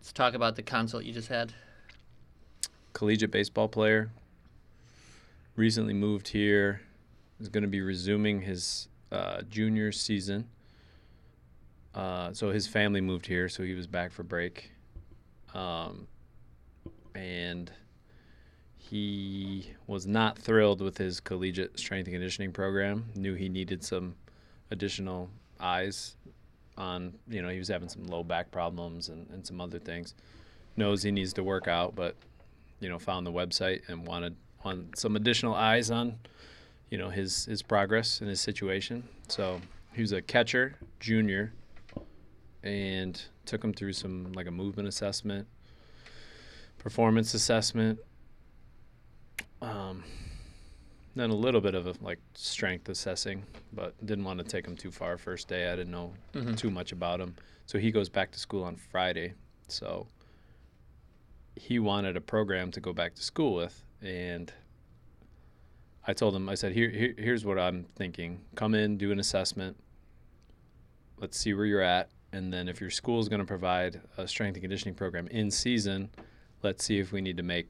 Let's 0.00 0.12
talk 0.12 0.32
about 0.32 0.56
the 0.56 0.62
consult 0.62 1.04
you 1.04 1.12
just 1.12 1.28
had. 1.28 1.52
Collegiate 2.94 3.30
baseball 3.30 3.68
player. 3.68 4.10
Recently 5.56 5.92
moved 5.92 6.28
here. 6.28 6.80
Is 7.38 7.50
going 7.50 7.64
to 7.64 7.68
be 7.68 7.82
resuming 7.82 8.40
his 8.40 8.88
uh, 9.12 9.42
junior 9.42 9.92
season. 9.92 10.48
Uh, 11.94 12.32
so 12.32 12.50
his 12.50 12.66
family 12.66 13.02
moved 13.02 13.26
here, 13.26 13.50
so 13.50 13.62
he 13.62 13.74
was 13.74 13.86
back 13.86 14.10
for 14.10 14.22
break. 14.22 14.72
Um, 15.52 16.06
and 17.14 17.70
he 18.78 19.70
was 19.86 20.06
not 20.06 20.38
thrilled 20.38 20.80
with 20.80 20.96
his 20.96 21.20
collegiate 21.20 21.78
strength 21.78 22.06
and 22.06 22.14
conditioning 22.14 22.52
program. 22.52 23.04
Knew 23.14 23.34
he 23.34 23.50
needed 23.50 23.84
some 23.84 24.14
additional 24.70 25.28
eyes 25.60 26.16
on, 26.80 27.12
you 27.28 27.42
know, 27.42 27.48
he 27.48 27.58
was 27.58 27.68
having 27.68 27.88
some 27.88 28.04
low 28.04 28.24
back 28.24 28.50
problems 28.50 29.08
and, 29.08 29.28
and 29.30 29.46
some 29.46 29.60
other 29.60 29.78
things. 29.78 30.14
Knows 30.76 31.02
he 31.02 31.10
needs 31.10 31.32
to 31.34 31.44
work 31.44 31.68
out, 31.68 31.94
but, 31.94 32.16
you 32.80 32.88
know, 32.88 32.98
found 32.98 33.26
the 33.26 33.32
website 33.32 33.88
and 33.88 34.06
wanted, 34.06 34.34
wanted 34.64 34.98
some 34.98 35.14
additional 35.14 35.54
eyes 35.54 35.90
on, 35.90 36.18
you 36.88 36.96
know, 36.96 37.10
his, 37.10 37.44
his 37.44 37.62
progress 37.62 38.20
and 38.20 38.30
his 38.30 38.40
situation. 38.40 39.06
So 39.28 39.60
he 39.92 40.00
was 40.00 40.12
a 40.12 40.22
catcher, 40.22 40.76
junior, 40.98 41.52
and 42.62 43.22
took 43.44 43.62
him 43.62 43.74
through 43.74 43.92
some, 43.92 44.32
like 44.32 44.46
a 44.46 44.50
movement 44.50 44.88
assessment, 44.88 45.46
performance 46.78 47.34
assessment, 47.34 47.98
um, 49.60 50.02
then 51.20 51.30
a 51.30 51.34
little 51.34 51.60
bit 51.60 51.74
of 51.74 51.86
a, 51.86 51.94
like 52.00 52.18
strength 52.34 52.88
assessing, 52.88 53.44
but 53.72 53.94
didn't 54.06 54.24
want 54.24 54.38
to 54.38 54.44
take 54.44 54.66
him 54.66 54.76
too 54.76 54.90
far 54.90 55.18
first 55.18 55.48
day. 55.48 55.70
I 55.70 55.76
didn't 55.76 55.92
know 55.92 56.14
Mhm. 56.32 56.56
too 56.56 56.70
much 56.70 56.92
about 56.92 57.20
him. 57.20 57.34
So 57.66 57.78
he 57.78 57.90
goes 57.90 58.08
back 58.08 58.30
to 58.32 58.38
school 58.38 58.64
on 58.64 58.76
Friday. 58.76 59.34
So 59.68 60.08
he 61.56 61.78
wanted 61.78 62.16
a 62.16 62.20
program 62.20 62.70
to 62.72 62.80
go 62.80 62.92
back 62.92 63.14
to 63.14 63.22
school 63.22 63.54
with, 63.54 63.84
and 64.00 64.52
I 66.06 66.12
told 66.14 66.34
him, 66.34 66.48
I 66.48 66.54
said, 66.54 66.72
Here, 66.72 66.88
here 66.90 67.14
here's 67.18 67.44
what 67.44 67.58
I'm 67.58 67.84
thinking. 67.96 68.40
Come 68.54 68.74
in, 68.74 68.96
do 68.96 69.12
an 69.12 69.18
assessment. 69.20 69.76
Let's 71.18 71.38
see 71.38 71.52
where 71.52 71.66
you're 71.66 71.82
at, 71.82 72.10
and 72.32 72.52
then 72.52 72.68
if 72.68 72.80
your 72.80 72.88
school 72.90 73.20
is 73.20 73.28
going 73.28 73.40
to 73.40 73.46
provide 73.46 74.00
a 74.16 74.26
strength 74.26 74.54
and 74.56 74.62
conditioning 74.62 74.94
program 74.94 75.28
in 75.28 75.50
season, 75.50 76.10
let's 76.62 76.82
see 76.84 76.98
if 76.98 77.12
we 77.12 77.20
need 77.20 77.36
to 77.36 77.42
make 77.42 77.68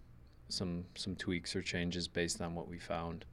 some 0.48 0.84
some 0.94 1.14
tweaks 1.16 1.54
or 1.56 1.62
changes 1.62 2.06
based 2.08 2.40
on 2.40 2.54
what 2.54 2.68
we 2.68 2.78
found, 2.78 3.24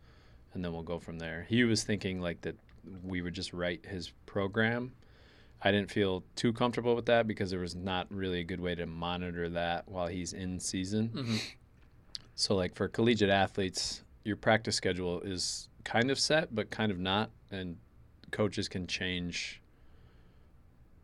and 0.54 0.64
then 0.64 0.74
we'll 0.74 0.84
go 0.84 1.00
from 1.00 1.20
there. 1.20 1.46
He 1.50 1.64
was 1.64 1.84
thinking 1.84 2.22
like 2.22 2.42
that 2.42 2.56
we 3.04 3.22
would 3.22 3.34
just 3.34 3.54
write 3.54 3.86
his 3.86 4.12
program. 4.26 4.94
I 5.62 5.72
didn't 5.72 5.92
feel 5.92 6.24
too 6.36 6.54
comfortable 6.54 6.96
with 6.96 7.08
that 7.08 7.28
because 7.28 7.50
there 7.50 7.60
was 7.60 7.76
not 7.76 8.08
really 8.12 8.40
a 8.40 8.44
good 8.44 8.62
way 8.62 8.76
to 8.76 8.86
monitor 8.86 9.50
that 9.50 9.88
while 9.90 10.08
he's 10.08 10.34
in 10.34 10.60
season. 10.60 11.10
Mhm. 11.10 11.42
So 12.36 12.56
like 12.56 12.76
for 12.76 12.88
collegiate 12.88 13.32
athletes, 13.32 14.04
your 14.24 14.36
practice 14.36 14.76
schedule 14.76 15.22
is 15.22 15.70
kind 15.84 16.12
of 16.12 16.20
set 16.20 16.54
but 16.54 16.70
kind 16.70 16.92
of 16.92 17.00
not 17.00 17.32
and 17.50 17.78
coaches 18.32 18.68
can 18.68 18.86
change 18.88 19.62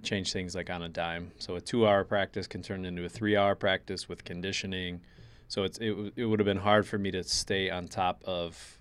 change 0.03 0.33
things 0.33 0.53
like 0.53 0.69
on 0.69 0.83
a 0.83 0.89
dime. 0.89 1.31
So 1.39 1.55
a 1.55 1.61
2-hour 1.61 2.03
practice 2.03 2.45
can 2.45 2.61
turn 2.61 2.83
into 2.83 3.05
a 3.05 3.09
3-hour 3.09 3.55
practice 3.55 4.09
with 4.09 4.25
conditioning. 4.25 4.99
So 5.47 5.63
it's 5.63 5.77
it, 5.79 5.95
it 6.17 6.25
would 6.25 6.39
have 6.39 6.45
been 6.45 6.57
hard 6.57 6.85
for 6.85 6.97
me 6.97 7.09
to 7.11 7.23
stay 7.23 7.69
on 7.69 7.87
top 7.87 8.21
of 8.25 8.79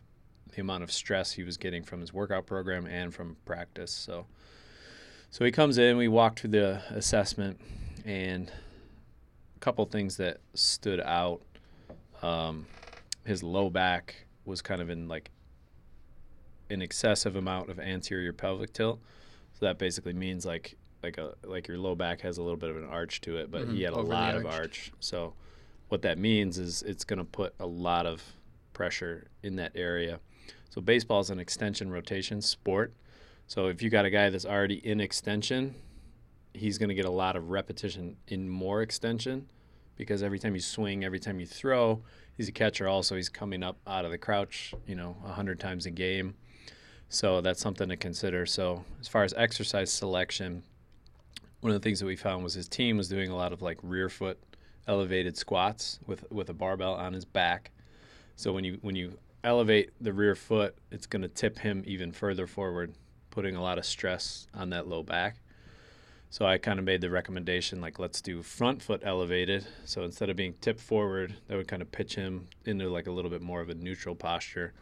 the 0.55 0.61
amount 0.61 0.83
of 0.83 0.93
stress 0.93 1.33
he 1.33 1.43
was 1.43 1.57
getting 1.57 1.83
from 1.83 2.01
his 2.01 2.13
workout 2.13 2.47
program 2.47 2.87
and 2.87 3.15
from 3.15 3.37
practice. 3.45 3.91
So 3.91 4.27
so 5.31 5.45
he 5.47 5.51
comes 5.51 5.79
in, 5.79 5.97
we 5.97 6.09
walk 6.09 6.39
through 6.39 6.51
the 6.51 6.83
assessment 6.91 7.59
and 8.05 8.53
a 9.57 9.59
couple 9.61 9.85
things 9.87 10.19
that 10.19 10.39
stood 10.55 11.01
out 11.01 11.41
um, 12.23 12.67
his 13.25 13.43
low 13.43 13.71
back 13.71 14.27
was 14.45 14.61
kind 14.61 14.83
of 14.83 14.91
in 14.91 15.09
like 15.09 15.31
an 16.71 16.83
excessive 16.83 17.37
amount 17.37 17.71
of 17.71 17.79
anterior 17.79 18.33
pelvic 18.33 18.73
tilt. 18.73 19.01
So 19.55 19.67
that 19.67 19.79
basically 19.79 20.13
means 20.13 20.45
like 20.45 20.77
like 21.03 21.19
a 21.19 21.35
like 21.45 21.67
your 21.67 21.79
low 21.79 21.95
back 21.95 22.21
has 22.21 22.39
a 22.39 22.43
little 22.43 22.57
bit 22.57 22.71
of 22.71 22.77
an 22.77 22.85
arch 22.85 23.21
to 23.23 23.37
it, 23.39 23.51
but 23.51 23.67
Mhm, 23.67 23.75
he 23.75 23.83
had 23.83 23.93
a 23.93 23.97
overly 23.97 24.11
lot 24.11 24.35
of 24.37 24.47
arch. 24.47 24.93
So 25.01 25.35
what 25.89 26.03
that 26.03 26.19
means 26.19 26.59
is 26.59 26.83
it's 26.83 27.05
going 27.05 27.19
to 27.19 27.25
put 27.25 27.55
a 27.59 27.67
lot 27.67 28.07
of 28.07 28.23
pressure 28.73 29.29
in 29.43 29.57
that 29.57 29.73
area. 29.75 30.21
So 30.73 30.81
baseball 30.81 31.21
is 31.21 31.29
an 31.29 31.39
extension 31.39 31.91
rotation 31.91 32.41
sport. 32.41 32.95
So 33.47 33.67
if 33.67 33.83
you 33.83 33.91
got 33.91 34.07
a 34.07 34.11
guy 34.11 34.31
that's 34.31 34.47
already 34.47 34.77
in 34.77 35.03
extension, 35.03 35.75
he's 36.55 36.79
going 36.79 36.89
to 36.89 36.95
get 36.95 37.05
a 37.05 37.11
lot 37.11 37.37
of 37.37 37.51
repetition 37.51 38.17
in 38.29 38.49
more 38.49 38.81
extension 38.81 39.51
because 39.97 40.23
every 40.23 40.39
time 40.39 40.55
you 40.55 40.63
swing, 40.63 41.05
every 41.05 41.21
time 41.21 41.39
you 41.39 41.45
throw, 41.45 42.01
he's 42.39 42.49
a 42.49 42.53
catcher 42.53 42.89
also. 42.89 43.17
He's 43.17 43.29
coming 43.29 43.63
up 43.63 43.77
out 43.87 44.07
of 44.07 44.13
the 44.13 44.17
crouch, 44.17 44.73
you 44.87 44.95
know, 44.95 45.15
100 45.21 45.61
times 45.61 45.85
a 45.85 45.91
game. 45.91 46.37
So 47.11 47.43
that's 47.43 47.61
something 47.61 47.91
to 47.91 47.97
consider. 47.99 48.47
So 48.47 48.83
as 48.99 49.09
far 49.09 49.25
as 49.25 49.35
exercise 49.37 49.93
selection, 49.93 50.63
one 51.61 51.75
of 51.75 51.79
the 51.79 51.85
things 51.85 52.01
that 52.01 52.07
we 52.07 52.17
found 52.17 52.43
was 52.43 52.55
his 52.55 52.67
team 52.67 52.97
was 52.97 53.11
doing 53.11 53.31
a 53.31 53.37
lot 53.37 53.53
of 53.53 53.61
like 53.61 53.77
rear 53.83 54.09
foot 54.09 54.43
elevated 54.89 55.37
squats 55.37 56.01
with 56.07 56.25
with 56.33 56.49
a 56.49 56.55
barbell 56.55 56.95
on 56.95 57.13
his 57.13 57.27
back. 57.27 57.73
So 58.37 58.55
when 58.55 58.65
you 58.65 58.79
when 58.81 58.97
you 58.97 59.19
elevate 59.45 59.91
the 60.01 60.13
rear 60.13 60.35
foot, 60.35 60.77
it's 60.91 61.07
going 61.07 61.23
to 61.23 61.29
tip 61.29 61.59
him 61.59 61.83
even 61.87 62.13
further 62.13 62.47
forward, 62.47 62.95
putting 63.31 63.57
a 63.57 63.63
lot 63.63 63.79
of 63.79 63.85
stress 63.85 64.47
on 64.55 64.71
that 64.71 64.89
low 64.89 65.03
back. 65.03 65.37
So 66.31 66.47
I 66.47 66.57
kind 66.57 66.79
of 66.79 66.87
made 66.87 67.03
the 67.03 67.11
recommendation 67.11 67.81
like 67.83 67.99
let's 67.99 68.23
do 68.23 68.43
front 68.43 68.83
foot 68.83 69.03
elevated. 69.05 69.67
So 69.85 70.03
instead 70.03 70.31
of 70.31 70.37
being 70.37 70.55
tipped 70.61 70.81
forward, 70.81 71.35
that 71.47 71.57
would 71.57 71.69
kind 71.69 71.83
of 71.83 71.93
pitch 71.93 72.15
him 72.15 72.49
into 72.65 72.89
like 72.89 73.07
a 73.07 73.11
little 73.13 73.31
bit 73.31 73.43
more 73.43 73.61
of 73.61 73.69
a 73.69 73.75
neutral 73.75 74.15
posture. 74.15 74.73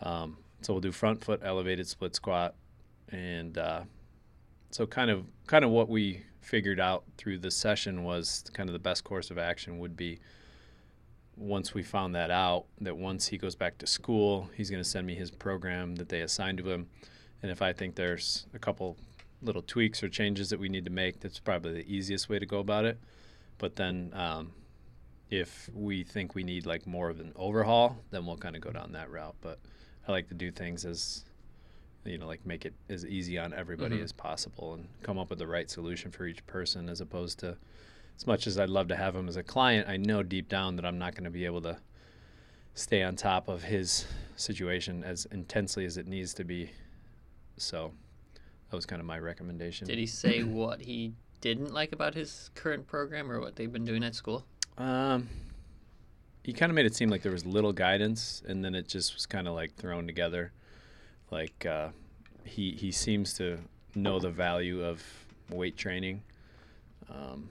Um, 0.00 0.38
so 0.62 0.72
we'll 0.72 0.80
do 0.80 0.92
front 0.92 1.22
foot 1.22 1.40
elevated 1.44 1.86
split 1.86 2.14
squat, 2.14 2.54
and 3.10 3.58
uh, 3.58 3.82
so 4.70 4.86
kind 4.86 5.10
of 5.10 5.26
kind 5.46 5.64
of 5.64 5.70
what 5.70 5.88
we 5.88 6.22
figured 6.40 6.80
out 6.80 7.04
through 7.18 7.38
the 7.38 7.50
session 7.50 8.04
was 8.04 8.44
kind 8.54 8.68
of 8.68 8.72
the 8.72 8.78
best 8.78 9.04
course 9.04 9.30
of 9.30 9.38
action 9.38 9.78
would 9.78 9.96
be 9.96 10.18
once 11.36 11.72
we 11.74 11.82
found 11.82 12.14
that 12.14 12.30
out 12.30 12.66
that 12.80 12.96
once 12.96 13.28
he 13.28 13.38
goes 13.38 13.54
back 13.54 13.78
to 13.78 13.86
school 13.86 14.50
he's 14.56 14.68
going 14.70 14.82
to 14.82 14.88
send 14.88 15.06
me 15.06 15.14
his 15.14 15.30
program 15.30 15.94
that 15.96 16.08
they 16.08 16.20
assigned 16.20 16.58
to 16.58 16.70
him. 16.70 16.86
And 17.42 17.50
if 17.50 17.62
i 17.62 17.72
think 17.72 17.94
there's 17.94 18.46
a 18.54 18.58
couple 18.58 18.96
little 19.42 19.62
tweaks 19.62 20.02
or 20.02 20.08
changes 20.08 20.50
that 20.50 20.60
we 20.60 20.68
need 20.68 20.84
to 20.84 20.90
make 20.90 21.20
that's 21.20 21.38
probably 21.38 21.72
the 21.72 21.94
easiest 21.94 22.28
way 22.28 22.38
to 22.38 22.44
go 22.46 22.58
about 22.58 22.84
it. 22.84 22.98
But 23.56 23.76
then 23.76 24.10
um, 24.14 24.52
if 25.30 25.70
we 25.72 26.02
think 26.02 26.34
we 26.34 26.42
need 26.44 26.66
like 26.66 26.86
more 26.86 27.08
of 27.08 27.20
an 27.20 27.32
overhaul 27.36 27.96
then 28.10 28.26
we'll 28.26 28.36
kind 28.36 28.54
of 28.56 28.60
go 28.62 28.70
down 28.70 28.92
that 28.92 29.10
route. 29.10 29.36
But 29.40 29.58
i 30.06 30.12
like 30.12 30.28
to 30.28 30.34
do 30.34 30.50
things 30.50 30.84
as 30.84 31.24
you 32.04 32.18
know 32.18 32.26
like 32.26 32.44
make 32.46 32.64
it 32.66 32.74
as 32.88 33.04
easy 33.06 33.38
on 33.38 33.52
everybody 33.54 33.98
Mhm. 33.98 34.02
as 34.04 34.12
possible 34.12 34.74
and 34.74 34.88
come 35.02 35.18
up 35.18 35.30
with 35.30 35.38
the 35.38 35.46
right 35.46 35.70
solution 35.70 36.10
for 36.10 36.26
each 36.26 36.44
person 36.46 36.88
as 36.88 37.00
opposed 37.00 37.38
to 37.40 37.56
as 38.20 38.26
much 38.26 38.46
as 38.46 38.58
I'd 38.58 38.68
love 38.68 38.88
to 38.88 38.96
have 38.96 39.16
him 39.16 39.28
as 39.28 39.36
a 39.36 39.42
client, 39.42 39.88
I 39.88 39.96
know 39.96 40.22
deep 40.22 40.46
down 40.46 40.76
that 40.76 40.84
I'm 40.84 40.98
not 40.98 41.14
going 41.14 41.24
to 41.24 41.30
be 41.30 41.46
able 41.46 41.62
to 41.62 41.78
stay 42.74 43.02
on 43.02 43.16
top 43.16 43.48
of 43.48 43.62
his 43.62 44.04
situation 44.36 45.02
as 45.02 45.24
intensely 45.32 45.86
as 45.86 45.96
it 45.96 46.06
needs 46.06 46.34
to 46.34 46.44
be. 46.44 46.70
So 47.56 47.92
that 48.68 48.76
was 48.76 48.84
kind 48.84 49.00
of 49.00 49.06
my 49.06 49.18
recommendation. 49.18 49.86
Did 49.86 49.96
he 49.96 50.04
say 50.04 50.42
what 50.42 50.82
he 50.82 51.14
didn't 51.40 51.72
like 51.72 51.92
about 51.92 52.14
his 52.14 52.50
current 52.54 52.86
program 52.86 53.32
or 53.32 53.40
what 53.40 53.56
they've 53.56 53.72
been 53.72 53.86
doing 53.86 54.04
at 54.04 54.14
school? 54.14 54.44
Um, 54.76 55.26
he 56.44 56.52
kind 56.52 56.68
of 56.68 56.76
made 56.76 56.84
it 56.84 56.94
seem 56.94 57.08
like 57.08 57.22
there 57.22 57.32
was 57.32 57.46
little 57.46 57.72
guidance, 57.72 58.42
and 58.46 58.62
then 58.62 58.74
it 58.74 58.86
just 58.86 59.14
was 59.14 59.24
kind 59.24 59.48
of 59.48 59.54
like 59.54 59.76
thrown 59.76 60.06
together. 60.06 60.52
Like 61.30 61.64
uh, 61.64 61.88
he 62.44 62.72
he 62.72 62.92
seems 62.92 63.32
to 63.34 63.60
know 63.94 64.18
the 64.18 64.30
value 64.30 64.84
of 64.84 65.02
weight 65.48 65.78
training, 65.78 66.22
um, 67.08 67.48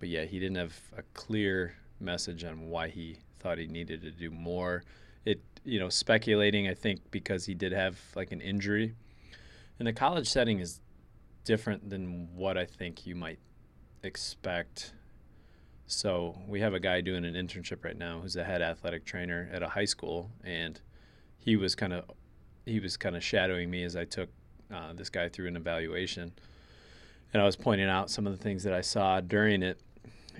but 0.00 0.08
yeah, 0.08 0.24
he 0.24 0.40
didn't 0.40 0.56
have 0.56 0.80
a 0.96 1.02
clear 1.14 1.76
message 2.00 2.42
on 2.42 2.68
why 2.68 2.88
he 2.88 3.18
thought 3.38 3.58
he 3.58 3.66
needed 3.66 4.02
to 4.02 4.10
do 4.10 4.30
more. 4.30 4.82
It 5.24 5.40
you 5.64 5.78
know 5.78 5.90
speculating, 5.90 6.66
I 6.66 6.74
think 6.74 7.00
because 7.10 7.46
he 7.46 7.54
did 7.54 7.72
have 7.72 7.98
like 8.16 8.32
an 8.32 8.40
injury, 8.40 8.94
and 9.78 9.86
the 9.86 9.92
college 9.92 10.28
setting 10.28 10.58
is 10.58 10.80
different 11.44 11.90
than 11.90 12.28
what 12.34 12.56
I 12.56 12.64
think 12.64 13.06
you 13.06 13.14
might 13.14 13.38
expect. 14.02 14.94
So 15.86 16.38
we 16.46 16.60
have 16.60 16.74
a 16.74 16.80
guy 16.80 17.00
doing 17.00 17.24
an 17.24 17.34
internship 17.34 17.84
right 17.84 17.98
now 17.98 18.20
who's 18.20 18.36
a 18.36 18.44
head 18.44 18.62
athletic 18.62 19.04
trainer 19.04 19.48
at 19.52 19.62
a 19.62 19.68
high 19.68 19.84
school, 19.84 20.30
and 20.42 20.80
he 21.38 21.56
was 21.56 21.74
kind 21.74 21.92
of 21.92 22.04
he 22.64 22.80
was 22.80 22.96
kind 22.96 23.16
of 23.16 23.24
shadowing 23.24 23.70
me 23.70 23.82
as 23.82 23.96
I 23.96 24.04
took 24.04 24.30
uh, 24.72 24.92
this 24.92 25.10
guy 25.10 25.28
through 25.28 25.48
an 25.48 25.56
evaluation, 25.56 26.32
and 27.32 27.42
I 27.42 27.44
was 27.44 27.56
pointing 27.56 27.88
out 27.88 28.10
some 28.10 28.26
of 28.26 28.36
the 28.36 28.42
things 28.42 28.62
that 28.62 28.72
I 28.72 28.80
saw 28.80 29.20
during 29.20 29.62
it, 29.62 29.80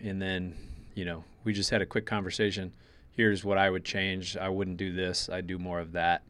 and 0.02 0.20
then 0.20 0.54
you 0.94 1.04
know 1.04 1.24
we 1.44 1.52
just 1.52 1.70
had 1.70 1.82
a 1.82 1.86
quick 1.86 2.06
conversation. 2.06 2.72
Here's 3.12 3.44
what 3.44 3.58
I 3.58 3.70
would 3.70 3.84
change. 3.84 4.36
I 4.36 4.48
wouldn't 4.48 4.76
do 4.76 4.92
this. 4.92 5.28
I'd 5.28 5.46
do 5.46 5.58
more 5.58 5.80
of 5.80 5.92
that. 5.92 6.22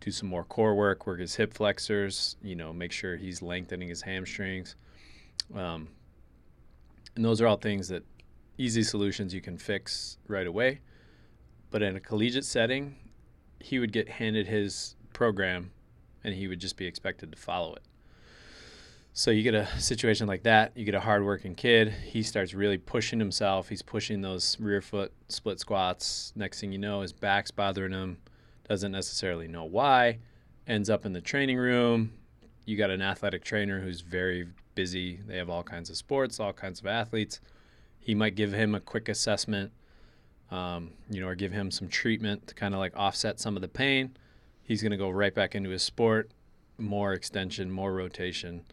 Do 0.00 0.10
some 0.10 0.28
more 0.28 0.44
core 0.44 0.74
work. 0.74 1.06
Work 1.06 1.20
his 1.20 1.34
hip 1.34 1.52
flexors. 1.52 2.36
You 2.42 2.56
know, 2.56 2.72
make 2.72 2.92
sure 2.92 3.16
he's 3.16 3.42
lengthening 3.42 3.88
his 3.88 4.02
hamstrings. 4.02 4.76
Um, 5.54 5.88
and 7.16 7.24
those 7.24 7.40
are 7.40 7.46
all 7.46 7.56
things 7.56 7.88
that 7.88 8.04
easy 8.56 8.82
solutions 8.82 9.34
you 9.34 9.40
can 9.40 9.58
fix 9.58 10.18
right 10.28 10.46
away. 10.46 10.80
But 11.70 11.82
in 11.82 11.96
a 11.96 12.00
collegiate 12.00 12.44
setting, 12.44 12.96
he 13.58 13.78
would 13.78 13.92
get 13.92 14.08
handed 14.08 14.46
his 14.46 14.96
program 15.12 15.72
and 16.24 16.34
he 16.34 16.48
would 16.48 16.60
just 16.60 16.76
be 16.76 16.86
expected 16.86 17.32
to 17.32 17.38
follow 17.38 17.74
it. 17.74 17.82
So 19.12 19.30
you 19.32 19.42
get 19.42 19.54
a 19.54 19.66
situation 19.80 20.28
like 20.28 20.44
that, 20.44 20.76
you 20.76 20.84
get 20.84 20.94
a 20.94 21.00
hardworking 21.00 21.56
kid, 21.56 21.92
he 21.92 22.22
starts 22.22 22.54
really 22.54 22.78
pushing 22.78 23.18
himself, 23.18 23.68
he's 23.68 23.82
pushing 23.82 24.20
those 24.20 24.56
rear 24.60 24.80
foot 24.80 25.12
split 25.28 25.58
squats. 25.58 26.32
Next 26.36 26.60
thing 26.60 26.72
you 26.72 26.78
know, 26.78 27.00
his 27.00 27.12
back's 27.12 27.50
bothering 27.50 27.92
him, 27.92 28.18
doesn't 28.68 28.92
necessarily 28.92 29.48
know 29.48 29.64
why, 29.64 30.18
ends 30.68 30.88
up 30.88 31.04
in 31.04 31.12
the 31.12 31.20
training 31.20 31.58
room. 31.58 32.12
You 32.64 32.76
got 32.76 32.90
an 32.90 33.02
athletic 33.02 33.42
trainer 33.42 33.80
who's 33.80 34.00
very 34.00 34.46
busy. 34.76 35.20
They 35.26 35.38
have 35.38 35.50
all 35.50 35.64
kinds 35.64 35.90
of 35.90 35.96
sports, 35.96 36.38
all 36.38 36.52
kinds 36.52 36.78
of 36.78 36.86
athletes. 36.86 37.40
He 37.98 38.14
might 38.14 38.36
give 38.36 38.52
him 38.52 38.76
a 38.76 38.80
quick 38.80 39.08
assessment, 39.08 39.72
um, 40.52 40.92
you 41.10 41.20
know, 41.20 41.26
or 41.26 41.34
give 41.34 41.50
him 41.50 41.72
some 41.72 41.88
treatment 41.88 42.46
to 42.46 42.54
kind 42.54 42.74
of 42.74 42.80
like 42.80 42.96
offset 42.96 43.40
some 43.40 43.56
of 43.56 43.62
the 43.62 43.68
pain. 43.68 44.16
He's 44.62 44.82
going 44.82 44.92
to 44.92 44.96
go 44.96 45.10
right 45.10 45.34
back 45.34 45.56
into 45.56 45.70
his 45.70 45.82
sport, 45.82 46.30
more 46.78 47.12
extension, 47.12 47.72
more 47.72 47.92
rotation, 47.92 48.64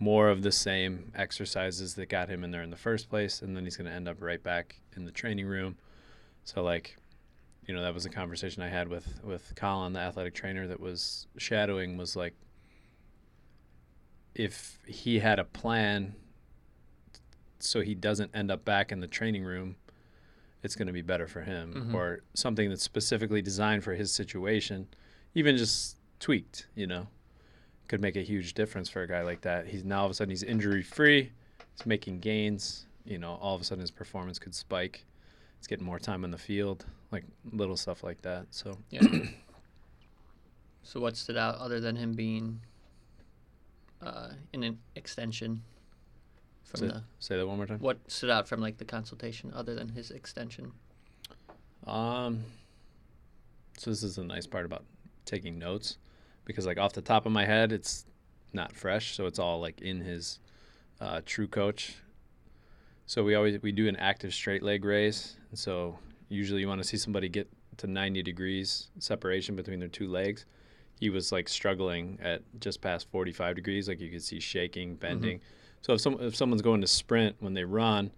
more 0.00 0.30
of 0.30 0.42
the 0.42 0.50
same 0.50 1.12
exercises 1.14 1.94
that 1.94 2.08
got 2.08 2.28
him 2.28 2.42
in 2.42 2.50
there 2.50 2.62
in 2.62 2.70
the 2.70 2.76
first 2.76 3.08
place. 3.08 3.42
And 3.42 3.54
then 3.54 3.64
he's 3.64 3.76
going 3.76 3.88
to 3.88 3.94
end 3.94 4.08
up 4.08 4.16
right 4.20 4.42
back 4.42 4.80
in 4.96 5.04
the 5.04 5.12
training 5.12 5.46
room. 5.46 5.76
So, 6.44 6.62
like, 6.62 6.96
you 7.66 7.74
know, 7.74 7.82
that 7.82 7.94
was 7.94 8.06
a 8.06 8.10
conversation 8.10 8.62
I 8.62 8.68
had 8.68 8.88
with, 8.88 9.20
with 9.22 9.52
Colin, 9.54 9.92
the 9.92 10.00
athletic 10.00 10.34
trainer 10.34 10.66
that 10.66 10.80
was 10.80 11.28
shadowing, 11.36 11.96
was 11.98 12.16
like, 12.16 12.34
if 14.34 14.78
he 14.86 15.18
had 15.18 15.38
a 15.38 15.44
plan 15.44 16.14
so 17.58 17.82
he 17.82 17.94
doesn't 17.94 18.34
end 18.34 18.50
up 18.50 18.64
back 18.64 18.90
in 18.90 19.00
the 19.00 19.06
training 19.06 19.44
room, 19.44 19.76
it's 20.62 20.74
going 20.76 20.86
to 20.86 20.94
be 20.94 21.02
better 21.02 21.26
for 21.26 21.42
him. 21.42 21.90
Mhm. 21.90 21.94
Or 21.94 22.20
something 22.32 22.70
that's 22.70 22.82
specifically 22.82 23.42
designed 23.42 23.84
for 23.84 23.92
his 23.94 24.10
situation, 24.10 24.88
even 25.34 25.58
just 25.58 25.98
tweaked, 26.20 26.68
you 26.74 26.86
know, 26.86 27.08
could 27.90 28.00
make 28.00 28.14
a 28.14 28.22
huge 28.22 28.54
difference 28.54 28.88
for 28.88 29.02
a 29.02 29.08
guy 29.08 29.22
like 29.22 29.40
that. 29.40 29.66
He's 29.66 29.82
now 29.82 30.02
all 30.02 30.04
of 30.04 30.12
a 30.12 30.14
sudden 30.14 30.30
he's 30.30 30.44
injury 30.44 30.80
free, 30.80 31.32
he's 31.76 31.84
making 31.84 32.20
gains, 32.20 32.86
you 33.04 33.18
know, 33.18 33.36
all 33.42 33.56
of 33.56 33.60
a 33.60 33.64
sudden 33.64 33.80
his 33.80 33.90
performance 33.90 34.38
could 34.38 34.54
spike. 34.54 35.04
He's 35.58 35.66
getting 35.66 35.84
more 35.84 35.98
time 35.98 36.22
on 36.22 36.30
the 36.30 36.38
field, 36.38 36.86
like 37.10 37.24
little 37.50 37.76
stuff 37.76 38.04
like 38.04 38.22
that. 38.22 38.46
So 38.50 38.78
Yeah. 38.90 39.02
so 40.84 41.00
what 41.00 41.16
stood 41.16 41.36
out 41.36 41.56
other 41.56 41.80
than 41.80 41.96
him 41.96 42.12
being 42.12 42.60
uh, 44.00 44.28
in 44.52 44.62
an 44.62 44.78
extension 44.94 45.60
from 46.62 46.78
say, 46.78 46.86
the 46.86 47.02
say 47.18 47.36
that 47.38 47.44
one 47.44 47.56
more 47.56 47.66
time. 47.66 47.80
what 47.80 47.98
stood 48.08 48.30
out 48.30 48.46
from 48.46 48.60
like 48.60 48.78
the 48.78 48.84
consultation 48.84 49.52
other 49.52 49.74
than 49.74 49.88
his 49.88 50.12
extension? 50.12 50.70
Um, 51.88 52.44
so 53.78 53.90
this 53.90 54.04
is 54.04 54.14
the 54.14 54.22
nice 54.22 54.46
part 54.46 54.64
about 54.64 54.84
taking 55.24 55.58
notes, 55.58 55.98
because 56.50 56.66
like 56.66 56.78
off 56.78 56.92
the 56.92 57.02
top 57.02 57.26
of 57.26 57.32
my 57.32 57.44
head, 57.44 57.72
it's 57.72 58.04
not 58.52 58.74
fresh, 58.74 59.14
so 59.14 59.26
it's 59.26 59.38
all 59.38 59.60
like 59.60 59.80
in 59.80 60.00
his 60.00 60.40
uh, 61.00 61.20
TrueCoach. 61.24 61.92
So 63.06 63.24
we 63.24 63.34
always 63.34 63.60
we 63.62 63.72
do 63.72 63.88
an 63.88 63.96
active 63.96 64.34
straight 64.34 64.62
leg 64.62 64.84
raise, 64.84 65.36
and 65.50 65.58
so 65.58 65.98
usually 66.28 66.60
you 66.60 66.68
want 66.68 66.80
to 66.82 66.86
see 66.86 66.96
somebody 66.96 67.28
get 67.28 67.48
to 67.78 67.86
90 67.86 68.22
degrees 68.22 68.88
separation 68.98 69.56
between 69.56 69.80
their 69.80 69.88
two 69.88 70.08
legs. 70.08 70.44
He 70.98 71.08
was 71.10 71.32
like 71.32 71.48
struggling 71.48 72.18
at 72.22 72.42
just 72.60 72.80
past 72.82 73.08
45 73.10 73.56
degrees, 73.56 73.88
like 73.88 74.00
you 74.00 74.10
could 74.10 74.22
see 74.22 74.38
shaking, 74.38 74.96
bending. 74.96 75.40
So 75.80 75.94
if 75.94 76.00
some 76.00 76.18
if 76.20 76.36
someone's 76.36 76.62
going 76.62 76.82
to 76.82 76.86
sprint 76.86 77.36
when 77.40 77.54
they 77.54 77.64
run, 77.64 78.10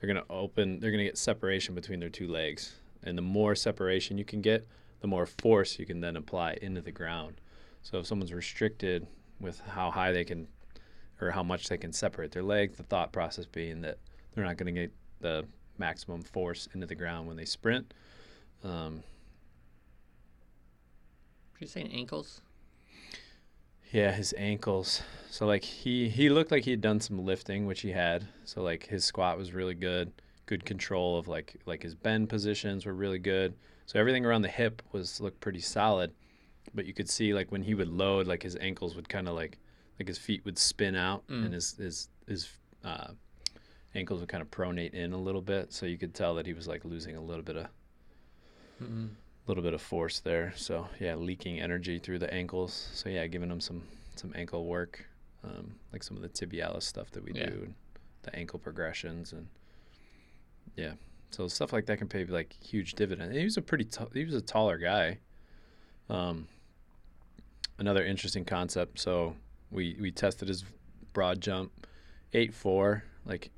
they're 0.00 0.08
gonna 0.08 0.24
open, 0.30 0.80
they're 0.80 0.90
gonna 0.90 1.04
get 1.04 1.18
separation 1.18 1.74
between 1.74 2.00
their 2.00 2.08
two 2.08 2.28
legs, 2.28 2.74
and 3.02 3.16
the 3.18 3.22
more 3.22 3.54
separation 3.54 4.16
you 4.16 4.24
can 4.24 4.40
get, 4.40 4.66
the 5.00 5.06
more 5.06 5.26
force 5.26 5.78
you 5.78 5.86
can 5.86 6.00
then 6.00 6.16
apply 6.16 6.56
into 6.62 6.80
the 6.80 6.92
ground. 6.92 7.40
So 7.82 7.98
if 7.98 8.06
someone's 8.06 8.32
restricted 8.32 9.06
with 9.40 9.60
how 9.60 9.90
high 9.90 10.12
they 10.12 10.24
can, 10.24 10.46
or 11.20 11.30
how 11.30 11.42
much 11.42 11.68
they 11.68 11.78
can 11.78 11.92
separate 11.92 12.30
their 12.32 12.42
leg, 12.42 12.76
the 12.76 12.82
thought 12.82 13.12
process 13.12 13.46
being 13.46 13.80
that 13.82 13.98
they're 14.34 14.44
not 14.44 14.56
going 14.56 14.74
to 14.74 14.80
get 14.80 14.92
the 15.20 15.46
maximum 15.78 16.22
force 16.22 16.68
into 16.74 16.86
the 16.86 16.94
ground 16.94 17.26
when 17.26 17.36
they 17.36 17.44
sprint. 17.44 17.92
Um, 18.62 19.02
Are 21.54 21.60
you 21.60 21.66
saying 21.66 21.90
ankles? 21.92 22.42
Yeah, 23.92 24.12
his 24.12 24.32
ankles. 24.38 25.02
So 25.30 25.46
like 25.46 25.64
he 25.64 26.08
he 26.08 26.28
looked 26.28 26.52
like 26.52 26.64
he'd 26.64 26.80
done 26.80 27.00
some 27.00 27.24
lifting, 27.24 27.66
which 27.66 27.80
he 27.80 27.90
had. 27.90 28.26
So 28.44 28.62
like 28.62 28.86
his 28.86 29.04
squat 29.04 29.36
was 29.36 29.52
really 29.52 29.74
good. 29.74 30.12
Good 30.46 30.64
control 30.64 31.18
of 31.18 31.26
like 31.26 31.56
like 31.66 31.82
his 31.82 31.94
bend 31.94 32.28
positions 32.28 32.86
were 32.86 32.94
really 32.94 33.18
good. 33.18 33.54
So 33.86 33.98
everything 33.98 34.24
around 34.24 34.42
the 34.42 34.48
hip 34.48 34.82
was 34.92 35.20
looked 35.20 35.40
pretty 35.40 35.60
solid. 35.60 36.12
But 36.74 36.86
you 36.86 36.92
could 36.94 37.08
see 37.08 37.34
like 37.34 37.50
when 37.50 37.62
he 37.62 37.74
would 37.74 37.88
load, 37.88 38.26
like 38.26 38.42
his 38.42 38.56
ankles 38.60 38.94
would 38.96 39.08
kind 39.08 39.28
of 39.28 39.34
like 39.34 39.58
like 39.98 40.08
his 40.08 40.18
feet 40.18 40.44
would 40.44 40.58
spin 40.58 40.94
out 40.96 41.26
Mm. 41.28 41.44
and 41.46 41.54
his 41.54 41.72
his 41.76 42.08
his 42.26 42.48
uh, 42.84 43.08
ankles 43.94 44.20
would 44.20 44.28
kind 44.28 44.40
of 44.42 44.50
pronate 44.50 44.94
in 44.94 45.12
a 45.12 45.18
little 45.18 45.42
bit. 45.42 45.72
So 45.72 45.86
you 45.86 45.98
could 45.98 46.14
tell 46.14 46.34
that 46.36 46.46
he 46.46 46.52
was 46.54 46.66
like 46.68 46.84
losing 46.84 47.16
a 47.16 47.20
little 47.20 47.42
bit 47.44 47.56
of 47.56 47.66
Mm-hmm. 48.82 49.06
little 49.46 49.62
bit 49.62 49.74
of 49.74 49.82
force 49.82 50.20
there. 50.20 50.52
So 50.56 50.88
yeah, 50.98 51.14
leaking 51.16 51.60
energy 51.60 51.98
through 51.98 52.18
the 52.20 52.32
ankles. 52.32 52.88
So 52.94 53.08
yeah, 53.08 53.26
giving 53.26 53.50
him 53.50 53.60
some 53.60 53.82
some 54.16 54.32
ankle 54.36 54.64
work, 54.66 55.04
um, 55.44 55.74
like 55.92 56.02
some 56.02 56.16
of 56.16 56.22
the 56.22 56.28
tibialis 56.28 56.82
stuff 56.84 57.10
that 57.12 57.22
we 57.24 57.32
Yeah. 57.32 57.46
do, 57.50 57.52
and 57.64 57.74
the 58.22 58.34
ankle 58.36 58.58
progressions, 58.58 59.32
and 59.32 59.48
yeah, 60.76 60.92
so 61.30 61.48
stuff 61.48 61.72
like 61.72 61.86
that 61.86 61.98
can 61.98 62.08
pay 62.08 62.24
like 62.24 62.54
huge 62.62 62.94
dividend. 62.94 63.34
He 63.34 63.44
was 63.44 63.56
a 63.56 63.62
pretty 63.62 63.84
t- 63.84 64.04
he 64.14 64.24
was 64.24 64.34
a 64.34 64.40
taller 64.40 64.78
guy. 64.78 65.18
Um, 66.10 66.46
another 67.78 68.04
interesting 68.04 68.44
concept. 68.44 68.98
So 68.98 69.36
we 69.70 69.96
we 70.00 70.10
tested 70.10 70.48
his 70.48 70.64
broad 71.12 71.40
jump, 71.40 71.70
eight 72.32 72.52
four, 72.54 73.04
like 73.24 73.50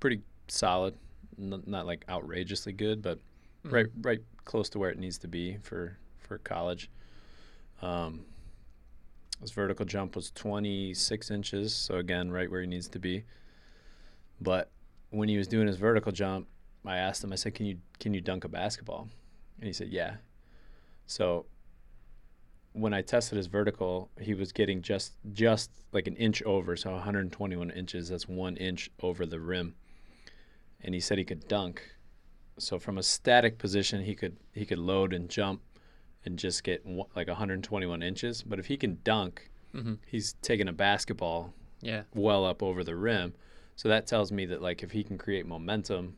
pretty 0.00 0.22
solid, 0.48 0.94
N- 1.38 1.62
not 1.66 1.86
like 1.86 2.04
outrageously 2.08 2.72
good, 2.72 3.02
but 3.02 3.18
Mm-hmm. 3.64 3.74
right 3.74 3.86
right 4.02 4.20
close 4.44 4.68
to 4.68 4.78
where 4.78 4.88
it 4.90 4.98
needs 5.00 5.18
to 5.18 5.26
be 5.28 5.56
for 5.62 5.98
for 6.18 6.38
college. 6.38 6.88
Um, 7.82 8.24
his 9.40 9.50
vertical 9.50 9.84
jump 9.84 10.14
was 10.14 10.30
26 10.30 11.30
inches, 11.32 11.74
so 11.74 11.96
again, 11.96 12.30
right 12.30 12.48
where 12.48 12.60
he 12.60 12.68
needs 12.68 12.86
to 12.88 13.00
be. 13.00 13.24
But 14.40 14.70
when 15.10 15.28
he 15.28 15.36
was 15.38 15.48
doing 15.48 15.66
his 15.66 15.76
vertical 15.76 16.12
jump, 16.12 16.46
I 16.84 16.98
asked 16.98 17.22
him. 17.24 17.32
I 17.32 17.36
said, 17.36 17.54
"Can 17.56 17.66
you 17.66 17.78
can 17.98 18.14
you 18.14 18.20
dunk 18.20 18.44
a 18.44 18.48
basketball?" 18.48 19.08
And 19.58 19.66
he 19.66 19.72
said, 19.72 19.88
"Yeah." 19.88 20.14
So 21.08 21.46
when 22.80 22.94
I 22.94 23.02
tested 23.02 23.36
his 23.36 23.46
vertical, 23.46 24.10
he 24.20 24.34
was 24.34 24.52
getting 24.52 24.82
just 24.82 25.12
just 25.32 25.70
like 25.92 26.06
an 26.06 26.16
inch 26.16 26.42
over, 26.42 26.76
so 26.76 26.92
121 26.92 27.70
inches. 27.70 28.08
That's 28.08 28.28
one 28.28 28.56
inch 28.56 28.90
over 29.02 29.26
the 29.26 29.40
rim. 29.40 29.74
And 30.80 30.94
he 30.94 31.00
said 31.00 31.18
he 31.18 31.24
could 31.24 31.48
dunk. 31.48 31.82
So 32.58 32.78
from 32.78 32.98
a 32.98 33.02
static 33.02 33.58
position, 33.58 34.02
he 34.02 34.14
could 34.14 34.36
he 34.52 34.64
could 34.64 34.78
load 34.78 35.12
and 35.12 35.28
jump, 35.28 35.60
and 36.24 36.38
just 36.38 36.64
get 36.64 36.84
like 37.16 37.28
121 37.28 38.02
inches. 38.02 38.42
But 38.42 38.58
if 38.58 38.66
he 38.66 38.76
can 38.76 38.98
dunk, 39.04 39.50
Mm-hmm. 39.74 39.94
he's 40.06 40.32
taking 40.40 40.66
a 40.66 40.72
basketball 40.72 41.52
Yeah. 41.82 42.04
well 42.14 42.46
up 42.46 42.62
over 42.62 42.82
the 42.82 42.96
rim. 42.96 43.34
So 43.76 43.88
that 43.90 44.06
tells 44.06 44.32
me 44.32 44.46
that 44.46 44.62
like 44.62 44.82
if 44.82 44.92
he 44.92 45.04
can 45.04 45.18
create 45.18 45.46
momentum, 45.46 46.16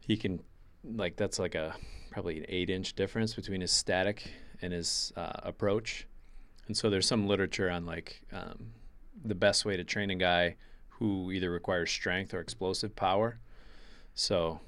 he 0.00 0.16
can 0.16 0.40
like 0.84 1.16
that's 1.16 1.38
like 1.38 1.54
a 1.54 1.76
probably 2.10 2.38
an 2.38 2.46
eight 2.48 2.70
inch 2.70 2.94
difference 2.94 3.34
between 3.34 3.60
his 3.60 3.70
static 3.70 4.30
and 4.62 4.72
his 4.72 5.12
uh, 5.16 5.32
approach. 5.42 6.06
And 6.66 6.76
so 6.76 6.90
there's 6.90 7.06
some 7.06 7.26
literature 7.26 7.70
on 7.70 7.86
like 7.86 8.22
um, 8.32 8.72
the 9.24 9.34
best 9.34 9.64
way 9.64 9.76
to 9.76 9.84
train 9.84 10.10
a 10.10 10.14
guy 10.16 10.56
who 10.88 11.30
either 11.30 11.50
requires 11.50 11.90
strength 11.90 12.34
or 12.34 12.40
explosive 12.40 12.96
power. 12.96 13.38
So, 14.14 14.60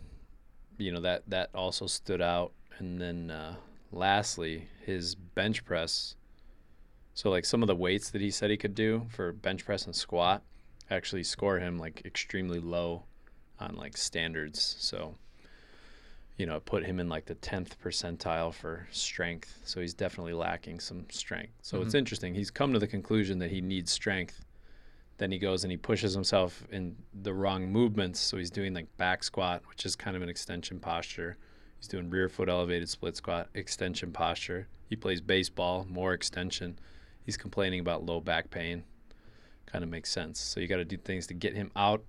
you 0.77 0.93
know 0.93 1.01
that 1.01 1.23
that 1.29 1.51
also 1.55 1.87
stood 1.87 2.23
out. 2.23 2.53
And 2.79 3.01
then 3.01 3.31
uh, 3.31 3.57
lastly, 3.91 4.69
his 4.85 5.15
bench 5.15 5.65
press. 5.65 6.15
So 7.15 7.31
like 7.31 7.45
some 7.45 7.63
of 7.63 7.67
the 7.67 7.75
weights 7.75 8.11
that 8.11 8.21
he 8.21 8.31
said 8.31 8.51
he 8.51 8.57
could 8.57 8.75
do 8.75 9.07
for 9.11 9.33
bench 9.33 9.65
press 9.65 9.87
and 9.87 9.95
squat 9.95 10.43
actually 10.91 11.25
score 11.25 11.59
him 11.59 11.79
like 11.79 12.03
extremely 12.05 12.61
low 12.61 13.05
on 13.59 13.75
like 13.75 13.97
standards. 13.97 14.77
So 14.79 15.17
you 16.39 16.47
know, 16.47 16.57
it 16.57 16.65
put 16.65 16.85
him 16.85 17.01
in 17.01 17.09
like 17.09 17.27
the 17.27 17.35
10th 17.35 17.79
percentile 17.81 18.55
for 18.55 18.87
strength. 18.93 19.59
So 19.65 19.81
he's 19.81 19.93
definitely 19.93 20.33
lacking 20.33 20.79
some 20.79 21.05
strength. 21.11 21.53
So 21.63 21.83
it's 21.83 21.95
Mhm. 21.95 21.99
interesting. 21.99 22.35
He's 22.35 22.51
come 22.51 22.73
to 22.73 22.79
the 22.79 22.87
conclusion 22.87 23.41
that 23.41 23.51
he 23.51 23.61
needs 23.61 23.91
strength. 23.91 24.45
Then 25.19 25.33
he 25.33 25.39
goes 25.39 25.65
and 25.65 25.73
he 25.73 25.77
pushes 25.77 26.15
himself 26.15 26.65
in 26.71 26.97
the 27.13 27.35
wrong 27.35 27.73
movements. 27.73 28.21
So 28.21 28.37
he's 28.37 28.53
doing 28.53 28.73
like 28.73 28.97
back 28.97 29.25
squat, 29.25 29.65
which 29.69 29.85
is 29.85 29.97
kind 29.97 30.17
of 30.17 30.23
an 30.23 30.29
extension 30.29 30.79
posture. 30.79 31.37
He's 31.81 31.89
doing 31.89 32.09
rear 32.09 32.29
foot 32.29 32.49
elevated 32.49 32.89
split 32.89 33.17
squat, 33.17 33.49
extension 33.53 34.13
posture. 34.13 34.69
He 34.89 34.95
plays 34.95 35.21
baseball, 35.21 35.87
more 35.89 36.13
extension. 36.15 36.79
He's 37.27 37.37
complaining 37.37 37.81
about 37.81 38.07
low 38.07 38.21
back 38.21 38.51
pain. 38.51 38.85
Kind 39.67 39.83
of 39.83 39.91
makes 39.91 40.11
sense. 40.11 40.39
So 40.39 40.61
you 40.61 40.69
got 40.69 40.77
to 40.77 40.85
do 40.85 40.97
things 40.97 41.27
to 41.27 41.35
get 41.35 41.55
him 41.55 41.73
out 41.75 42.05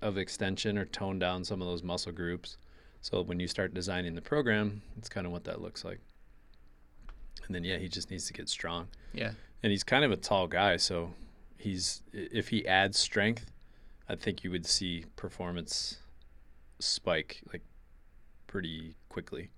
of 0.00 0.16
extension 0.16 0.78
or 0.78 0.86
tone 0.86 1.18
down 1.18 1.44
some 1.44 1.60
of 1.60 1.68
those 1.68 1.82
muscle 1.82 2.12
groups. 2.12 2.56
So 3.04 3.20
when 3.20 3.38
you 3.38 3.46
start 3.48 3.74
designing 3.74 4.14
the 4.14 4.22
program, 4.22 4.80
it's 4.96 5.10
kind 5.10 5.26
of 5.26 5.32
what 5.32 5.44
that 5.44 5.60
looks 5.60 5.84
like. 5.84 6.00
And 7.46 7.54
then 7.54 7.62
yeah, 7.62 7.76
he 7.76 7.86
just 7.86 8.10
needs 8.10 8.26
to 8.28 8.32
get 8.32 8.48
strong. 8.48 8.88
Yeah. 9.12 9.32
And 9.62 9.70
he's 9.70 9.84
kind 9.84 10.06
of 10.06 10.10
a 10.10 10.16
tall 10.16 10.46
guy, 10.46 10.78
so 10.78 11.12
he's 11.58 12.02
if 12.14 12.48
he 12.48 12.66
adds 12.66 12.98
strength, 12.98 13.50
I 14.08 14.14
think 14.16 14.42
you 14.42 14.50
would 14.50 14.64
see 14.64 15.04
performance 15.16 15.98
spike 16.78 17.42
like 17.52 17.60
pretty 18.46 18.94
quickly. 19.10 19.50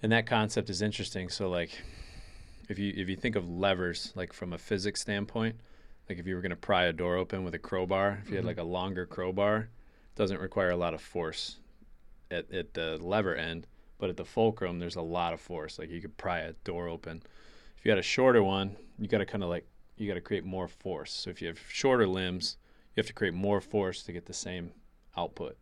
And 0.00 0.12
that 0.12 0.24
concept 0.24 0.70
is 0.70 0.80
interesting. 0.82 1.28
So 1.28 1.48
like 1.50 1.82
if 2.68 2.78
you 2.78 2.92
if 2.96 3.08
you 3.08 3.16
think 3.16 3.34
of 3.34 3.48
levers 3.50 4.12
like 4.14 4.32
from 4.32 4.52
a 4.52 4.58
physics 4.58 5.00
standpoint, 5.00 5.56
like 6.08 6.20
if 6.20 6.28
you 6.28 6.36
were 6.36 6.42
going 6.42 6.50
to 6.50 6.56
pry 6.56 6.84
a 6.84 6.92
door 6.92 7.16
open 7.16 7.42
with 7.42 7.56
a 7.56 7.58
crowbar, 7.58 8.20
if 8.22 8.30
you 8.30 8.36
had 8.36 8.44
Mhm. 8.44 8.48
like 8.48 8.58
a 8.58 8.62
longer 8.62 9.04
crowbar, 9.04 9.56
it 9.62 10.14
doesn't 10.14 10.40
require 10.40 10.70
a 10.70 10.76
lot 10.76 10.94
of 10.94 11.00
force 11.00 11.56
at, 12.30 12.50
at 12.52 12.74
the 12.74 12.98
lever 13.00 13.34
end, 13.34 13.66
but 13.98 14.10
at 14.10 14.16
the 14.16 14.24
fulcrum 14.24 14.78
there's 14.78 14.96
a 14.96 15.02
lot 15.02 15.32
of 15.32 15.40
force. 15.40 15.78
Like 15.78 15.90
you 15.90 16.00
could 16.00 16.16
pry 16.16 16.40
a 16.40 16.52
door 16.64 16.88
open. 16.88 17.22
If 17.76 17.84
you 17.84 17.90
had 17.90 17.98
a 17.98 18.02
shorter 18.02 18.42
one, 18.42 18.76
you 18.98 19.08
got 19.08 19.18
to 19.18 19.26
kind 19.26 19.42
of 19.42 19.50
like 19.50 19.66
you 19.96 20.08
got 20.08 20.14
to 20.14 20.20
create 20.20 20.44
more 20.44 20.68
force. 20.68 21.12
So 21.12 21.30
if 21.30 21.40
you 21.42 21.48
have 21.48 21.58
shorter 21.68 22.06
limbs, 22.06 22.56
you 22.94 23.00
have 23.00 23.06
to 23.06 23.12
create 23.12 23.34
more 23.34 23.60
force 23.60 24.02
to 24.04 24.12
get 24.12 24.26
the 24.26 24.34
same 24.34 24.72
output. 25.16 25.56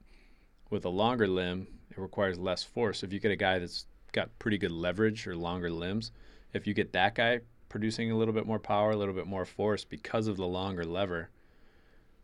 With 0.70 0.84
a 0.84 0.90
longer 0.90 1.26
limb, 1.26 1.66
it 1.90 1.98
requires 1.98 2.38
less 2.38 2.62
force. 2.62 3.02
If 3.02 3.12
you 3.12 3.20
get 3.20 3.30
a 3.30 3.36
guy 3.36 3.58
that's 3.58 3.86
got 4.12 4.36
pretty 4.38 4.58
good 4.58 4.72
leverage 4.72 5.26
or 5.26 5.36
longer 5.36 5.70
limbs, 5.70 6.12
if 6.52 6.66
you 6.66 6.74
get 6.74 6.92
that 6.92 7.14
guy 7.14 7.40
producing 7.68 8.10
a 8.10 8.16
little 8.16 8.34
bit 8.34 8.46
more 8.46 8.58
power, 8.58 8.90
a 8.90 8.96
little 8.96 9.14
bit 9.14 9.26
more 9.26 9.44
force 9.44 9.84
because 9.84 10.26
of 10.26 10.36
the 10.36 10.46
longer 10.46 10.84
lever, 10.84 11.30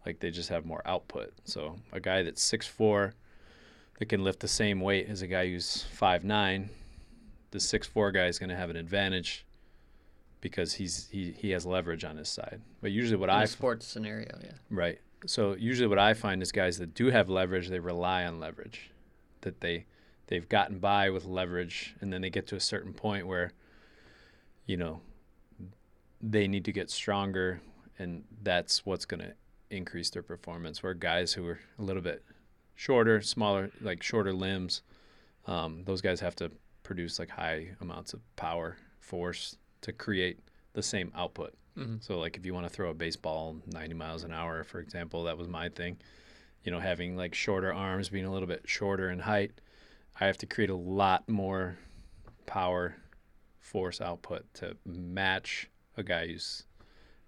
like 0.04 0.18
they 0.20 0.30
just 0.30 0.48
have 0.48 0.64
more 0.64 0.82
output. 0.84 1.32
So 1.44 1.76
a 1.92 2.00
guy 2.00 2.22
that's 2.22 2.42
six 2.42 2.66
four 2.66 3.14
that 4.02 4.08
can 4.08 4.24
lift 4.24 4.40
the 4.40 4.48
same 4.48 4.80
weight 4.80 5.08
as 5.08 5.22
a 5.22 5.28
guy 5.28 5.46
who's 5.46 5.84
five 5.92 6.24
nine, 6.24 6.68
the 7.52 7.60
six 7.60 7.86
four 7.86 8.10
guy 8.10 8.26
is 8.26 8.36
going 8.36 8.50
to 8.50 8.56
have 8.56 8.68
an 8.68 8.74
advantage 8.74 9.46
because 10.40 10.74
he's 10.74 11.06
he, 11.12 11.30
he 11.30 11.50
has 11.50 11.64
leverage 11.64 12.02
on 12.02 12.16
his 12.16 12.28
side. 12.28 12.60
But 12.80 12.90
usually 12.90 13.16
what 13.16 13.28
In 13.28 13.36
I 13.36 13.44
a 13.44 13.46
sports 13.46 13.86
scenario, 13.86 14.36
yeah. 14.42 14.54
Right. 14.70 14.98
So 15.24 15.54
usually 15.54 15.86
what 15.86 16.00
I 16.00 16.14
find 16.14 16.42
is 16.42 16.50
guys 16.50 16.78
that 16.78 16.94
do 16.94 17.10
have 17.10 17.28
leverage, 17.28 17.68
they 17.68 17.78
rely 17.78 18.24
on 18.24 18.40
leverage. 18.40 18.90
That 19.42 19.60
they 19.60 19.86
they've 20.26 20.48
gotten 20.48 20.80
by 20.80 21.10
with 21.10 21.24
leverage 21.24 21.94
and 22.00 22.12
then 22.12 22.22
they 22.22 22.30
get 22.30 22.48
to 22.48 22.56
a 22.56 22.60
certain 22.60 22.92
point 22.92 23.28
where 23.28 23.52
you 24.66 24.78
know 24.78 25.00
they 26.20 26.48
need 26.48 26.64
to 26.64 26.72
get 26.72 26.90
stronger 26.90 27.60
and 28.00 28.24
that's 28.42 28.84
what's 28.84 29.04
going 29.04 29.20
to 29.20 29.32
increase 29.70 30.10
their 30.10 30.24
performance 30.24 30.82
where 30.82 30.92
guys 30.92 31.34
who 31.34 31.46
are 31.46 31.60
a 31.78 31.82
little 31.82 32.02
bit 32.02 32.24
shorter, 32.82 33.22
smaller, 33.22 33.70
like 33.80 34.02
shorter 34.02 34.32
limbs, 34.32 34.82
um, 35.46 35.84
those 35.84 36.00
guys 36.00 36.18
have 36.18 36.34
to 36.34 36.50
produce 36.82 37.20
like 37.20 37.30
high 37.30 37.68
amounts 37.80 38.12
of 38.12 38.20
power, 38.34 38.76
force 38.98 39.56
to 39.82 39.92
create 39.92 40.40
the 40.72 40.82
same 40.82 41.12
output. 41.14 41.54
hmm 41.76 41.98
So 42.00 42.18
like 42.18 42.36
if 42.36 42.44
you 42.44 42.52
want 42.52 42.66
to 42.66 42.72
throw 42.72 42.90
a 42.90 42.94
baseball 42.94 43.56
90 43.66 43.94
miles 43.94 44.24
an 44.24 44.32
hour, 44.32 44.64
for 44.64 44.80
example, 44.80 45.22
that 45.24 45.38
was 45.38 45.46
my 45.46 45.68
thing. 45.68 45.96
You 46.64 46.72
know, 46.72 46.80
having 46.80 47.16
like 47.16 47.34
shorter 47.36 47.72
arms, 47.72 48.08
being 48.08 48.24
a 48.24 48.32
little 48.32 48.48
bit 48.48 48.62
shorter 48.64 49.10
in 49.10 49.20
height, 49.20 49.52
I 50.20 50.26
have 50.26 50.38
to 50.38 50.46
create 50.46 50.70
a 50.70 50.74
lot 50.74 51.28
more 51.28 51.78
power 52.46 52.96
force 53.60 54.00
output 54.00 54.42
to 54.54 54.76
match 54.84 55.70
a 55.96 56.02
guy 56.02 56.26
who's 56.26 56.64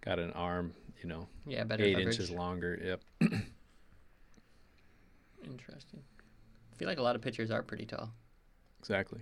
got 0.00 0.18
an 0.18 0.32
arm, 0.32 0.75
you 1.00 1.08
know, 1.08 1.28
Yeah, 1.46 1.64
eight 1.78 1.99
inches 1.99 2.28
longer. 2.30 2.99
Yep. 3.20 3.32
Interesting. 5.44 6.02
I 6.72 6.76
feel 6.76 6.88
like 6.88 6.98
a 6.98 7.02
lot 7.02 7.16
of 7.16 7.22
pitchers 7.22 7.50
are 7.50 7.62
pretty 7.62 7.86
tall. 7.86 8.10
Exactly. 8.80 9.20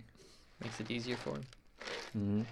Makes 0.62 0.80
it 0.80 0.90
easier 0.90 1.16
for 1.16 1.34
him. 1.36 1.44
Mm-hmm. 2.16 2.42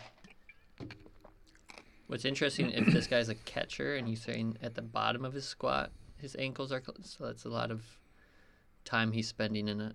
What's 2.07 2.25
interesting, 2.25 2.71
if 2.73 2.87
this 2.87 3.07
guy's 3.07 3.29
a 3.29 3.37
catcher 3.37 3.95
and 3.95 4.09
he's 4.09 4.21
saying 4.21 4.59
at 4.63 4.75
the 4.75 4.83
bottom 4.83 5.25
of 5.25 5.33
his 5.33 5.45
squat, 5.45 5.93
his 6.17 6.35
ankles 6.39 6.73
are 6.73 6.81
closed, 6.81 7.07
so 7.07 7.25
that's 7.25 7.45
a 7.45 7.49
lot 7.49 7.71
of 7.71 7.85
time 8.85 9.13
he's 9.13 9.29
spending 9.29 9.69
in 9.69 9.81
a 9.81 9.95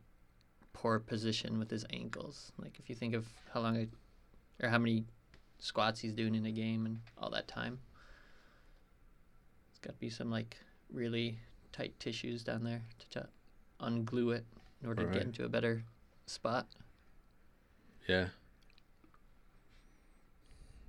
poor 0.72 1.00
position 1.00 1.60
with 1.60 1.70
his 1.70 1.86
ankles. 1.92 2.54
Like 2.58 2.80
if 2.80 2.90
you 2.90 2.96
think 2.96 3.16
of 3.16 3.28
how 3.54 3.60
long, 3.60 3.88
or 4.64 4.70
how 4.70 4.78
many 4.78 5.04
squats 5.60 6.00
he's 6.00 6.14
doing 6.14 6.36
in 6.36 6.46
a 6.46 6.52
game 6.52 6.86
and 6.86 7.00
all 7.18 7.30
that 7.32 7.50
time, 7.50 7.80
it's 9.70 9.80
got 9.80 9.92
to 9.92 10.00
be 10.00 10.10
some 10.10 10.32
like 10.32 10.58
really 10.90 11.38
tight 11.74 12.00
tissues 12.00 12.44
down 12.44 12.64
there 12.64 12.82
to, 13.00 13.20
to 13.20 13.28
unglue 13.82 14.36
it 14.36 14.46
in 14.82 14.88
order 14.88 15.06
to 15.06 15.12
get 15.12 15.24
into 15.24 15.46
a 15.46 15.50
better 15.50 15.84
spot. 16.26 16.68
Yeah. 18.08 18.28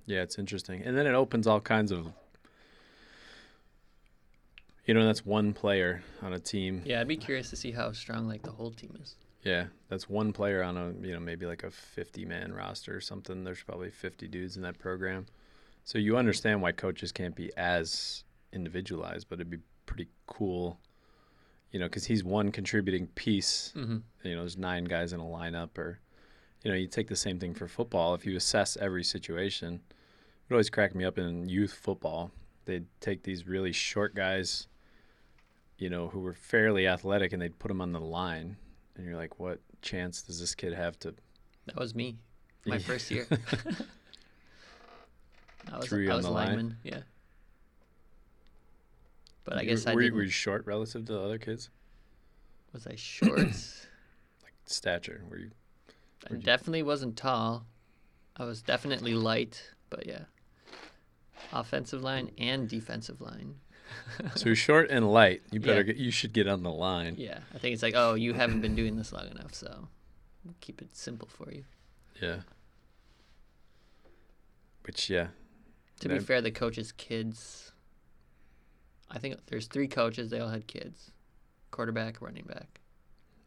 Yeah, 0.05 0.21
it's 0.21 0.37
interesting. 0.37 0.83
And 0.83 0.97
then 0.97 1.05
it 1.05 1.13
opens 1.13 1.47
all 1.47 1.59
kinds 1.59 1.91
of 1.91 2.13
you 4.87 4.93
know, 4.93 5.05
that's 5.05 5.25
one 5.25 5.53
player 5.53 6.01
on 6.21 6.31
a 6.31 6.39
team. 6.39 6.81
Yeah, 6.85 7.01
I'd 7.01 7.09
be 7.09 7.17
curious 7.17 7.49
to 7.49 7.57
see 7.57 7.71
how 7.71 7.91
strong 7.91 8.27
like 8.27 8.41
the 8.41 8.51
whole 8.51 8.71
team 8.71 8.97
is. 9.01 9.15
Yeah, 9.43 9.65
that's 9.89 10.09
one 10.09 10.31
player 10.31 10.63
on 10.63 10.77
a, 10.77 10.93
you 11.05 11.13
know, 11.13 11.19
maybe 11.19 11.45
like 11.45 11.63
a 11.63 11.69
50 11.69 12.25
man 12.25 12.53
roster 12.53 12.95
or 12.95 13.01
something. 13.01 13.43
There's 13.43 13.61
probably 13.61 13.91
50 13.91 14.27
dudes 14.29 14.55
in 14.55 14.63
that 14.63 14.79
program. 14.79 15.25
So 15.83 15.97
you 15.97 16.17
understand 16.17 16.61
why 16.61 16.71
coaches 16.71 17.11
can't 17.11 17.35
be 17.35 17.51
as 17.57 18.23
individualized, 18.53 19.27
but 19.29 19.39
it'd 19.39 19.49
be 19.49 19.59
pretty 19.85 20.07
cool, 20.25 20.79
you 21.71 21.79
know, 21.79 21.85
because 21.87 22.05
he's 22.05 22.23
one 22.23 22.51
contributing 22.51 23.07
piece 23.07 23.73
Mm-hmm. 23.75 23.97
you 24.23 24.35
know, 24.35 24.41
there's 24.41 24.57
nine 24.57 24.85
guys 24.85 25.13
in 25.13 25.19
a 25.19 25.23
lineup, 25.23 25.77
or, 25.77 25.99
you 26.63 26.71
know, 26.71 26.77
you 26.77 26.87
take 26.87 27.07
the 27.07 27.15
same 27.15 27.39
thing 27.39 27.53
for 27.53 27.67
football. 27.67 28.13
If 28.15 28.25
you 28.25 28.35
assess 28.35 28.77
every 28.77 29.03
situation, 29.03 29.81
it 30.49 30.53
always 30.53 30.69
cracked 30.69 30.95
me 30.95 31.03
up 31.05 31.17
in 31.17 31.47
youth 31.49 31.73
football. 31.73 32.31
They'd 32.65 32.85
take 33.01 33.23
these 33.23 33.47
really 33.47 33.71
short 33.71 34.15
guys, 34.15 34.67
you 35.77 35.89
know, 35.89 36.07
who 36.09 36.19
were 36.21 36.33
fairly 36.33 36.87
athletic, 36.87 37.33
and 37.33 37.41
they'd 37.41 37.57
put 37.59 37.67
them 37.69 37.81
on 37.81 37.91
the 37.91 37.99
line, 37.99 38.57
and 38.95 39.05
you're 39.05 39.15
like, 39.17 39.39
what 39.39 39.59
chance 39.81 40.21
does 40.21 40.39
this 40.39 40.55
kid 40.55 40.73
have 40.73 40.97
to? 40.99 41.13
That 41.65 41.75
was 41.77 41.93
me, 41.95 42.17
my 42.65 42.79
first 42.79 43.11
year. 43.11 43.27
I 45.71 45.77
was, 45.77 45.91
I 45.91 45.95
on 45.97 46.07
was 46.07 46.25
the 46.25 46.31
line? 46.31 46.47
lineman, 46.47 46.77
yeah. 46.83 46.99
But 49.47 49.57
I 49.59 49.63
guess 49.63 49.87
I 49.87 49.93
were, 49.95 50.01
you- 50.01 50.07
didn't. 50.09 50.17
were 50.17 50.23
you 50.23 50.29
short 50.29 50.65
relative 50.65 51.05
to 51.05 51.13
the 51.13 51.21
other 51.21 51.37
kids? 51.37 51.69
Was 52.73 52.85
I 52.85 52.95
short? 52.95 53.39
Like 54.43 54.53
stature? 54.65 55.23
Were 55.29 55.37
you? 55.39 55.51
I 56.29 56.33
you- 56.33 56.39
definitely 56.41 56.83
wasn't 56.83 57.15
tall. 57.15 57.65
I 58.35 58.43
was 58.43 58.61
definitely 58.61 59.13
light, 59.13 59.71
but 59.89 60.05
yeah. 60.05 60.25
Offensive 61.53 62.03
line 62.03 62.31
and 62.37 62.67
defensive 62.67 63.21
line. 63.21 63.55
So 64.35 64.47
you're 64.47 64.55
short 64.57 64.89
and 64.89 65.09
light. 65.09 65.43
You 65.49 65.61
better 65.61 65.77
Yeah. 65.77 65.83
get. 65.83 65.95
You 65.97 66.11
should 66.11 66.33
get 66.33 66.45
on 66.47 66.61
the 66.63 66.71
line. 66.71 67.15
Yeah, 67.17 67.39
I 67.55 67.57
think 67.57 67.73
it's 67.73 67.81
like, 67.83 67.93
oh, 67.95 68.15
you 68.15 68.33
haven't 68.33 68.59
been 68.59 68.75
doing 68.75 68.97
this 68.97 69.13
long 69.13 69.27
enough, 69.29 69.53
so 69.55 69.87
we'll 70.43 70.55
keep 70.59 70.81
it 70.81 70.93
simple 70.95 71.29
for 71.31 71.49
you. 71.51 71.63
Yeah. 72.21 72.41
Which 74.83 75.09
yeah, 75.09 75.27
To 76.01 76.09
be 76.09 76.19
fair, 76.19 76.41
the 76.41 76.51
coaches' 76.51 76.91
kids. 76.91 77.71
I 79.09 79.19
think 79.19 79.37
there's 79.47 79.67
three 79.67 79.87
coaches. 79.87 80.29
They 80.29 80.39
all 80.39 80.49
had 80.49 80.67
kids: 80.67 81.11
quarterback, 81.71 82.21
running 82.21 82.43
back, 82.45 82.79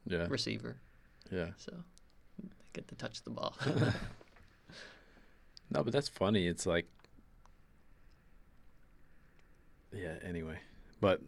yeah, 0.06 0.26
receiver. 0.28 0.76
yeah. 1.30 1.50
So 1.58 1.72
they 2.42 2.48
get 2.72 2.88
to 2.88 2.94
touch 2.94 3.22
the 3.22 3.30
ball. 3.30 3.54
No, 5.72 5.84
but 5.84 5.92
that's 5.92 6.08
funny. 6.08 6.48
It's 6.48 6.66
like, 6.66 6.88
yeah. 9.92 10.14
Anyway, 10.24 10.58
but 11.00 11.20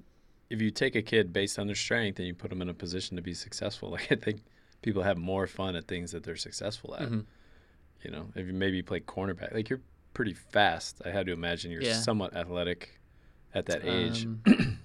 if 0.50 0.60
you 0.60 0.70
take 0.70 0.96
a 0.96 1.02
kid 1.02 1.32
based 1.32 1.58
on 1.58 1.66
their 1.66 1.76
strength 1.76 2.18
and 2.18 2.26
you 2.26 2.34
put 2.34 2.50
them 2.50 2.62
in 2.62 2.68
a 2.68 2.74
position 2.74 3.16
to 3.16 3.22
be 3.22 3.34
successful, 3.34 3.90
like 3.92 4.10
I 4.10 4.16
think 4.16 4.42
people 4.82 5.02
have 5.02 5.16
more 5.16 5.46
fun 5.46 5.76
at 5.76 5.86
things 5.86 6.12
that 6.12 6.24
they're 6.24 6.36
successful 6.36 6.94
at. 6.96 7.08
Mhm. 7.08 7.24
You 8.02 8.10
know, 8.10 8.26
if 8.34 8.46
you 8.48 8.52
maybe 8.52 8.82
play 8.82 8.98
cornerback, 9.00 9.54
like 9.54 9.70
you're 9.70 9.80
pretty 10.12 10.34
fast. 10.34 11.00
I 11.04 11.10
had 11.10 11.26
to 11.26 11.32
imagine 11.32 11.70
you're 11.70 11.82
Yeah. 11.82 12.00
somewhat 12.00 12.34
athletic 12.34 12.98
at 13.54 13.66
that 13.66 13.84
age. 13.84 14.24
Um, 14.24 14.42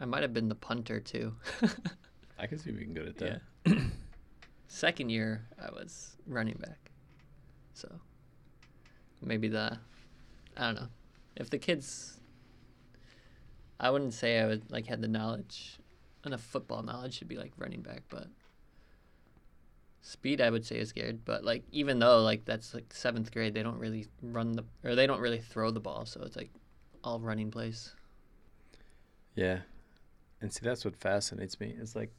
I 0.00 0.04
might 0.04 0.22
have 0.22 0.34
been 0.34 0.48
the 0.48 0.54
punter 0.54 1.00
too. 1.00 1.34
I 2.38 2.46
can 2.46 2.58
see 2.58 2.70
being 2.70 2.92
good 2.92 3.08
at 3.08 3.16
that. 3.18 3.40
Yeah. 3.66 3.74
Second 4.68 5.10
year, 5.10 5.46
I 5.60 5.70
was 5.70 6.16
running 6.26 6.56
back. 6.58 6.90
So 7.72 7.88
maybe 9.22 9.48
the, 9.48 9.78
I 10.56 10.66
don't 10.66 10.74
know, 10.74 10.88
if 11.36 11.50
the 11.50 11.58
kids, 11.58 12.20
I 13.78 13.90
wouldn't 13.90 14.14
say 14.14 14.40
I 14.40 14.46
would 14.46 14.70
like 14.70 14.86
had 14.86 15.00
the 15.00 15.08
knowledge, 15.08 15.78
enough 16.24 16.42
football 16.42 16.82
knowledge 16.82 17.18
to 17.20 17.24
be 17.24 17.36
like 17.36 17.52
running 17.56 17.80
back, 17.80 18.02
but 18.08 18.26
speed 20.02 20.40
I 20.40 20.50
would 20.50 20.64
say 20.64 20.78
is 20.78 20.92
good. 20.92 21.24
But 21.24 21.44
like 21.44 21.64
even 21.72 21.98
though 21.98 22.22
like 22.22 22.44
that's 22.44 22.74
like 22.74 22.92
seventh 22.92 23.32
grade, 23.32 23.54
they 23.54 23.62
don't 23.62 23.78
really 23.78 24.06
run 24.22 24.52
the 24.52 24.64
or 24.84 24.94
they 24.94 25.06
don't 25.06 25.20
really 25.20 25.40
throw 25.40 25.70
the 25.70 25.80
ball, 25.80 26.06
so 26.06 26.22
it's 26.22 26.36
like 26.36 26.50
all 27.06 27.20
running 27.20 27.50
plays. 27.50 27.94
Yeah. 29.34 29.60
and 30.40 30.52
see 30.52 30.60
that's 30.64 30.84
what 30.84 30.96
fascinates 30.96 31.60
me. 31.60 31.74
It's 31.80 31.94
like, 31.94 32.10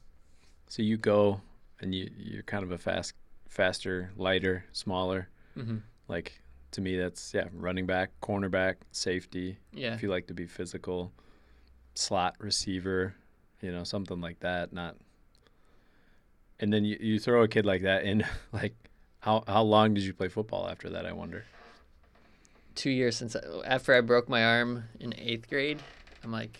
so 0.68 0.82
you 0.82 0.96
go 0.96 1.40
and 1.80 1.94
you 1.94 2.10
you're 2.16 2.42
kind 2.42 2.62
of 2.64 2.72
a 2.72 2.78
fast, 2.78 3.14
faster, 3.48 4.10
lighter, 4.16 4.64
smaller. 4.72 5.28
Mm-hmm. 5.56 5.78
Like 6.08 6.40
to 6.72 6.80
me, 6.80 6.96
that's 6.96 7.32
yeah, 7.34 7.48
running 7.52 7.86
back, 7.86 8.10
cornerback, 8.22 8.76
safety. 8.92 9.58
Yeah. 9.72 9.94
If 9.94 10.02
you 10.02 10.08
like 10.10 10.26
to 10.28 10.34
be 10.34 10.46
physical, 10.46 11.12
slot 11.94 12.36
receiver, 12.38 13.14
you 13.60 13.72
know, 13.72 13.84
something 13.84 14.20
like 14.20 14.40
that. 14.40 14.72
Not. 14.72 14.96
And 16.60 16.72
then 16.72 16.84
you, 16.84 16.96
you 17.00 17.18
throw 17.20 17.42
a 17.42 17.48
kid 17.48 17.64
like 17.66 17.82
that 17.82 18.04
in, 18.04 18.24
like, 18.52 18.74
how 19.20 19.44
how 19.46 19.62
long 19.62 19.94
did 19.94 20.04
you 20.04 20.12
play 20.14 20.28
football 20.28 20.68
after 20.68 20.88
that? 20.90 21.04
I 21.06 21.12
wonder. 21.12 21.44
Two 22.78 22.90
years 22.90 23.16
since 23.16 23.34
I, 23.34 23.40
after 23.66 23.92
I 23.92 24.00
broke 24.02 24.28
my 24.28 24.44
arm 24.44 24.84
in 25.00 25.12
eighth 25.18 25.50
grade, 25.50 25.80
I'm 26.22 26.30
like, 26.30 26.56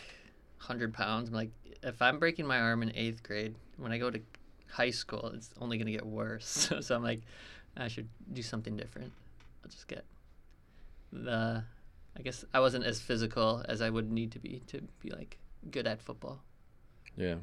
hundred 0.56 0.92
pounds. 0.92 1.28
I'm 1.28 1.34
like, 1.36 1.52
if 1.84 2.02
I'm 2.02 2.18
breaking 2.18 2.44
my 2.44 2.58
arm 2.58 2.82
in 2.82 2.90
eighth 2.96 3.22
grade, 3.22 3.54
when 3.76 3.92
I 3.92 3.98
go 3.98 4.10
to 4.10 4.20
high 4.68 4.90
school, 4.90 5.30
it's 5.32 5.54
only 5.60 5.78
gonna 5.78 5.92
get 5.92 6.04
worse. 6.04 6.44
So, 6.44 6.80
so 6.80 6.96
I'm 6.96 7.04
like, 7.04 7.20
I 7.76 7.86
should 7.86 8.08
do 8.32 8.42
something 8.42 8.76
different. 8.76 9.12
I'll 9.62 9.70
just 9.70 9.86
get 9.86 10.04
the. 11.12 11.62
I 12.16 12.22
guess 12.22 12.44
I 12.52 12.58
wasn't 12.58 12.84
as 12.84 13.00
physical 13.00 13.64
as 13.68 13.80
I 13.80 13.88
would 13.88 14.10
need 14.10 14.32
to 14.32 14.40
be 14.40 14.60
to 14.66 14.80
be 15.00 15.10
like 15.10 15.38
good 15.70 15.86
at 15.86 16.02
football. 16.02 16.42
Yeah, 17.16 17.36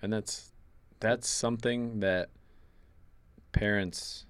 and 0.00 0.10
that's 0.10 0.50
that's 1.00 1.28
something 1.28 2.00
that 2.00 2.30
parents, 3.52 4.24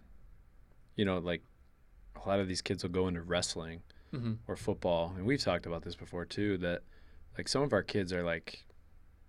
you 0.96 1.04
know, 1.04 1.18
like 1.18 1.42
a 2.24 2.28
lot 2.28 2.40
of 2.40 2.48
these 2.48 2.62
kids 2.62 2.82
will 2.82 2.90
go 2.90 3.08
into 3.08 3.22
wrestling 3.22 3.82
Mm-hmm. 4.14 4.34
or 4.46 4.54
football, 4.54 5.12
and 5.16 5.26
we've 5.26 5.42
talked 5.42 5.66
about 5.66 5.82
this 5.82 5.96
before 5.96 6.24
too. 6.24 6.56
That 6.58 6.82
like 7.36 7.48
some 7.48 7.62
of 7.62 7.72
our 7.72 7.82
kids 7.82 8.12
are 8.12 8.22
like 8.22 8.64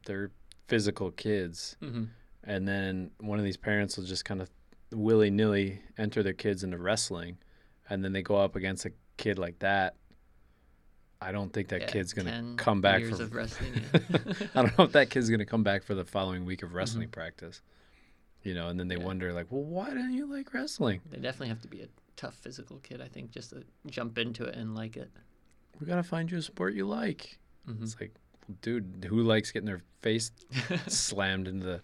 they're 0.06 0.30
physical 0.68 1.10
kids, 1.10 1.75
Mm-hmm. 1.82 2.04
and 2.44 2.68
then 2.68 3.10
one 3.20 3.40
of 3.40 3.46
these 3.46 3.58
parents 3.58 3.98
will 3.98 4.06
just 4.06 4.25
kind 4.25 4.44
of 4.44 4.50
willy 4.92 5.32
nilly 5.32 5.82
enter 5.98 6.22
their 6.22 6.34
kids 6.34 6.64
into 6.64 6.78
wrestling, 6.78 7.38
and 7.90 8.04
then 8.06 8.14
they 8.14 8.22
go 8.22 8.36
up 8.36 8.56
against 8.56 8.86
a 8.86 8.92
kid 9.18 9.40
like 9.40 9.58
that. 9.60 9.96
I 11.20 11.32
don't 11.32 11.52
think 11.52 11.70
that 11.70 11.82
Yeah, 11.82 11.88
kid's 11.88 12.14
gonna 12.14 12.54
come 12.58 12.82
back 12.82 13.00
years 13.00 13.18
for. 13.18 13.24
of 13.24 13.34
wrestling. 13.40 13.72
Yeah. 13.92 14.20
I 14.54 14.62
don't 14.62 14.78
know 14.78 14.84
if 14.84 14.92
that 14.92 15.10
kid's 15.10 15.32
gonna 15.32 15.46
come 15.48 15.64
back 15.64 15.82
for 15.82 15.96
the 15.96 16.06
following 16.06 16.46
week 16.46 16.62
of 16.62 16.70
Mm-hmm. 16.70 16.78
wrestling 16.78 17.10
practice. 17.10 17.62
You 18.44 18.54
know, 18.54 18.68
and 18.68 18.80
then 18.80 18.88
they 18.88 18.98
Yeah. 18.98 19.04
wonder 19.06 19.34
like, 19.34 19.48
well, 19.50 19.64
why 19.64 19.90
didn't 19.90 20.14
you 20.14 20.28
like 20.32 20.54
wrestling? 20.54 21.02
they 21.10 21.18
definitely 21.18 21.48
have 21.48 21.62
to 21.64 21.68
be 21.68 21.82
a 21.82 21.88
tough 22.16 22.36
physical 22.36 22.78
kid, 22.80 23.02
I 23.02 23.08
think, 23.08 23.32
just 23.32 23.52
to 23.52 23.64
jump 23.88 24.18
into 24.18 24.46
it 24.46 24.56
and 24.56 24.76
like 24.76 24.98
it. 24.98 25.10
We 25.80 25.88
gotta 25.88 26.04
find 26.04 26.32
you 26.32 26.38
a 26.38 26.42
sport 26.42 26.74
you 26.74 26.86
like. 26.86 27.38
Mm-hmm. 27.68 27.84
It's 27.84 27.96
like, 28.00 28.14
dude, 28.62 29.08
who 29.10 29.22
likes 29.22 29.52
getting 29.52 29.66
their 29.66 29.82
face 30.02 30.32
slammed 30.88 31.48
into 31.48 31.66
the? 31.66 31.82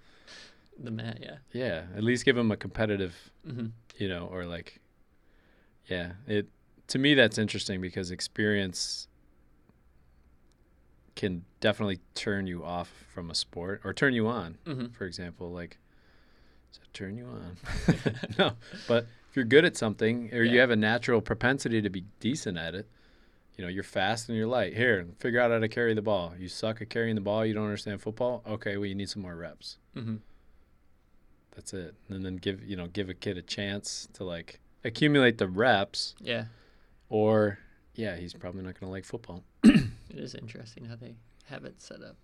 the 0.79 0.91
mat, 0.91 1.19
yeah. 1.21 1.37
Yeah, 1.51 1.83
at 1.95 2.03
least 2.03 2.25
give 2.25 2.35
them 2.35 2.51
a 2.51 2.57
competitive 2.57 3.15
Mm-hmm. 3.47 3.67
you 3.97 4.07
know, 4.07 4.29
or 4.31 4.45
like, 4.45 4.79
yeah, 5.87 6.13
it 6.27 6.47
to 6.87 6.99
me 6.99 7.15
that's 7.15 7.37
interesting 7.37 7.81
because 7.81 8.11
experience 8.11 9.07
can 11.15 11.43
definitely 11.59 11.99
turn 12.15 12.47
you 12.47 12.63
off 12.63 12.89
from 13.13 13.29
a 13.29 13.35
sport 13.35 13.81
or 13.83 13.93
turn 13.93 14.13
you 14.13 14.27
on. 14.27 14.57
Mm-hmm. 14.65 14.87
For 14.87 15.05
example, 15.05 15.51
like, 15.51 15.77
turn 16.93 17.17
you 17.17 17.25
on? 17.25 17.57
no, 18.37 18.51
but 18.87 19.07
if 19.31 19.37
you're 19.37 19.45
good 19.45 19.63
at 19.63 19.77
something 19.77 20.29
or 20.33 20.43
you 20.43 20.59
have 20.59 20.71
a 20.71 20.75
natural 20.75 21.21
propensity 21.21 21.81
to 21.81 21.89
be 21.89 22.03
decent 22.19 22.57
at 22.57 22.75
it, 22.75 22.85
you 23.55 23.63
know, 23.63 23.69
you're 23.69 23.81
fast 23.81 24.27
and 24.27 24.37
you're 24.37 24.45
light. 24.45 24.75
Here, 24.75 25.07
figure 25.19 25.39
out 25.39 25.51
how 25.51 25.59
to 25.59 25.69
carry 25.69 25.93
the 25.93 26.01
ball. 26.01 26.33
You 26.37 26.49
suck 26.49 26.81
at 26.81 26.89
carrying 26.89 27.15
the 27.15 27.21
ball. 27.21 27.45
You 27.45 27.53
don't 27.53 27.63
understand 27.63 28.01
football. 28.01 28.43
Okay, 28.45 28.75
well, 28.75 28.87
you 28.87 28.95
need 28.95 29.09
some 29.09 29.21
more 29.21 29.37
reps. 29.37 29.77
Mm-hmm. 29.95 30.17
That's 31.55 31.73
it. 31.73 31.95
And 32.09 32.25
then 32.25 32.35
give 32.35 32.61
you 32.63 32.75
know 32.75 32.87
give 32.87 33.09
a 33.09 33.13
kid 33.13 33.37
a 33.37 33.41
chance 33.41 34.09
to 34.13 34.25
like 34.25 34.59
accumulate 34.83 35.37
the 35.37 35.47
reps, 35.47 36.13
Yeah, 36.19 36.45
or 37.07 37.59
yeah, 37.95 38.17
he's 38.17 38.33
probably 38.33 38.63
not 38.63 38.77
going 38.79 38.89
to 38.89 38.91
like 38.91 39.05
football. 39.05 39.43
it 39.63 39.85
is 40.09 40.35
interesting 40.35 40.85
how 40.85 40.95
they 40.97 41.15
have 41.45 41.63
it 41.63 41.81
set 41.81 42.01
up. 42.01 42.17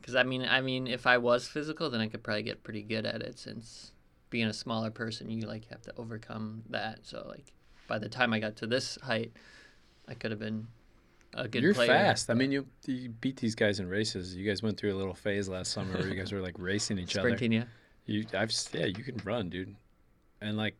Because 0.00 0.14
I 0.14 0.22
mean, 0.22 0.46
I 0.48 0.62
mean, 0.62 0.86
if 0.86 1.06
I 1.06 1.18
was 1.18 1.46
physical, 1.46 1.90
then 1.90 2.00
I 2.00 2.08
could 2.08 2.22
probably 2.22 2.42
get 2.42 2.62
pretty 2.62 2.82
good 2.82 3.04
at 3.04 3.20
it. 3.20 3.38
Since 3.38 3.92
being 4.34 4.48
a 4.48 4.52
smaller 4.52 4.90
person, 4.90 5.30
you 5.30 5.46
like 5.46 5.68
have 5.68 5.80
to 5.80 5.92
overcome 5.96 6.64
that. 6.68 6.98
So 7.06 7.24
like, 7.28 7.52
by 7.86 8.00
the 8.00 8.08
time 8.08 8.32
I 8.32 8.40
got 8.40 8.56
to 8.56 8.66
this 8.66 8.98
height, 9.00 9.32
I 10.08 10.14
could 10.14 10.32
have 10.32 10.40
been 10.40 10.66
a 11.34 11.46
good 11.46 11.62
You're 11.62 11.72
player. 11.72 11.86
fast. 11.86 12.28
I 12.28 12.34
mean, 12.34 12.50
you 12.50 12.66
you 12.84 13.10
beat 13.10 13.36
these 13.36 13.54
guys 13.54 13.78
in 13.78 13.88
races. 13.88 14.34
You 14.34 14.44
guys 14.44 14.60
went 14.60 14.76
through 14.76 14.92
a 14.92 14.98
little 14.98 15.14
phase 15.14 15.48
last 15.48 15.70
summer 15.70 15.96
where 15.96 16.08
you 16.08 16.16
guys 16.16 16.32
were 16.32 16.40
like 16.40 16.56
racing 16.58 16.98
each 16.98 17.16
other. 17.16 17.28
sprinting, 17.28 17.52
yeah. 17.52 17.64
You, 18.06 18.26
I've 18.36 18.52
yeah, 18.72 18.86
you 18.86 19.04
can 19.04 19.18
run, 19.18 19.50
dude. 19.50 19.76
And 20.40 20.56
like, 20.56 20.74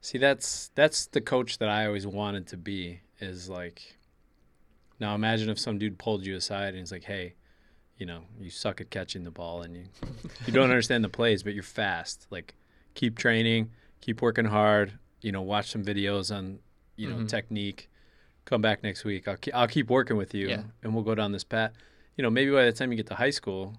see, 0.00 0.18
that's 0.18 0.72
that's 0.74 1.06
the 1.06 1.20
coach 1.20 1.58
that 1.58 1.68
I 1.68 1.86
always 1.86 2.04
wanted 2.04 2.48
to 2.48 2.56
be. 2.56 3.02
Is 3.20 3.48
like, 3.48 3.96
now 4.98 5.14
imagine 5.14 5.50
if 5.50 5.58
some 5.60 5.78
dude 5.78 5.98
pulled 5.98 6.26
you 6.26 6.34
aside 6.34 6.70
and 6.70 6.78
he's 6.78 6.90
like, 6.90 7.04
hey, 7.04 7.34
you 7.96 8.06
know, 8.06 8.22
you 8.40 8.50
suck 8.50 8.80
at 8.80 8.90
catching 8.90 9.22
the 9.22 9.30
ball 9.30 9.62
and 9.62 9.76
you 9.76 9.84
you 10.46 10.52
don't 10.52 10.64
understand 10.70 11.04
the 11.04 11.08
plays, 11.08 11.44
but 11.44 11.54
you're 11.54 11.62
fast. 11.62 12.26
Like, 12.28 12.56
keep 12.94 13.18
training, 13.18 13.70
keep 14.00 14.20
working 14.22 14.44
hard. 14.46 14.92
You 15.20 15.32
know, 15.32 15.42
watch 15.42 15.70
some 15.70 15.84
videos 15.84 16.34
on 16.34 16.58
you 16.96 17.08
know 17.08 17.16
Mhm. 17.16 17.28
technique. 17.28 17.88
Come 18.44 18.60
back 18.60 18.82
next 18.82 19.04
week. 19.04 19.28
I'll 19.28 19.36
ke- 19.36 19.54
I'll 19.54 19.68
keep 19.68 19.88
working 19.88 20.16
with 20.16 20.34
you, 20.34 20.48
Yeah. 20.48 20.64
and 20.82 20.94
we'll 20.94 21.04
go 21.04 21.14
down 21.14 21.30
this 21.32 21.44
path. 21.44 21.72
You 22.16 22.22
know, 22.22 22.30
maybe 22.30 22.50
by 22.50 22.64
the 22.64 22.72
time 22.72 22.90
you 22.90 22.96
get 22.96 23.06
to 23.06 23.14
high 23.14 23.30
school, 23.30 23.76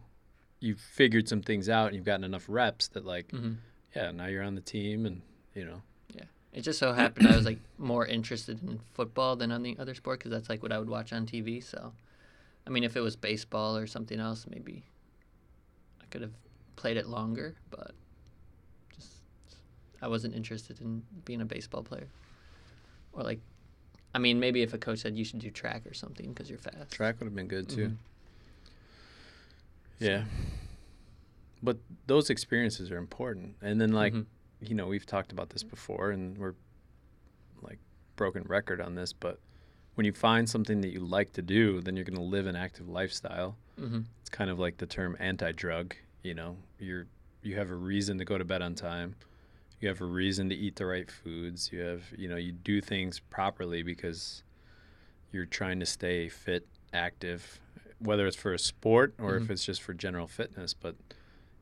you've 0.60 0.80
figured 0.80 1.28
some 1.28 1.42
things 1.42 1.68
out 1.68 1.88
and 1.88 1.96
you've 1.96 2.06
gotten 2.06 2.24
enough 2.24 2.46
reps 2.48 2.88
that 2.90 3.06
like 3.06 3.30
hmm 3.32 3.54
yeah 3.96 4.10
now 4.12 4.26
you're 4.28 4.42
on 4.44 4.56
the 4.56 4.62
team 4.62 5.06
and 5.06 5.22
you 5.54 5.66
know 5.66 5.82
Yeah, 6.16 6.24
It 6.54 6.62
just 6.62 6.80
so 6.80 6.94
happened 6.94 7.28
I 7.28 7.36
was 7.36 7.46
like 7.46 7.60
more 7.78 8.06
interested 8.08 8.64
in 8.64 8.80
football 8.94 9.36
than 9.36 9.52
on 9.52 9.62
the 9.62 9.78
other 9.78 9.94
sport 9.94 10.20
because 10.20 10.32
that's 10.32 10.48
like 10.50 10.64
what 10.64 10.72
I 10.72 10.80
would 10.80 10.90
watch 10.90 11.12
on 11.12 11.26
TV. 11.28 11.60
So, 11.62 11.94
I 12.66 12.70
mean, 12.70 12.84
if 12.86 12.96
it 12.96 13.02
was 13.02 13.16
baseball 13.18 13.76
or 13.78 13.86
something 13.86 14.20
else, 14.20 14.48
maybe 14.50 14.84
I 16.02 16.06
could 16.06 16.22
have 16.22 16.34
played 16.78 16.96
it 16.98 17.08
longer. 17.08 17.56
But 17.70 17.92
I 20.04 20.08
wasn't 20.08 20.36
interested 20.36 20.82
in 20.82 21.02
being 21.26 21.42
a 21.42 21.46
baseball 21.46 21.82
player. 21.82 22.08
Or 23.14 23.24
like, 23.24 23.40
I 24.14 24.20
mean, 24.20 24.40
maybe 24.40 24.62
if 24.62 24.74
a 24.74 24.78
coach 24.78 25.00
said 25.00 25.16
you 25.16 25.24
should 25.24 25.40
do 25.40 25.50
track 25.50 25.88
or 25.88 25.94
something 25.94 26.28
because 26.34 26.50
you're 26.50 26.60
fast. 26.60 26.92
track 26.92 27.20
would 27.20 27.26
have 27.26 27.36
been 27.36 27.48
good 27.48 27.70
too 27.70 27.88
Mhm. 27.88 27.98
yeah 30.00 30.26
but 31.62 31.78
those 32.08 32.30
experiences 32.30 32.92
are 32.92 32.98
important 32.98 33.56
and 33.62 33.80
then 33.80 33.92
like 33.94 34.14
Mhm. 34.14 34.26
you 34.60 34.76
know 34.76 34.88
we've 34.88 35.06
talked 35.06 35.32
about 35.32 35.50
this 35.52 35.64
before 35.64 36.12
and 36.12 36.38
we're 36.38 36.56
like 37.62 37.80
broken 38.16 38.44
record 38.44 38.82
on 38.82 38.96
this 38.96 39.14
but 39.14 39.40
when 39.96 40.06
you 40.06 40.12
find 40.12 40.50
something 40.50 40.82
that 40.82 40.90
you 40.92 41.00
like 41.00 41.32
to 41.34 41.42
do 41.42 41.80
then 41.82 41.96
you're 41.96 42.06
going 42.06 42.18
to 42.18 42.22
live 42.38 42.48
an 42.48 42.56
active 42.56 42.90
lifestyle 42.90 43.56
Mhm. 43.80 44.04
it's 44.22 44.30
kind 44.30 44.50
of 44.50 44.60
like 44.60 44.78
the 44.78 44.86
term 44.88 45.16
anti-drug 45.20 45.96
you 46.24 46.34
know 46.34 46.58
you're 46.80 47.08
you 47.42 47.56
have 47.56 47.70
a 47.72 47.76
reason 47.76 48.18
to 48.18 48.26
go 48.26 48.38
to 48.38 48.44
bed 48.46 48.62
on 48.62 48.76
time 48.76 49.16
you 49.84 49.90
have 49.90 50.00
a 50.00 50.06
reason 50.06 50.48
to 50.48 50.56
eat 50.56 50.78
the 50.78 50.86
right 50.86 51.12
foods 51.12 51.70
you 51.74 51.82
have 51.82 52.04
you 52.18 52.30
know 52.30 52.38
you 52.38 52.54
do 52.54 52.80
things 52.80 53.20
properly 53.20 53.84
because 53.84 54.42
you're 55.34 55.46
trying 55.46 55.78
to 55.82 55.86
stay 55.86 56.30
fit 56.30 56.66
active 56.94 57.60
whether 58.00 58.26
it's 58.26 58.38
for 58.38 58.54
a 58.54 58.60
sport 58.60 59.14
or 59.20 59.36
if 59.36 59.44
Mhm. 59.44 59.50
it's 59.52 59.66
just 59.66 59.82
for 59.82 59.94
general 59.94 60.26
fitness 60.28 60.74
but 60.74 60.96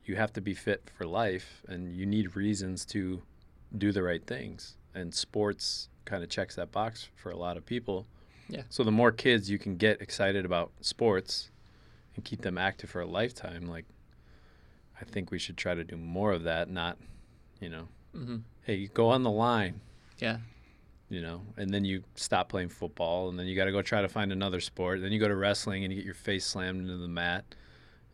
you 0.04 0.14
have 0.16 0.32
to 0.34 0.40
be 0.40 0.54
fit 0.54 0.88
for 0.96 1.04
life 1.04 1.62
and 1.66 1.96
you 1.96 2.06
need 2.06 2.36
reasons 2.36 2.84
to 2.86 3.22
do 3.76 3.90
the 3.90 4.02
right 4.04 4.24
things 4.24 4.76
and 4.94 5.12
sports 5.14 5.88
kind 6.04 6.22
of 6.22 6.28
checks 6.28 6.54
that 6.54 6.70
box 6.70 7.08
for 7.16 7.30
a 7.30 7.36
lot 7.36 7.56
of 7.56 7.66
people 7.66 8.06
Yeah. 8.48 8.62
so 8.68 8.84
the 8.84 8.92
more 8.92 9.10
kids 9.10 9.50
you 9.50 9.58
can 9.58 9.76
get 9.76 10.00
excited 10.00 10.44
about 10.44 10.70
sports 10.80 11.50
and 12.14 12.24
keep 12.24 12.42
them 12.42 12.56
active 12.58 12.88
for 12.90 13.00
a 13.00 13.06
lifetime 13.06 13.66
like 13.66 13.86
i 15.00 15.04
think 15.04 15.32
we 15.32 15.38
should 15.40 15.56
try 15.56 15.74
to 15.74 15.82
do 15.82 15.96
more 15.96 16.32
of 16.32 16.44
that 16.44 16.68
not 16.70 16.98
you 17.60 17.68
know 17.68 17.88
Mhm. 18.16 18.42
hey 18.62 18.74
you 18.76 18.88
go 18.88 19.08
on 19.08 19.22
the 19.22 19.30
line. 19.30 19.80
Yeah. 20.18 20.38
you 21.08 21.20
know 21.20 21.42
and 21.58 21.72
then 21.74 21.84
you 21.84 22.02
stop 22.14 22.48
playing 22.48 22.68
football 22.70 23.28
and 23.28 23.38
then 23.38 23.46
you 23.46 23.54
got 23.56 23.66
to 23.66 23.72
go 23.72 23.82
try 23.82 24.00
to 24.02 24.08
find 24.08 24.32
another 24.32 24.60
sport. 24.60 25.00
Then 25.02 25.12
you 25.12 25.18
go 25.18 25.28
to 25.28 25.36
wrestling 25.36 25.84
and 25.84 25.92
you 25.92 25.98
get 25.98 26.04
your 26.06 26.14
face 26.14 26.44
slammed 26.46 26.80
into 26.80 26.96
the 26.96 27.08
mat. 27.08 27.44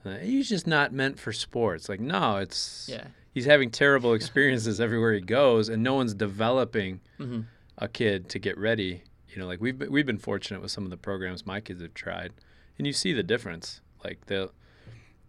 Uh, 0.05 0.17
he's 0.19 0.49
just 0.49 0.67
not 0.67 0.93
meant 0.93 1.19
for 1.19 1.33
sports. 1.33 1.89
Like 1.89 2.01
no 2.01 2.37
it's 2.39 2.89
Yeah. 2.91 3.07
he's 3.33 3.45
having 3.45 3.71
terrible 3.71 4.15
experiences 4.15 4.81
everywhere 4.87 5.13
he 5.15 5.21
goes 5.21 5.69
and 5.69 5.83
no 5.83 5.95
one's 5.95 6.15
developing 6.15 7.01
hmm 7.19 7.43
a 7.81 7.87
kid 7.87 8.29
to 8.31 8.39
get 8.41 8.59
ready. 8.59 9.03
You 9.29 9.39
know 9.41 9.47
like 9.47 9.61
we've 9.61 9.79
been, 9.79 9.93
we've 9.93 10.07
been 10.07 10.19
fortunate 10.19 10.61
with 10.61 10.73
some 10.73 10.83
of 10.85 10.91
the 10.91 10.97
programs 10.97 11.47
my 11.47 11.61
kids 11.61 11.81
have 11.83 11.95
tried 11.95 12.33
and 12.79 12.87
you 12.87 12.93
see 12.93 13.13
the 13.13 13.23
difference. 13.23 13.81
Like 14.05 14.27
the 14.27 14.51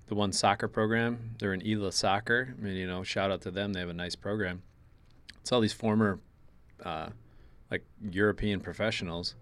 the 0.10 0.16
one 0.16 0.34
soccer 0.34 0.68
program. 0.68 1.36
They're 1.40 1.54
in 1.54 1.66
Ela 1.66 1.92
soccer 1.92 2.56
I 2.58 2.62
mean, 2.62 2.76
you 2.76 2.88
know 2.88 3.04
shout 3.04 3.32
out 3.32 3.42
to 3.42 3.52
them. 3.52 3.74
They 3.74 3.80
have 3.80 3.90
a 3.90 3.94
nice 3.94 4.16
program. 4.16 4.64
It's 5.40 5.52
all 5.52 5.62
these 5.62 5.74
former 5.74 6.20
uh, 6.84 7.10
like 7.72 7.86
European 8.12 8.60
professionals 8.60 9.36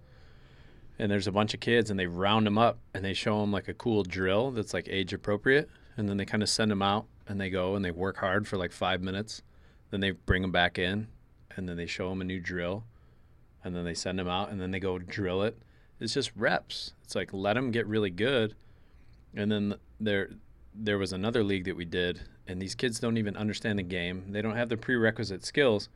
and 1.00 1.12
there's 1.12 1.28
a 1.28 1.32
bunch 1.32 1.54
of 1.54 1.60
kids 1.60 1.90
and 1.90 2.00
they 2.00 2.08
round 2.08 2.46
them 2.46 2.58
up 2.58 2.80
and 2.94 3.04
they 3.04 3.14
show 3.14 3.42
them 3.42 3.52
like 3.52 3.68
a 3.68 3.74
cool 3.74 4.04
drill 4.04 4.52
that's 4.52 4.74
like 4.74 4.88
age 4.90 5.14
appropriate 5.14 5.70
and 5.96 6.08
then 6.10 6.18
they 6.18 6.26
kind 6.26 6.44
of 6.44 6.50
send 6.50 6.72
them 6.72 6.82
out 6.82 7.06
and 7.28 7.40
they 7.40 7.50
go 7.50 7.76
and 7.76 7.84
they 7.84 7.92
work 7.92 8.18
hard 8.18 8.48
for 8.48 8.58
like 8.58 8.72
five 8.72 9.02
minutes 9.02 9.44
then 9.92 10.00
they 10.00 10.12
bring 10.12 10.42
them 10.42 10.52
back 10.52 10.78
in 10.78 11.08
and 11.56 11.68
then 11.68 11.78
they 11.78 11.86
show 11.86 12.10
them 12.10 12.22
a 12.22 12.24
new 12.24 12.40
drill 12.40 12.84
and 13.64 13.76
then 13.76 13.84
they 13.86 13.94
send 13.94 14.20
them 14.20 14.28
out 14.28 14.50
and 14.50 14.62
then 14.62 14.72
they 14.72 14.80
go 14.80 14.98
drill 14.98 15.44
it. 15.44 15.58
It's 16.00 16.14
just 16.14 16.32
reps. 16.36 16.94
It's 17.04 17.16
like 17.16 17.34
let 17.34 17.54
them 17.54 17.72
get 17.72 17.88
really 17.88 18.12
good 18.12 18.56
and 19.36 19.52
then 19.52 19.76
there 20.00 20.30
there 20.80 20.98
was 20.98 21.14
another 21.14 21.44
league 21.44 21.66
that 21.66 21.76
we 21.76 21.86
did 21.86 22.22
and 22.48 22.62
these 22.62 22.76
kids 22.76 23.00
don't 23.00 23.18
even 23.18 23.36
understand 23.36 23.80
the 23.80 23.84
game. 23.84 24.32
They 24.32 24.42
don't 24.42 24.56
have 24.56 24.70
the 24.70 24.78
prerequisite 24.78 25.44
skills 25.44 25.90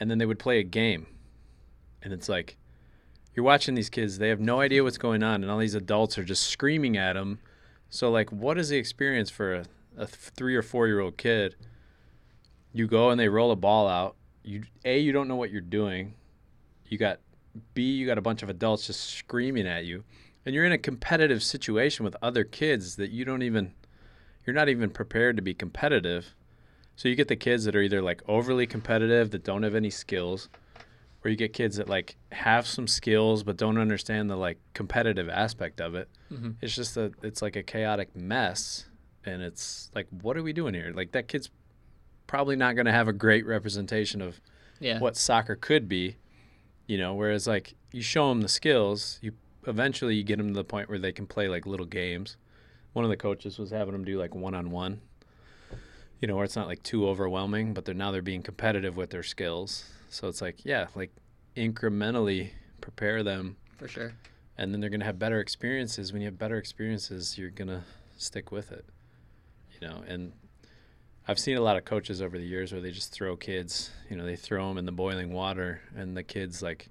and 0.00 0.10
then 0.10 0.18
they 0.18 0.26
would 0.26 0.38
play 0.38 0.58
a 0.58 0.64
game. 0.64 1.06
And 2.02 2.12
it's 2.12 2.28
like 2.28 2.56
you're 3.34 3.44
watching 3.44 3.74
these 3.74 3.90
kids 3.90 4.18
they 4.18 4.28
have 4.28 4.40
no 4.40 4.60
idea 4.60 4.82
what's 4.82 4.98
going 4.98 5.22
on 5.22 5.42
and 5.42 5.50
all 5.50 5.58
these 5.58 5.74
adults 5.74 6.18
are 6.18 6.24
just 6.24 6.44
screaming 6.44 6.96
at 6.96 7.12
them 7.12 7.38
so 7.90 8.10
like 8.10 8.30
what 8.30 8.58
is 8.58 8.68
the 8.68 8.76
experience 8.76 9.30
for 9.30 9.54
a, 9.54 9.64
a 9.96 10.06
three 10.06 10.56
or 10.56 10.62
four 10.62 10.86
year 10.86 11.00
old 11.00 11.16
kid? 11.16 11.56
You 12.72 12.86
go 12.86 13.10
and 13.10 13.18
they 13.18 13.28
roll 13.28 13.50
a 13.50 13.56
ball 13.56 13.88
out. 13.88 14.16
You 14.42 14.62
a 14.84 14.98
you 14.98 15.12
don't 15.12 15.28
know 15.28 15.36
what 15.36 15.50
you're 15.50 15.60
doing. 15.60 16.14
You 16.86 16.98
got 16.98 17.20
b 17.74 17.82
you 17.82 18.06
got 18.06 18.18
a 18.18 18.22
bunch 18.22 18.42
of 18.42 18.48
adults 18.48 18.86
just 18.86 19.02
screaming 19.10 19.66
at 19.66 19.84
you. 19.84 20.04
And 20.44 20.54
you're 20.54 20.64
in 20.64 20.72
a 20.72 20.78
competitive 20.78 21.42
situation 21.42 22.04
with 22.04 22.16
other 22.22 22.44
kids 22.44 22.96
that 22.96 23.10
you 23.10 23.24
don't 23.24 23.42
even 23.42 23.72
you're 24.48 24.54
not 24.54 24.70
even 24.70 24.88
prepared 24.88 25.36
to 25.36 25.42
be 25.42 25.52
competitive. 25.52 26.34
So 26.96 27.06
you 27.06 27.14
get 27.16 27.28
the 27.28 27.36
kids 27.36 27.64
that 27.66 27.76
are 27.76 27.82
either 27.82 28.00
like 28.00 28.22
overly 28.26 28.66
competitive 28.66 29.30
that 29.32 29.44
don't 29.44 29.62
have 29.62 29.74
any 29.74 29.90
skills 29.90 30.48
or 31.22 31.30
you 31.30 31.36
get 31.36 31.52
kids 31.52 31.76
that 31.76 31.86
like 31.86 32.16
have 32.32 32.66
some 32.66 32.86
skills 32.88 33.42
but 33.42 33.58
don't 33.58 33.76
understand 33.76 34.30
the 34.30 34.36
like 34.36 34.56
competitive 34.72 35.28
aspect 35.28 35.82
of 35.82 35.94
it. 35.94 36.08
Mm-hmm. 36.32 36.52
it's 36.62 36.74
just 36.74 36.96
a 36.96 37.12
it's 37.22 37.42
like 37.42 37.56
a 37.56 37.62
chaotic 37.62 38.16
mess 38.16 38.86
and 39.26 39.42
it's 39.42 39.90
like 39.94 40.06
what 40.22 40.34
are 40.38 40.42
we 40.42 40.54
doing 40.54 40.72
here? 40.72 40.92
Like 40.94 41.12
that 41.12 41.28
kid's 41.28 41.50
probably 42.26 42.56
not 42.56 42.74
going 42.74 42.86
to 42.86 42.92
have 42.92 43.06
a 43.06 43.12
great 43.12 43.44
representation 43.46 44.22
of 44.22 44.40
Yeah. 44.80 44.98
what 44.98 45.14
soccer 45.14 45.56
could 45.56 45.90
be 45.90 46.16
you 46.86 46.96
know? 46.96 47.12
Whereas 47.14 47.46
like 47.46 47.74
you 47.92 48.00
show 48.00 48.30
them 48.30 48.40
the 48.40 48.48
skills 48.48 49.18
you 49.20 49.32
eventually 49.66 50.14
you 50.14 50.22
get 50.24 50.38
them 50.38 50.48
to 50.48 50.54
the 50.54 50.64
point 50.64 50.88
where 50.88 50.98
they 50.98 51.12
can 51.12 51.26
play 51.26 51.48
like 51.48 51.66
little 51.66 51.84
games 51.84 52.38
one 52.92 53.04
of 53.04 53.10
the 53.10 53.16
coaches 53.16 53.58
was 53.58 53.70
having 53.70 53.92
them 53.92 54.04
do 54.04 54.18
like 54.18 54.34
one-on-one 54.34 55.00
you 56.20 56.26
know 56.26 56.34
where 56.36 56.44
it's 56.44 56.56
not 56.56 56.66
like 56.66 56.82
too 56.82 57.06
overwhelming 57.08 57.72
but 57.74 57.84
they're 57.84 57.94
now 57.94 58.10
they're 58.10 58.22
being 58.22 58.42
competitive 58.42 58.96
with 58.96 59.10
their 59.10 59.22
skills 59.22 59.84
so 60.10 60.26
it's 60.28 60.40
like 60.42 60.64
yeah 60.64 60.86
like 60.94 61.10
incrementally 61.56 62.50
prepare 62.80 63.22
them 63.22 63.56
For 63.78 63.88
sure. 63.88 64.12
and 64.56 64.72
then 64.72 64.80
they're 64.80 64.90
going 64.90 65.00
to 65.00 65.06
have 65.06 65.18
better 65.18 65.40
experiences 65.40 66.12
when 66.12 66.22
you 66.22 66.26
have 66.26 66.38
better 66.38 66.56
experiences 66.56 67.36
you're 67.38 67.50
going 67.50 67.68
to 67.68 67.82
stick 68.16 68.50
with 68.50 68.72
it 68.72 68.84
you 69.80 69.86
know 69.86 70.02
and 70.08 70.32
i've 71.28 71.38
seen 71.38 71.56
a 71.56 71.60
lot 71.60 71.76
of 71.76 71.84
coaches 71.84 72.20
over 72.22 72.38
the 72.38 72.44
years 72.46 72.72
where 72.72 72.80
they 72.80 72.90
just 72.90 73.12
throw 73.12 73.36
kids 73.36 73.90
you 74.10 74.16
know 74.16 74.24
they 74.24 74.36
throw 74.36 74.68
them 74.68 74.78
in 74.78 74.86
the 74.86 74.92
boiling 74.92 75.32
water 75.32 75.80
and 75.96 76.16
the 76.16 76.22
kids 76.22 76.62
like 76.62 76.88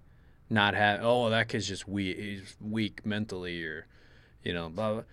not 0.50 0.74
have 0.74 1.00
oh 1.04 1.30
that 1.30 1.50
kid's 1.50 1.68
just 1.68 1.88
weak 1.88 2.18
he's 2.18 2.56
weak 2.62 3.06
mentally 3.06 3.62
or 3.64 3.86
you 4.44 4.54
know 4.54 4.70
blah, 4.70 4.94
blah. 4.94 5.04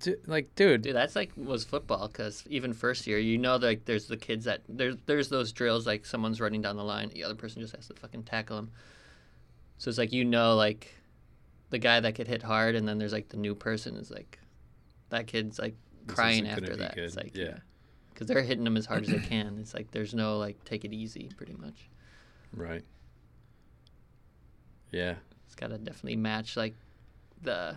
Du- 0.00 0.16
like 0.26 0.52
dude, 0.56 0.82
Dude, 0.82 0.96
that's 0.96 1.14
like 1.14 1.30
was 1.36 1.62
football 1.64 2.08
because 2.08 2.42
even 2.48 2.72
first 2.72 3.06
year, 3.06 3.18
you 3.18 3.38
know, 3.38 3.54
like 3.56 3.84
there's 3.84 4.06
the 4.08 4.16
kids 4.16 4.44
that 4.46 4.62
there's 4.68 4.96
there's 5.06 5.28
those 5.28 5.52
drills 5.52 5.86
like 5.86 6.04
someone's 6.04 6.40
running 6.40 6.60
down 6.60 6.76
the 6.76 6.82
line, 6.84 7.08
the 7.10 7.22
other 7.22 7.36
person 7.36 7.62
just 7.62 7.74
has 7.76 7.86
to 7.86 7.94
fucking 7.94 8.24
tackle 8.24 8.58
him. 8.58 8.70
So 9.78 9.88
it's 9.88 9.98
like 9.98 10.12
you 10.12 10.24
know, 10.24 10.56
like 10.56 10.92
the 11.70 11.78
guy 11.78 12.00
that 12.00 12.16
could 12.16 12.26
hit 12.26 12.42
hard, 12.42 12.74
and 12.74 12.86
then 12.88 12.98
there's 12.98 13.12
like 13.12 13.28
the 13.28 13.36
new 13.36 13.54
person 13.54 13.94
is 13.96 14.10
like 14.10 14.40
that 15.10 15.28
kid's 15.28 15.58
like 15.58 15.76
crying 16.08 16.48
after 16.48 16.74
that. 16.76 16.96
good. 16.96 17.04
It's 17.04 17.16
like 17.16 17.36
Yeah. 17.36 17.58
because 18.12 18.26
they're 18.26 18.42
hitting 18.42 18.64
them 18.64 18.76
as 18.76 18.86
hard 18.86 19.02
as 19.04 19.08
they 19.08 19.20
can. 19.20 19.56
It's 19.60 19.72
like 19.72 19.92
there's 19.92 20.14
no 20.14 20.38
like 20.38 20.64
take 20.64 20.84
it 20.84 20.92
easy, 20.92 21.30
pretty 21.36 21.54
much. 21.54 21.88
right 22.52 22.82
yeah 24.92 25.14
It's 25.46 25.54
got 25.54 25.68
to 25.68 25.78
definitely 25.78 26.16
match 26.16 26.56
like 26.56 26.74
the 27.42 27.76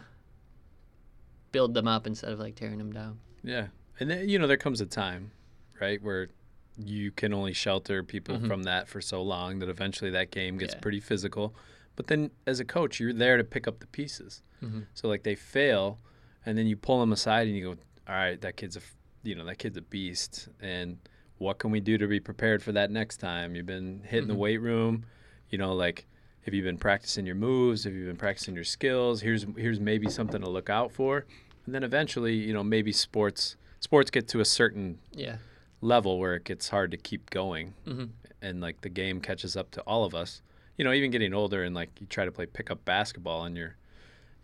build 1.52 1.74
them 1.74 1.88
up 1.88 2.06
instead 2.08 2.32
of 2.32 2.40
like 2.40 2.56
tearing 2.56 2.78
them 2.78 2.92
down. 2.92 3.20
Yeah, 3.44 3.68
and 4.00 4.10
then, 4.10 4.28
you 4.30 4.40
know 4.40 4.48
there 4.48 4.58
comes 4.58 4.82
a 4.82 4.86
time, 4.86 5.32
right, 5.80 6.02
where 6.02 6.30
you 6.78 7.12
can 7.12 7.34
only 7.34 7.54
shelter 7.54 8.04
people 8.04 8.38
Mhm. 8.38 8.48
from 8.48 8.64
that 8.64 8.88
for 8.88 9.02
so 9.02 9.22
long 9.22 9.60
that 9.60 9.70
eventually 9.70 10.12
that 10.12 10.32
game 10.32 10.58
gets 10.58 10.74
Yeah. 10.74 10.80
pretty 10.80 11.00
physical. 11.00 11.54
But 11.96 12.08
then 12.08 12.32
as 12.48 12.60
a 12.62 12.66
coach, 12.66 13.00
you're 13.00 13.12
there 13.14 13.36
to 13.38 13.44
pick 13.44 13.68
up 13.68 13.80
the 13.80 13.88
pieces. 13.88 14.42
Mhm. 14.62 14.86
So 14.94 15.08
like 15.10 15.24
they 15.24 15.36
fail, 15.36 16.00
and 16.46 16.58
then 16.58 16.68
you 16.68 16.78
pull 16.78 17.00
them 17.02 17.12
aside 17.12 17.48
and 17.48 17.56
you 17.58 17.64
go, 17.64 17.70
"All 18.08 18.16
right, 18.16 18.40
that 18.42 18.56
kid's 18.56 18.78
a 18.78 18.82
you 19.22 19.36
know, 19.36 19.44
that 19.44 19.58
kid's 19.58 19.76
a 19.76 19.82
beast, 19.82 20.48
and 20.62 20.98
what 21.40 21.60
can 21.60 21.72
we 21.72 21.82
do 21.82 21.98
to 21.98 22.08
be 22.08 22.22
prepared 22.22 22.64
for 22.64 22.72
that 22.72 22.90
next 22.90 23.18
time? 23.18 23.54
You've 23.54 23.66
been 23.66 24.02
hitting 24.06 24.30
the 24.30 24.34
Mhm. 24.34 24.38
weight 24.38 24.58
room, 24.62 25.06
you 25.50 25.58
know, 25.58 25.74
like." 25.76 26.08
Have 26.46 26.54
you 26.54 26.64
been 26.64 26.78
practicing 26.78 27.26
your 27.26 27.36
moves? 27.36 27.84
Have 27.84 27.94
you 27.94 28.06
been 28.06 28.16
practicing 28.16 28.56
your 28.56 28.64
skills? 28.64 29.22
Here's 29.22 29.46
here's 29.58 29.80
maybe 29.80 30.10
something 30.10 30.42
to 30.42 30.50
look 30.50 30.70
out 30.70 30.92
for, 30.92 31.26
and 31.66 31.76
then 31.76 31.84
eventually, 31.84 32.34
you 32.36 32.54
know, 32.54 32.64
maybe 32.64 32.92
sports 32.92 33.56
sports 33.80 34.10
get 34.10 34.28
to 34.30 34.40
a 34.40 34.46
certain 34.46 35.00
Yeah. 35.14 35.38
level 35.82 36.20
where 36.20 36.36
it 36.36 36.44
gets 36.44 36.70
hard 36.70 36.92
to 36.92 36.98
keep 36.98 37.30
going, 37.30 37.74
hmm 37.86 38.06
and 38.42 38.62
like 38.62 38.82
the 38.82 38.90
game 38.90 39.20
catches 39.20 39.58
up 39.58 39.70
to 39.72 39.82
all 39.82 40.06
of 40.06 40.16
us. 40.16 40.42
You 40.78 40.86
know, 40.86 40.94
even 40.94 41.12
getting 41.12 41.34
older 41.34 41.64
and 41.64 41.76
like 41.76 41.90
you 42.00 42.08
try 42.08 42.24
to 42.26 42.32
play 42.32 42.46
pickup 42.46 42.86
basketball 42.86 43.46
in 43.46 43.56
your, 43.56 43.76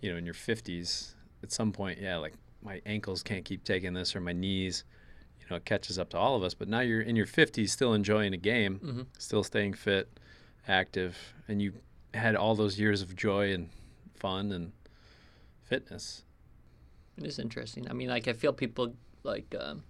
you 0.01 0.11
know, 0.11 0.17
in 0.17 0.25
your 0.25 0.33
fifties. 0.33 1.15
At 1.43 1.51
some 1.51 1.71
point, 1.71 1.99
yeah, 2.01 2.17
like 2.17 2.33
my 2.61 2.81
ankles 2.85 3.23
can't 3.23 3.45
keep 3.45 3.63
taking 3.63 3.93
this, 3.93 4.15
or 4.15 4.19
my 4.21 4.33
knees. 4.33 4.83
You 5.39 5.45
know, 5.49 5.55
it 5.57 5.65
catches 5.65 5.97
up 5.99 6.09
to 6.09 6.17
all 6.17 6.35
of 6.35 6.43
us. 6.43 6.53
But 6.53 6.67
now 6.67 6.79
you're 6.81 7.01
in 7.01 7.15
your 7.15 7.25
fifties, 7.27 7.71
still 7.71 7.93
enjoying 7.93 8.33
a 8.33 8.37
game, 8.37 8.79
hmm 8.79 9.01
still 9.17 9.43
staying 9.43 9.73
fit, 9.75 10.09
active, 10.67 11.33
and 11.47 11.61
you 11.61 11.73
had 12.13 12.35
all 12.35 12.55
those 12.55 12.79
years 12.79 13.01
of 13.01 13.15
joy 13.15 13.53
and 13.53 13.69
fun 14.15 14.51
and 14.51 14.71
fitness. 15.63 16.23
It 17.17 17.25
is 17.25 17.39
interesting. 17.39 17.89
I 17.89 17.93
mean, 17.93 18.09
like 18.09 18.27
I 18.27 18.33
feel 18.33 18.53
people 18.53 18.93
like 19.23 19.53
um, 19.59 19.83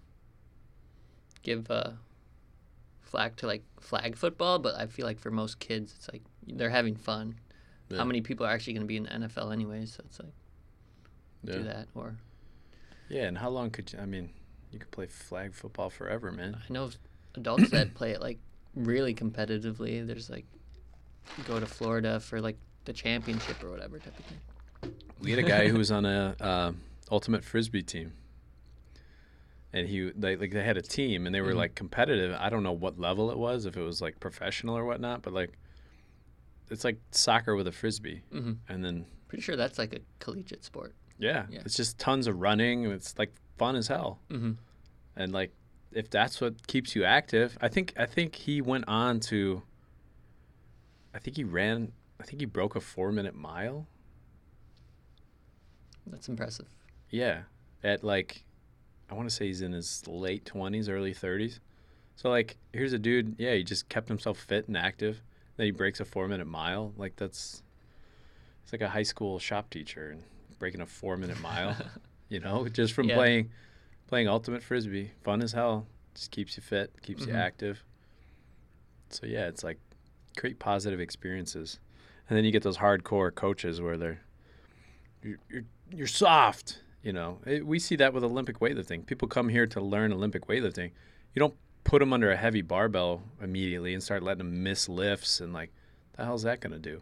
give 1.43 1.69
uh, 1.71 1.91
flag 3.01 3.35
to 3.37 3.47
like 3.47 3.63
flag 3.79 4.15
football, 4.15 4.59
but 4.59 4.75
I 4.75 4.87
feel 4.87 5.05
like 5.05 5.19
for 5.19 5.31
most 5.31 5.59
kids, 5.59 5.93
it's 5.97 6.09
like 6.11 6.21
they're 6.47 6.69
having 6.69 6.95
fun. 6.95 7.35
Yeah. 7.89 7.97
How 7.99 8.05
many 8.05 8.21
people 8.21 8.45
are 8.45 8.49
actually 8.49 8.73
going 8.73 8.83
to 8.83 8.87
be 8.87 8.97
in 8.97 9.03
the 9.03 9.09
NFL 9.09 9.53
anyway? 9.53 9.85
So 9.85 10.03
it's 10.05 10.19
like 10.19 10.33
Yeah. 11.43 11.53
do 11.57 11.63
that. 11.63 11.87
Or 11.95 12.15
Yeah, 13.09 13.23
and 13.23 13.37
how 13.37 13.49
long 13.49 13.69
could 13.69 13.93
you? 13.93 13.99
I 13.99 14.05
mean, 14.05 14.31
you 14.71 14.79
could 14.79 14.91
play 14.91 15.05
flag 15.07 15.53
football 15.53 15.89
forever, 15.89 16.31
man. 16.31 16.57
I 16.67 16.73
know 16.73 16.89
adults 17.35 17.69
that 17.69 17.93
play 17.93 18.11
it 18.11 18.21
like 18.21 18.39
really 18.75 19.13
competitively. 19.13 20.05
There's 20.05 20.29
like 20.29 20.45
go 21.43 21.59
to 21.59 21.67
Florida 21.67 22.19
for 22.19 22.39
like 22.41 22.57
the 22.85 22.93
championship 22.93 23.63
or 23.63 23.69
whatever 23.71 23.99
type 23.99 24.17
of 24.19 24.25
thing. 24.25 24.39
We 25.19 25.31
had 25.31 25.39
a 25.39 25.43
guy 25.43 25.67
who 25.69 25.77
was 25.77 25.91
on 25.91 26.05
a 26.05 26.35
uh, 26.39 26.71
ultimate 27.11 27.43
frisbee 27.43 27.83
team, 27.83 28.13
and 29.73 29.87
he 29.87 30.11
they 30.15 30.35
like 30.35 30.51
they 30.51 30.63
had 30.63 30.77
a 30.77 30.81
team 30.81 31.25
and 31.25 31.33
they 31.33 31.41
were 31.41 31.53
Mhm. 31.53 31.57
like 31.57 31.75
competitive. 31.75 32.35
I 32.39 32.49
don't 32.49 32.63
know 32.63 32.71
what 32.73 32.99
level 32.99 33.31
it 33.31 33.37
was, 33.37 33.65
if 33.65 33.75
it 33.77 33.81
was 33.81 34.01
like 34.01 34.19
professional 34.19 34.77
or 34.77 34.85
whatnot, 34.85 35.21
but 35.21 35.33
like 35.33 35.57
it's 36.69 36.83
like 36.83 36.99
soccer 37.11 37.55
with 37.55 37.67
a 37.67 37.71
frisbee, 37.71 38.21
hmm 38.31 38.53
and 38.67 38.83
then 38.83 39.05
Pretty 39.27 39.41
sure 39.41 39.55
that's 39.55 39.77
like 39.79 39.93
a 39.93 39.99
collegiate 40.19 40.63
sport. 40.63 40.95
yeah, 41.17 41.45
Yeah. 41.49 41.61
it's 41.65 41.75
just 41.75 41.97
tons 41.97 42.27
of 42.27 42.39
running. 42.41 42.85
and 42.85 42.93
It's 42.93 43.17
like 43.17 43.33
fun 43.57 43.75
as 43.75 43.87
hell, 43.87 44.19
hmm 44.29 44.53
and 45.15 45.31
like 45.31 45.51
if 45.91 46.09
that's 46.09 46.41
what 46.41 46.67
keeps 46.67 46.95
you 46.95 47.03
active, 47.05 47.57
I 47.61 47.67
think 47.69 47.93
I 47.97 48.05
think 48.05 48.35
he 48.35 48.61
went 48.61 48.85
on 48.87 49.19
to. 49.31 49.63
I 51.15 51.19
think 51.19 51.37
he 51.37 51.43
ran. 51.45 51.93
I 52.19 52.23
think 52.23 52.41
he 52.41 52.45
broke 52.45 52.75
a 52.75 52.81
four 52.81 53.11
minute 53.11 53.33
mile. 53.35 53.87
That's 56.07 56.27
impressive. 56.29 56.67
Yeah, 57.09 57.43
at 57.83 58.03
like, 58.03 58.43
I 59.09 59.13
want 59.15 59.29
to 59.29 59.33
say 59.35 59.47
he's 59.47 59.61
in 59.61 59.71
his 59.71 60.05
late 60.07 60.45
twenties, 60.45 60.89
early 60.89 61.13
thirties. 61.13 61.59
So 62.15 62.29
like, 62.29 62.57
here's 62.73 62.93
a 62.93 62.99
dude. 62.99 63.35
Yeah, 63.39 63.53
he 63.55 63.63
just 63.63 63.89
kept 63.89 64.07
himself 64.09 64.37
fit 64.37 64.67
and 64.67 64.77
active. 64.77 65.21
Then 65.57 65.65
he 65.65 65.71
breaks 65.71 65.99
a 65.99 66.05
four 66.05 66.27
minute 66.27 66.47
mile. 66.47 66.93
Like 66.97 67.15
that's, 67.15 67.63
it's 68.63 68.73
like 68.73 68.81
a 68.81 68.89
high 68.89 69.03
school 69.03 69.39
shop 69.39 69.69
teacher 69.69 70.11
and 70.11 70.23
breaking 70.59 70.81
a 70.81 70.85
four 70.85 71.17
minute 71.17 71.39
mile. 71.41 71.75
you 72.29 72.39
know, 72.39 72.67
just 72.67 72.93
from 72.93 73.07
Yeah. 73.09 73.15
playing, 73.15 73.51
playing 74.07 74.27
ultimate 74.27 74.63
frisbee. 74.63 75.11
Fun 75.23 75.41
as 75.41 75.53
hell. 75.53 75.87
Just 76.13 76.31
keeps 76.31 76.55
you 76.57 76.63
fit, 76.63 76.91
keeps 77.01 77.25
you 77.25 77.33
Mhm. 77.33 77.37
active. 77.37 77.83
So 79.09 79.25
yeah, 79.25 79.47
it's 79.47 79.63
like 79.63 79.79
create 80.35 80.59
positive 80.59 80.99
experiences, 80.99 81.79
and 82.29 82.37
then 82.37 82.45
you 82.45 82.51
get 82.51 82.63
those 82.63 82.77
hardcore 82.77 83.33
coaches 83.33 83.81
where 83.81 83.97
they're 83.97 84.21
you're 85.21 85.39
you're, 85.49 85.63
you're 85.91 86.07
soft. 86.07 86.81
You 87.03 87.13
know, 87.13 87.39
it, 87.45 87.65
we 87.65 87.77
see 87.77 87.95
that 87.97 88.13
with 88.13 88.23
Olympic 88.23 88.59
weightlifting. 88.59 89.05
People 89.05 89.27
come 89.27 89.49
here 89.49 89.67
to 89.67 89.79
learn 89.79 90.11
Olympic 90.11 90.47
weightlifting. 90.47 90.91
You 91.33 91.39
don't 91.39 91.53
put 91.83 91.99
them 91.99 92.13
under 92.13 92.31
a 92.31 92.35
heavy 92.35 92.63
barbell 92.63 93.21
immediately 93.41 93.93
and 93.93 94.01
start 94.01 94.23
letting 94.23 94.39
them 94.39 94.63
miss 94.63 94.89
lifts 94.89 95.39
and 95.39 95.53
like, 95.53 95.71
the 96.13 96.25
hell's 96.25 96.43
that 96.43 96.61
gonna 96.61 96.79
do? 96.79 97.01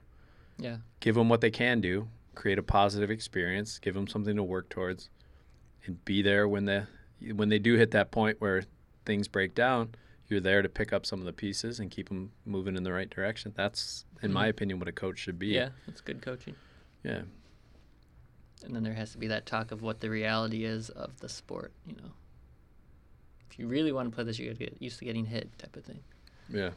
Yeah. 0.58 0.78
Give 1.00 1.15
them 1.15 1.30
what 1.30 1.41
they 1.41 1.52
can 1.52 1.80
do, 1.80 2.10
create 2.36 2.60
a 2.60 2.63
positive 2.63 3.10
experience, 3.10 3.80
give 3.80 3.93
them 3.93 4.08
something 4.08 4.36
to 4.36 4.43
work 4.43 4.69
towards, 4.69 5.10
and 5.86 6.04
be 6.04 6.22
there 6.22 6.48
when 6.48 6.65
the 6.65 6.88
when 7.34 7.48
they 7.48 7.60
do 7.60 7.76
hit 7.76 7.91
that 7.91 8.12
point 8.12 8.41
where 8.41 8.63
things 9.06 9.28
break 9.28 9.56
down. 9.56 9.96
You're 10.34 10.41
there 10.41 10.63
to 10.63 10.69
pick 10.69 10.91
up 10.91 11.06
some 11.06 11.19
of 11.19 11.26
the 11.28 11.32
pieces 11.32 11.80
and 11.80 11.91
keep 11.91 12.10
them 12.10 12.32
moving 12.43 12.76
in 12.76 12.82
the 12.82 12.91
right 12.91 13.08
direction. 13.08 13.54
That's, 13.56 14.04
in 14.24 14.34
my 14.34 14.48
Mhm. 14.48 14.50
opinion, 14.50 14.80
what 14.80 14.88
a 14.88 14.91
coach 14.91 15.19
should 15.19 15.38
be. 15.38 15.50
Yeah, 15.50 15.69
that's 15.86 16.02
good 16.02 16.24
coaching. 16.24 16.56
Yeah. 17.04 17.22
And 18.63 18.76
then 18.76 18.82
there 18.82 18.96
has 18.96 19.12
to 19.12 19.19
be 19.19 19.28
that 19.28 19.46
talk 19.46 19.69
of 19.72 19.84
what 19.84 20.00
the 20.00 20.10
reality 20.10 20.65
is 20.65 20.89
of 20.89 21.19
the 21.19 21.30
sport. 21.30 21.72
You 21.86 21.98
know, 21.98 22.13
if 23.52 23.60
you 23.60 23.67
really 23.67 23.91
want 23.91 24.10
to 24.10 24.15
play 24.15 24.24
this, 24.24 24.39
you 24.39 24.48
got 24.48 24.58
to 24.58 24.65
get 24.65 24.82
used 24.82 24.98
to 25.00 25.06
getting 25.06 25.26
hit, 25.28 25.56
type 25.60 25.76
of 25.76 25.84
thing. 25.86 26.04
Yeah. 26.50 26.72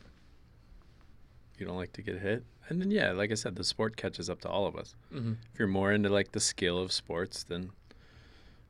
You 1.58 1.64
don't 1.64 1.78
like 1.78 1.94
to 1.94 2.02
get 2.02 2.18
hit. 2.18 2.44
And 2.68 2.78
then 2.78 2.90
yeah, 2.90 3.12
like 3.12 3.30
I 3.30 3.36
said, 3.36 3.56
the 3.56 3.64
sport 3.64 3.96
catches 3.96 4.28
up 4.28 4.42
to 4.42 4.50
all 4.50 4.66
of 4.66 4.76
us. 4.76 4.96
Mm-hmm. 5.14 5.32
If 5.54 5.58
you're 5.58 5.66
more 5.68 5.92
into 5.92 6.10
like 6.10 6.32
the 6.32 6.40
skill 6.40 6.76
of 6.78 6.92
sports, 6.92 7.42
then 7.42 7.70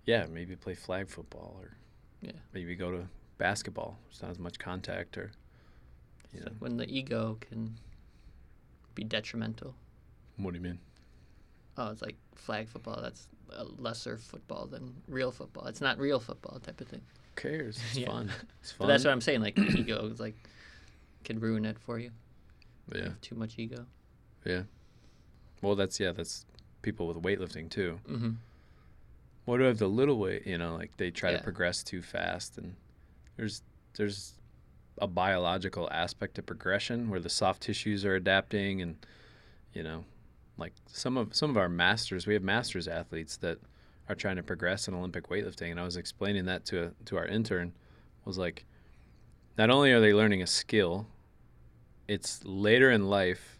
yeah, 0.04 0.26
maybe 0.26 0.54
play 0.54 0.74
flag 0.76 1.08
football 1.08 1.58
or 1.60 1.76
Yeah. 2.22 2.38
maybe 2.52 2.76
go 2.76 2.92
to 2.92 3.08
basketball. 3.38 3.98
It's 4.10 4.22
not 4.22 4.30
as 4.30 4.38
much 4.38 4.58
contact 4.58 5.16
or 5.18 5.30
you 6.32 6.40
know. 6.40 6.52
when 6.58 6.76
the 6.76 6.88
ego 6.88 7.36
can 7.40 7.76
be 8.94 9.04
detrimental. 9.04 9.74
What 10.36 10.52
do 10.52 10.58
you 10.58 10.62
mean? 10.64 10.78
Oh, 11.78 11.90
it's 11.90 12.02
like 12.02 12.16
flag 12.34 12.68
football. 12.68 13.00
That's 13.02 13.28
a 13.54 13.64
lesser 13.64 14.16
football 14.16 14.66
than 14.66 14.94
real 15.08 15.30
football. 15.30 15.66
It's 15.66 15.80
not 15.80 15.98
real 15.98 16.18
football 16.20 16.58
type 16.58 16.80
of 16.80 16.88
thing. 16.88 17.02
Who 17.34 17.40
cares? 17.42 17.78
It's 17.90 17.98
Yeah. 17.98 18.06
fun. 18.08 18.30
It's 18.60 18.72
But 18.72 18.78
fun. 18.84 18.88
that's 18.88 19.04
what 19.04 19.12
I'm 19.12 19.20
saying. 19.20 19.40
Like 19.42 19.58
ego 19.58 20.06
is 20.06 20.20
like 20.20 20.34
can 21.24 21.38
ruin 21.40 21.64
it 21.64 21.78
for 21.78 21.98
you. 21.98 22.10
You 22.92 22.98
yeah. 23.00 23.04
have 23.04 23.20
too 23.20 23.34
much 23.34 23.58
ego. 23.58 23.84
Yeah. 24.44 24.62
Well, 25.60 25.74
that's 25.74 25.98
yeah, 26.00 26.12
that's 26.12 26.46
people 26.82 27.06
with 27.08 27.20
weightlifting 27.22 27.68
too. 27.68 27.98
Mm-hmm. 28.08 28.30
What 29.44 29.58
do 29.58 29.64
I 29.64 29.68
have 29.68 29.78
the 29.78 29.88
little 29.88 30.18
weight? 30.18 30.46
You 30.46 30.58
know, 30.58 30.76
like 30.76 30.96
they 30.96 31.10
try 31.10 31.30
Yeah. 31.32 31.38
to 31.38 31.42
progress 31.42 31.82
too 31.82 32.00
fast, 32.02 32.58
and 32.58 32.74
there's 33.36 33.62
there's 33.96 34.34
a 34.98 35.06
biological 35.06 35.88
aspect 35.92 36.34
to 36.36 36.42
progression 36.42 37.10
where 37.10 37.20
the 37.20 37.28
soft 37.28 37.62
tissues 37.62 38.04
are 38.04 38.14
adapting, 38.14 38.80
and 38.82 38.96
you 39.72 39.82
know, 39.82 40.04
like 40.56 40.72
some 40.86 41.16
of 41.16 41.34
some 41.34 41.50
of 41.50 41.56
our 41.56 41.68
masters, 41.68 42.26
we 42.26 42.34
have 42.34 42.42
masters 42.42 42.88
athletes 42.88 43.36
that 43.38 43.58
are 44.08 44.14
trying 44.14 44.36
to 44.36 44.42
progress 44.42 44.88
in 44.88 44.94
Olympic 44.94 45.28
weightlifting, 45.28 45.70
and 45.70 45.80
I 45.80 45.84
was 45.84 45.96
explaining 45.96 46.46
that 46.46 46.64
to 46.66 46.92
to 47.06 47.16
our 47.16 47.26
intern, 47.26 47.72
was 48.24 48.38
like, 48.38 48.64
not 49.58 49.70
only 49.70 49.92
are 49.92 50.00
they 50.00 50.14
learning 50.14 50.42
a 50.42 50.46
skill, 50.46 51.06
it's 52.08 52.44
later 52.44 52.90
in 52.90 53.08
life, 53.08 53.58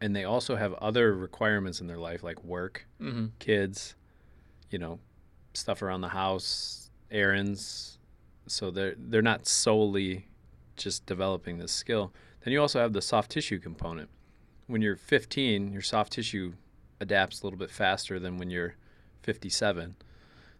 and 0.00 0.14
they 0.14 0.24
also 0.24 0.56
have 0.56 0.74
other 0.74 1.14
requirements 1.14 1.80
in 1.80 1.86
their 1.86 1.98
life 1.98 2.22
like 2.22 2.42
work 2.44 2.86
Mm-hmm. 3.00 3.26
kids, 3.38 3.94
you 4.70 4.78
know, 4.78 4.98
stuff 5.54 5.82
around 5.82 6.00
the 6.02 6.08
house, 6.08 6.90
errands. 7.10 7.98
So 8.46 8.70
they're 8.70 8.94
they're 8.96 9.22
not 9.22 9.46
solely 9.46 10.26
just 10.76 11.06
developing 11.06 11.58
this 11.58 11.72
skill. 11.72 12.12
Then 12.44 12.52
you 12.52 12.60
also 12.60 12.80
have 12.80 12.92
the 12.92 13.02
soft 13.02 13.30
tissue 13.30 13.58
component. 13.58 14.08
When 14.66 14.82
you're 14.82 14.96
15, 14.96 15.72
your 15.72 15.82
soft 15.82 16.12
tissue 16.12 16.54
adapts 17.00 17.40
a 17.40 17.44
little 17.44 17.58
bit 17.58 17.70
faster 17.70 18.18
than 18.18 18.38
when 18.38 18.50
you're 18.50 18.74
57. 19.22 19.96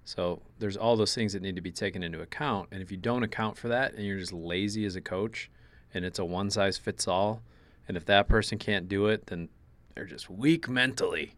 So 0.04 0.42
there's 0.58 0.76
all 0.76 0.96
those 0.96 1.14
things 1.14 1.32
that 1.32 1.42
need 1.42 1.56
to 1.56 1.62
be 1.62 1.72
taken 1.72 2.02
into 2.02 2.20
account. 2.20 2.68
And 2.72 2.82
if 2.82 2.90
you 2.90 2.96
don't 2.96 3.22
account 3.22 3.56
for 3.56 3.68
that 3.68 3.94
and 3.94 4.04
you're 4.04 4.18
just 4.18 4.32
lazy 4.32 4.84
as 4.84 4.96
a 4.96 5.00
coach 5.00 5.50
and 5.94 6.04
it's 6.04 6.18
a 6.18 6.24
one 6.24 6.50
size 6.50 6.76
fits 6.76 7.06
all, 7.06 7.42
and 7.88 7.96
if 7.96 8.04
that 8.06 8.28
person 8.28 8.58
can't 8.58 8.88
do 8.88 9.06
it, 9.06 9.26
then 9.26 9.48
they're 9.94 10.04
just 10.04 10.28
weak 10.30 10.68
mentally. 10.68 11.34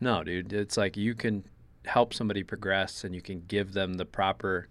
No, 0.00 0.22
dude, 0.22 0.52
it's 0.52 0.76
like 0.76 0.96
you 0.96 1.14
can 1.14 1.44
help 1.86 2.12
somebody 2.12 2.42
progress 2.42 3.04
and 3.04 3.14
you 3.14 3.22
can 3.22 3.42
give 3.46 3.72
them 3.72 3.94
the 3.94 4.04
proper 4.04 4.68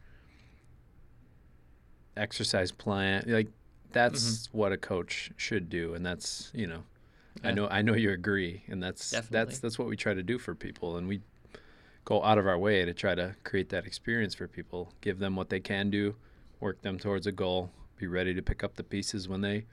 exercise 2.18 2.72
plan. 2.72 3.24
Like 3.28 3.48
that's 3.92 4.50
what 4.52 4.72
a 4.72 4.78
coach 4.78 5.32
should 5.38 5.70
do 5.70 5.94
and 5.94 6.06
that's, 6.06 6.52
you 6.54 6.68
know, 6.68 6.84
I 7.44 7.52
know 7.52 7.68
I 7.68 7.82
know 7.82 7.94
you 7.94 8.12
agree 8.12 8.64
and 8.68 8.82
that's 8.82 9.12
Definitely. 9.12 9.46
that's 9.46 9.60
that's 9.60 9.80
what 9.80 9.88
we 9.88 9.96
try 9.96 10.14
to 10.14 10.24
do 10.24 10.38
for 10.40 10.56
people 10.56 10.98
and 10.98 11.08
we 11.08 11.22
go 12.06 12.24
out 12.24 12.38
of 12.38 12.46
our 12.48 12.58
way 12.58 12.86
to 12.86 12.94
try 12.94 13.16
to 13.16 13.36
create 13.44 13.70
that 13.70 13.86
experience 13.86 14.36
for 14.36 14.48
people, 14.48 14.94
give 15.02 15.20
them 15.20 15.36
what 15.36 15.50
they 15.50 15.60
can 15.60 15.90
do, 15.90 16.16
work 16.60 16.82
them 16.82 16.98
towards 17.00 17.26
a 17.28 17.32
goal, 17.32 17.72
be 17.98 18.06
ready 18.08 18.34
to 18.34 18.42
pick 18.42 18.64
up 18.64 18.76
the 18.76 18.84
pieces 18.84 19.28
when 19.28 19.42
they 19.42 19.66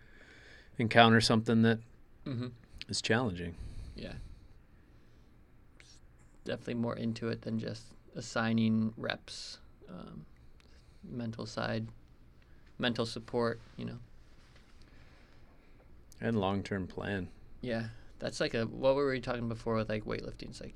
encounter 0.78 1.20
something 1.20 1.62
that 1.62 1.78
Mm-hmm. 2.26 2.46
is 2.88 3.02
challenging. 3.02 3.54
Yeah. 3.96 4.12
Definitely 6.44 6.74
more 6.74 6.96
into 6.96 7.28
it 7.28 7.42
than 7.42 7.58
just 7.58 7.84
assigning 8.16 8.92
reps, 8.96 9.58
um, 9.88 10.24
mental 11.08 11.46
side, 11.46 11.86
mental 12.78 13.06
support. 13.06 13.60
You 13.76 13.86
know. 13.86 13.98
And 16.20 16.38
long-term 16.38 16.86
plan. 16.86 17.28
Yeah, 17.60 17.86
that's 18.18 18.40
like 18.40 18.54
a 18.54 18.64
what 18.64 18.94
were 18.94 19.10
we 19.10 19.20
talking 19.20 19.48
before 19.48 19.74
with 19.74 19.88
like 19.88 20.04
weightlifting? 20.04 20.50
It's 20.50 20.60
like 20.60 20.74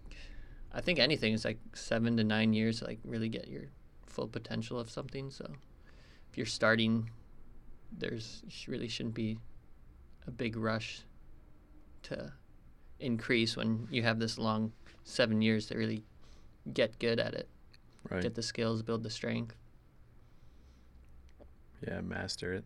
I 0.72 0.80
think 0.80 0.98
anything 0.98 1.32
is 1.32 1.44
like 1.44 1.59
seven 1.74 2.16
to 2.16 2.24
nine 2.24 2.52
years 2.52 2.80
to 2.80 2.87
like 2.87 2.98
really 3.04 3.28
get 3.28 3.48
your 3.48 3.62
full 4.06 4.28
potential 4.28 4.78
of 4.78 4.90
something. 4.90 5.30
So 5.30 5.46
if 6.30 6.37
you're 6.37 6.46
starting, 6.46 7.11
there's 7.96 8.42
really 8.66 8.88
shouldn't 8.88 9.14
be 9.14 9.38
a 10.26 10.30
big 10.30 10.56
rush 10.56 11.02
to 12.04 12.32
increase 12.98 13.56
when 13.56 13.87
you 13.90 14.02
have 14.02 14.18
this 14.18 14.38
long 14.38 14.72
seven 15.04 15.40
years 15.42 15.66
to 15.66 15.76
really 15.76 16.02
get 16.72 16.98
good 16.98 17.20
at 17.20 17.35
it, 17.35 17.48
Right. 18.11 18.22
get 18.22 18.35
the 18.35 18.42
skills, 18.42 18.82
build 18.82 19.02
the 19.02 19.11
strength. 19.11 19.54
Yeah, 21.86 22.00
master 22.00 22.52
it. 22.54 22.64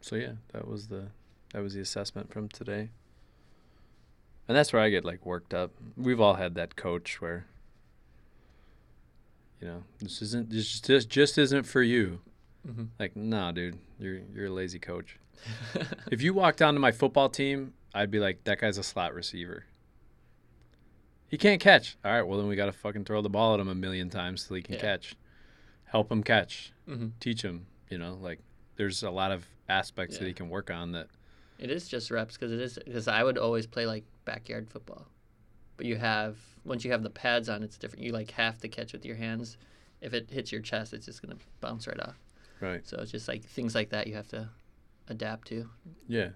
So 0.00 0.16
yeah, 0.16 0.32
that 0.52 0.66
was 0.66 0.88
the 0.88 1.08
that 1.52 1.62
was 1.62 1.74
the 1.74 1.80
assessment 1.80 2.32
from 2.32 2.48
today. 2.48 2.88
And 4.48 4.56
that's 4.56 4.72
where 4.72 4.82
I 4.82 4.88
get 4.88 5.04
like 5.04 5.24
worked 5.26 5.52
up. 5.54 5.72
We've 5.96 6.20
all 6.20 6.34
had 6.34 6.54
that 6.54 6.74
coach 6.76 7.20
where 7.20 7.46
you 9.60 9.68
know, 9.68 9.82
this 9.98 10.22
isn't 10.22 10.50
this 10.50 10.80
just 10.80 11.08
just 11.10 11.38
isn't 11.38 11.64
for 11.64 11.82
you. 11.82 12.20
Mm-hmm. 12.66 12.84
Like, 12.98 13.14
nah, 13.16 13.52
dude, 13.52 13.78
you're 13.98 14.20
you're 14.34 14.46
a 14.46 14.50
lazy 14.50 14.78
coach. 14.78 15.18
If 16.10 16.22
you 16.22 16.34
walked 16.34 16.60
onto 16.60 16.80
my 16.80 16.92
football 16.92 17.28
team, 17.28 17.72
I'd 17.94 18.10
be 18.10 18.18
like, 18.18 18.44
that 18.44 18.60
guy's 18.60 18.76
a 18.78 18.82
slot 18.82 19.14
receiver. 19.14 19.64
He 21.28 21.38
can't 21.38 21.60
catch. 21.60 21.96
All 22.04 22.10
right, 22.12 22.22
well 22.22 22.38
then 22.38 22.48
we 22.48 22.56
got 22.56 22.66
to 22.66 22.72
fucking 22.72 23.04
throw 23.04 23.22
the 23.22 23.30
ball 23.30 23.54
at 23.54 23.60
him 23.60 23.68
a 23.68 23.74
million 23.74 24.10
times 24.10 24.44
till 24.46 24.56
he 24.56 24.62
can 24.62 24.74
Yeah. 24.74 24.80
catch. 24.80 25.14
Help 25.84 26.10
him 26.10 26.22
catch. 26.22 26.72
hmm 26.86 27.08
Teach 27.20 27.42
him. 27.42 27.66
You 27.90 27.98
know, 27.98 28.16
like 28.20 28.38
there's 28.76 29.02
a 29.02 29.10
lot 29.10 29.32
of 29.32 29.44
aspects 29.68 30.16
that 30.16 30.24
Yeah. 30.24 30.28
he 30.28 30.34
can 30.34 30.48
work 30.48 30.70
on 30.70 30.92
that. 30.92 31.08
It 31.58 31.70
is 31.70 31.88
just 31.88 32.10
reps 32.10 32.34
because 32.36 32.52
it 32.52 32.60
is 32.60 32.78
because 32.84 33.08
I 33.08 33.22
would 33.22 33.36
always 33.36 33.66
play 33.66 33.84
like 33.84 34.04
backyard 34.24 34.70
football, 34.70 35.08
but 35.76 35.84
you 35.84 35.96
have 35.96 36.38
once 36.64 36.84
you 36.84 36.92
have 36.92 37.02
the 37.02 37.10
pads 37.10 37.48
on, 37.48 37.62
it's 37.62 37.76
different. 37.76 38.04
You 38.04 38.12
like 38.12 38.30
have 38.32 38.58
to 38.60 38.68
catch 38.68 38.92
with 38.92 39.04
your 39.04 39.16
hands. 39.16 39.58
If 40.00 40.14
it 40.14 40.30
hits 40.30 40.50
your 40.50 40.62
chest, 40.62 40.94
it's 40.94 41.04
just 41.04 41.20
gonna 41.20 41.36
bounce 41.60 41.86
right 41.86 42.00
off. 42.00 42.18
Right. 42.60 42.86
So 42.86 42.96
it's 42.98 43.10
just 43.10 43.28
like 43.28 43.44
things 43.44 43.74
like 43.74 43.90
that 43.90 44.06
you 44.06 44.14
have 44.14 44.28
to 44.28 44.48
adapt 45.08 45.48
to. 45.48 45.68
Yeah. 46.08 46.30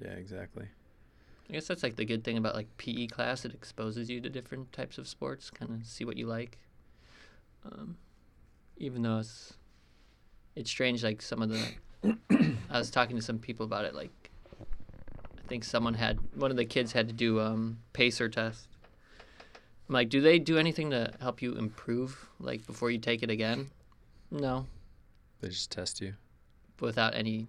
Yeah, 0.00 0.10
exactly. 0.10 0.66
I 1.48 1.52
guess 1.52 1.66
that's 1.66 1.82
like 1.82 1.96
the 1.96 2.04
good 2.04 2.24
thing 2.24 2.36
about 2.36 2.54
like 2.54 2.76
PE 2.76 3.06
class. 3.06 3.44
It 3.44 3.54
exposes 3.54 4.10
you 4.10 4.20
to 4.20 4.28
different 4.28 4.72
types 4.72 4.98
of 4.98 5.08
sports, 5.08 5.50
kind 5.50 5.72
of 5.72 5.86
see 5.86 6.04
what 6.04 6.16
you 6.16 6.26
like. 6.26 6.58
Um, 7.64 7.96
even 8.76 9.02
though 9.02 9.18
it's 9.18 9.54
it's 10.56 10.70
strange, 10.70 11.04
like 11.04 11.22
some 11.22 11.42
of 11.42 11.50
the 11.50 12.16
I 12.70 12.78
was 12.78 12.90
talking 12.90 13.16
to 13.16 13.22
some 13.22 13.38
people 13.38 13.64
about 13.64 13.84
it. 13.84 13.94
Like 13.94 14.30
I 15.38 15.48
think 15.48 15.62
someone 15.64 15.94
had 15.94 16.18
one 16.34 16.50
of 16.50 16.56
the 16.56 16.64
kids 16.64 16.92
had 16.92 17.06
to 17.08 17.14
do 17.14 17.40
um, 17.40 17.78
pacer 17.92 18.28
test. 18.28 18.68
I'm 19.88 19.92
like, 19.92 20.08
do 20.08 20.20
they 20.20 20.40
do 20.40 20.58
anything 20.58 20.90
to 20.90 21.12
help 21.20 21.40
you 21.40 21.54
improve, 21.54 22.28
like 22.40 22.66
before 22.66 22.90
you 22.90 22.98
take 22.98 23.22
it 23.22 23.30
again? 23.30 23.70
No, 24.32 24.66
They 25.40 25.48
just 25.48 25.70
test 25.70 26.00
you. 26.00 26.14
without 26.80 27.14
any 27.14 27.46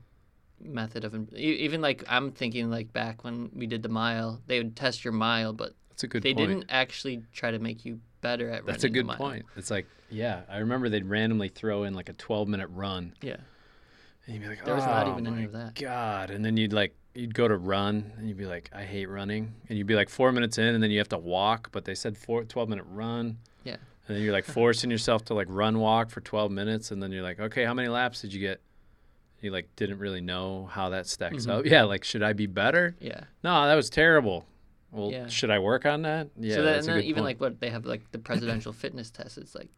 method 0.60 1.04
of 1.04 1.34
even 1.36 1.82
like 1.82 2.04
I'm 2.08 2.32
thinking 2.32 2.70
like 2.70 2.92
back 2.94 3.24
when 3.24 3.50
we 3.56 3.66
did 3.66 3.82
the 3.84 3.90
mile, 3.90 4.42
they 4.48 4.60
would 4.60 4.76
test 4.76 5.04
your 5.04 5.14
mile, 5.14 5.54
but 5.54 5.74
That's 5.98 6.04
a 6.04 6.08
good 6.10 6.22
they 6.22 6.36
point. 6.36 6.48
didn't 6.50 6.66
actually 6.70 7.24
try 7.34 7.50
to 7.50 7.58
make 7.58 7.84
you 7.84 8.00
better 8.22 8.50
at 8.50 8.62
running 8.62 8.66
That's 8.68 8.84
a 8.84 8.90
good 8.90 9.08
point. 9.08 9.46
It's 9.56 9.72
like, 9.72 9.88
yeah, 10.12 10.42
I 10.48 10.60
remember 10.60 10.90
they'd 10.90 11.04
randomly 11.04 11.50
throw 11.50 11.86
in 11.86 11.96
like 11.96 12.08
a 12.08 12.14
12 12.14 12.48
minute 12.48 12.68
run 12.72 13.14
Yeah, 13.24 13.38
and 14.28 14.36
you'd 14.36 14.44
be 14.44 14.48
like, 14.48 14.64
There 14.64 14.76
was 14.76 14.86
not 14.86 15.08
"Oh 15.08 15.14
even 15.14 15.26
any 15.26 15.46
of 15.46 15.54
that." 15.54 15.74
God. 15.74 16.30
And 16.30 16.46
then 16.46 16.56
you'd 16.56 16.72
like, 16.72 16.96
you'd 17.16 17.34
go 17.34 17.48
to 17.48 17.58
run 17.58 18.12
and 18.16 18.28
you'd 18.28 18.38
be 18.38 18.46
like, 18.46 18.70
I 18.76 18.84
hate 18.84 19.08
running. 19.10 19.56
And 19.70 19.76
you'd 19.80 19.88
be 19.88 19.96
like 19.96 20.10
four 20.10 20.32
minutes 20.32 20.60
in 20.60 20.68
and 20.76 20.84
then 20.84 20.92
you 20.92 21.00
have 21.00 21.10
to 21.10 21.18
walk, 21.18 21.70
but 21.72 21.84
they 21.84 21.96
said 21.96 22.16
four, 22.16 22.44
12 22.44 22.70
minute 22.70 22.86
run. 22.88 23.40
Yeah. 23.64 23.78
And 24.08 24.16
then 24.16 24.22
you're 24.24 24.34
like 24.34 24.46
forcing 24.46 24.92
yourself 24.92 25.26
to 25.26 25.34
like 25.34 25.48
run 25.50 25.80
walk 25.80 26.12
for 26.12 26.22
12 26.22 26.52
minutes. 26.52 26.92
And 26.92 27.02
then 27.02 27.12
you're 27.12 27.24
like, 27.24 27.40
okay, 27.40 27.66
how 27.66 27.74
many 27.74 27.88
laps 27.88 28.22
did 28.22 28.34
you 28.36 28.40
get? 28.40 28.62
You 29.42 29.50
like 29.50 29.68
didn't 29.76 29.98
really 29.98 30.22
know 30.22 30.68
how 30.72 30.90
that 30.90 31.08
stacks 31.08 31.48
Mhm. 31.48 31.60
up. 31.60 31.66
Yeah. 31.66 31.86
Like, 31.86 32.04
should 32.04 32.22
I 32.22 32.34
be 32.34 32.46
better? 32.46 32.96
yeah, 33.00 33.22
No, 33.44 33.66
that 33.66 33.74
was 33.76 33.90
terrible. 33.90 34.46
Well, 34.98 35.12
Yeah. 35.12 35.28
should 35.28 35.52
I 35.52 35.60
work 35.60 35.86
on 35.86 36.02
that? 36.02 36.30
Yeah, 36.40 36.56
so 36.56 36.64
that, 36.64 36.80
and 36.80 36.88
then 36.88 36.98
even 37.02 37.16
point. 37.16 37.26
like 37.26 37.42
what 37.42 37.60
they 37.60 37.70
have 37.70 37.86
like 37.86 38.12
the 38.12 38.20
presidential 38.20 38.74
fitness 38.84 39.10
test. 39.12 39.38
It's 39.38 39.56
like 39.56 39.70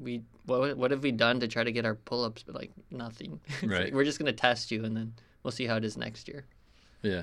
we 0.00 0.22
what 0.46 0.76
what 0.76 0.90
have 0.90 1.02
we 1.02 1.12
done 1.12 1.40
to 1.40 1.48
try 1.48 1.64
to 1.64 1.72
get 1.72 1.84
our 1.84 1.94
pull 1.94 2.24
ups, 2.24 2.42
but 2.42 2.54
like 2.54 2.70
nothing. 2.90 3.40
It's 3.48 3.62
like, 3.62 3.70
Right. 3.70 3.94
we're 3.94 4.04
just 4.04 4.18
gonna 4.18 4.32
test 4.32 4.70
you, 4.70 4.84
and 4.84 4.96
then 4.96 5.14
we'll 5.42 5.50
see 5.52 5.66
how 5.66 5.76
it 5.76 5.84
is 5.84 5.96
next 5.96 6.28
year. 6.28 6.44
yeah, 7.02 7.22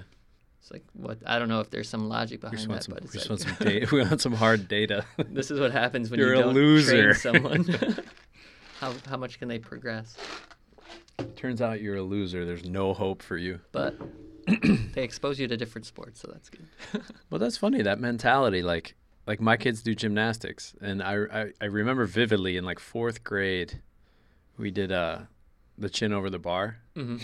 It's 0.62 0.72
like 0.72 0.84
what 0.94 1.18
I 1.26 1.40
don't 1.40 1.50
know 1.50 1.60
if 1.62 1.70
there's 1.70 1.90
some 1.90 2.10
logic 2.10 2.42
behind 2.42 2.70
that, 2.72 2.84
some, 2.84 2.94
but 2.96 3.04
we 3.04 3.06
it's 3.06 3.14
just 3.28 3.30
like 3.30 3.40
want 3.40 3.58
some 3.58 3.68
data. 3.68 3.88
we 3.96 4.02
want 4.02 4.22
some 4.22 4.34
hard 4.34 4.68
data. 4.68 5.06
this 5.30 5.52
is 5.52 5.60
what 5.60 5.72
happens 5.72 6.10
when 6.12 6.20
You're 6.20 6.34
you 6.36 6.40
a 6.42 6.44
don't 6.44 6.54
loser. 6.54 7.14
train 7.14 7.34
someone. 7.34 7.66
how 8.80 8.94
how 9.08 9.18
much 9.18 9.40
can 9.40 9.48
they 9.48 9.60
progress? 9.60 10.16
Turns 11.36 11.62
out 11.62 11.82
you're 11.82 11.98
a 11.98 12.02
loser. 12.04 12.46
There's 12.46 12.66
no 12.66 12.94
hope 12.94 13.22
for 13.22 13.36
you. 13.38 13.60
But 13.72 13.96
they 14.94 15.04
expose 15.04 15.40
you 15.40 15.48
to 15.48 15.58
different 15.58 15.86
sports, 15.86 16.20
so 16.22 16.30
that's 16.32 16.50
good. 16.50 16.68
Well, 17.30 17.40
that's 17.40 17.58
funny. 17.58 17.82
That 17.82 18.00
mentality, 18.00 18.62
like, 18.62 18.96
like 19.28 19.40
my 19.40 19.56
kids 19.58 19.82
do 19.84 19.94
gymnastics, 19.94 20.74
and 20.82 21.02
I, 21.04 21.14
I, 21.32 21.52
I 21.62 21.66
remember 21.66 22.06
vividly 22.06 22.58
in 22.58 22.66
like 22.66 22.80
fourth 22.80 23.24
grade, 23.24 23.82
we 24.58 24.72
did 24.72 24.92
uh, 24.92 25.20
the 25.78 25.90
chin 25.90 26.12
over 26.14 26.30
the 26.30 26.40
bar, 26.40 26.78
hmm 26.96 27.18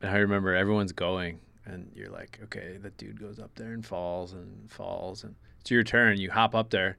and 0.00 0.10
I 0.10 0.16
remember 0.16 0.54
everyone's 0.54 0.90
going, 0.92 1.38
and 1.64 1.92
you're 1.94 2.10
like, 2.10 2.40
okay, 2.44 2.76
the 2.82 2.90
dude 2.90 3.20
goes 3.20 3.38
up 3.38 3.54
there 3.54 3.72
and 3.72 3.86
falls 3.86 4.32
and 4.32 4.68
falls, 4.70 5.22
and 5.22 5.34
it's 5.60 5.70
your 5.70 5.84
turn. 5.84 6.18
You 6.18 6.30
hop 6.30 6.54
up 6.56 6.70
there, 6.70 6.96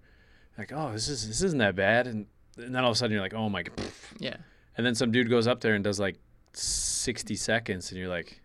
like, 0.58 0.72
oh, 0.74 0.92
this 0.94 1.10
is 1.10 1.28
this 1.28 1.42
isn't 1.42 1.60
that 1.60 1.76
bad, 1.76 2.08
and, 2.08 2.28
and 2.58 2.74
then 2.74 2.84
all 2.84 2.92
of 2.92 2.96
a 2.96 2.98
sudden 2.98 3.12
you're 3.14 3.22
like, 3.22 3.34
oh 3.34 3.50
my, 3.50 3.64
god. 3.64 3.76
Yeah. 4.20 4.38
and 4.78 4.86
then 4.86 4.96
some 4.96 5.12
dude 5.12 5.30
goes 5.30 5.48
up 5.48 5.60
there 5.62 5.74
and 5.76 5.84
does 5.84 6.00
like 6.00 6.18
sixty 6.54 7.36
seconds, 7.36 7.92
and 7.92 8.00
you're 8.00 8.08
like 8.10 8.40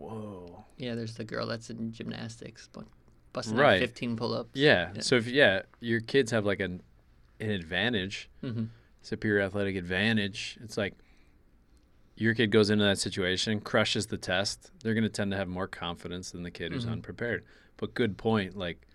whoa. 0.00 0.64
Yeah, 0.76 0.94
there's 0.94 1.14
the 1.14 1.24
girl 1.24 1.46
that's 1.46 1.70
in 1.70 1.92
gymnastics, 1.92 2.68
bu- 2.72 2.84
busting 3.32 3.56
Right. 3.56 3.74
out 3.82 3.88
15 3.88 4.16
pull-ups. 4.16 4.50
Yeah. 4.54 4.90
Yeah. 4.94 5.00
So 5.02 5.16
if 5.16 5.26
yeah, 5.26 5.62
your 5.80 6.00
kids 6.00 6.30
have 6.32 6.44
like 6.46 6.60
an 6.60 6.82
an 7.40 7.50
advantage, 7.50 8.28
hmm 8.40 8.64
superior 9.02 9.40
athletic 9.42 9.76
advantage. 9.76 10.58
It's 10.62 10.76
like 10.76 10.94
your 12.16 12.34
kid 12.34 12.50
goes 12.50 12.68
into 12.68 12.84
that 12.84 12.98
situation, 12.98 13.58
crushes 13.60 14.08
the 14.08 14.18
test. 14.18 14.70
They're 14.82 14.92
going 14.92 15.04
to 15.04 15.08
tend 15.08 15.30
to 15.30 15.38
have 15.38 15.48
more 15.48 15.66
confidence 15.66 16.32
than 16.32 16.42
the 16.42 16.50
kid 16.50 16.72
who's 16.72 16.84
Mhm. 16.84 16.92
unprepared. 16.92 17.44
But 17.78 17.94
good 17.94 18.18
point. 18.18 18.58
Like, 18.58 18.86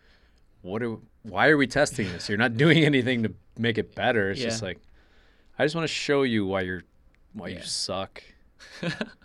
what 0.61 0.83
are 0.83 0.97
why 1.23 1.47
are 1.47 1.57
we 1.57 1.65
testing 1.65 2.11
this? 2.11 2.29
You're 2.29 2.37
not 2.37 2.55
doing 2.63 2.83
anything 2.85 3.23
to 3.23 3.33
make 3.57 3.77
it 3.79 3.95
better. 3.95 4.29
It's 4.31 4.41
just 4.41 4.61
like 4.61 4.79
I 5.57 5.65
just 5.65 5.73
want 5.75 5.85
to 5.87 5.93
show 5.93 6.21
you 6.23 6.45
why 6.45 6.61
you're 6.61 6.83
why 7.33 7.47
you 7.49 7.61
suck. 7.63 8.21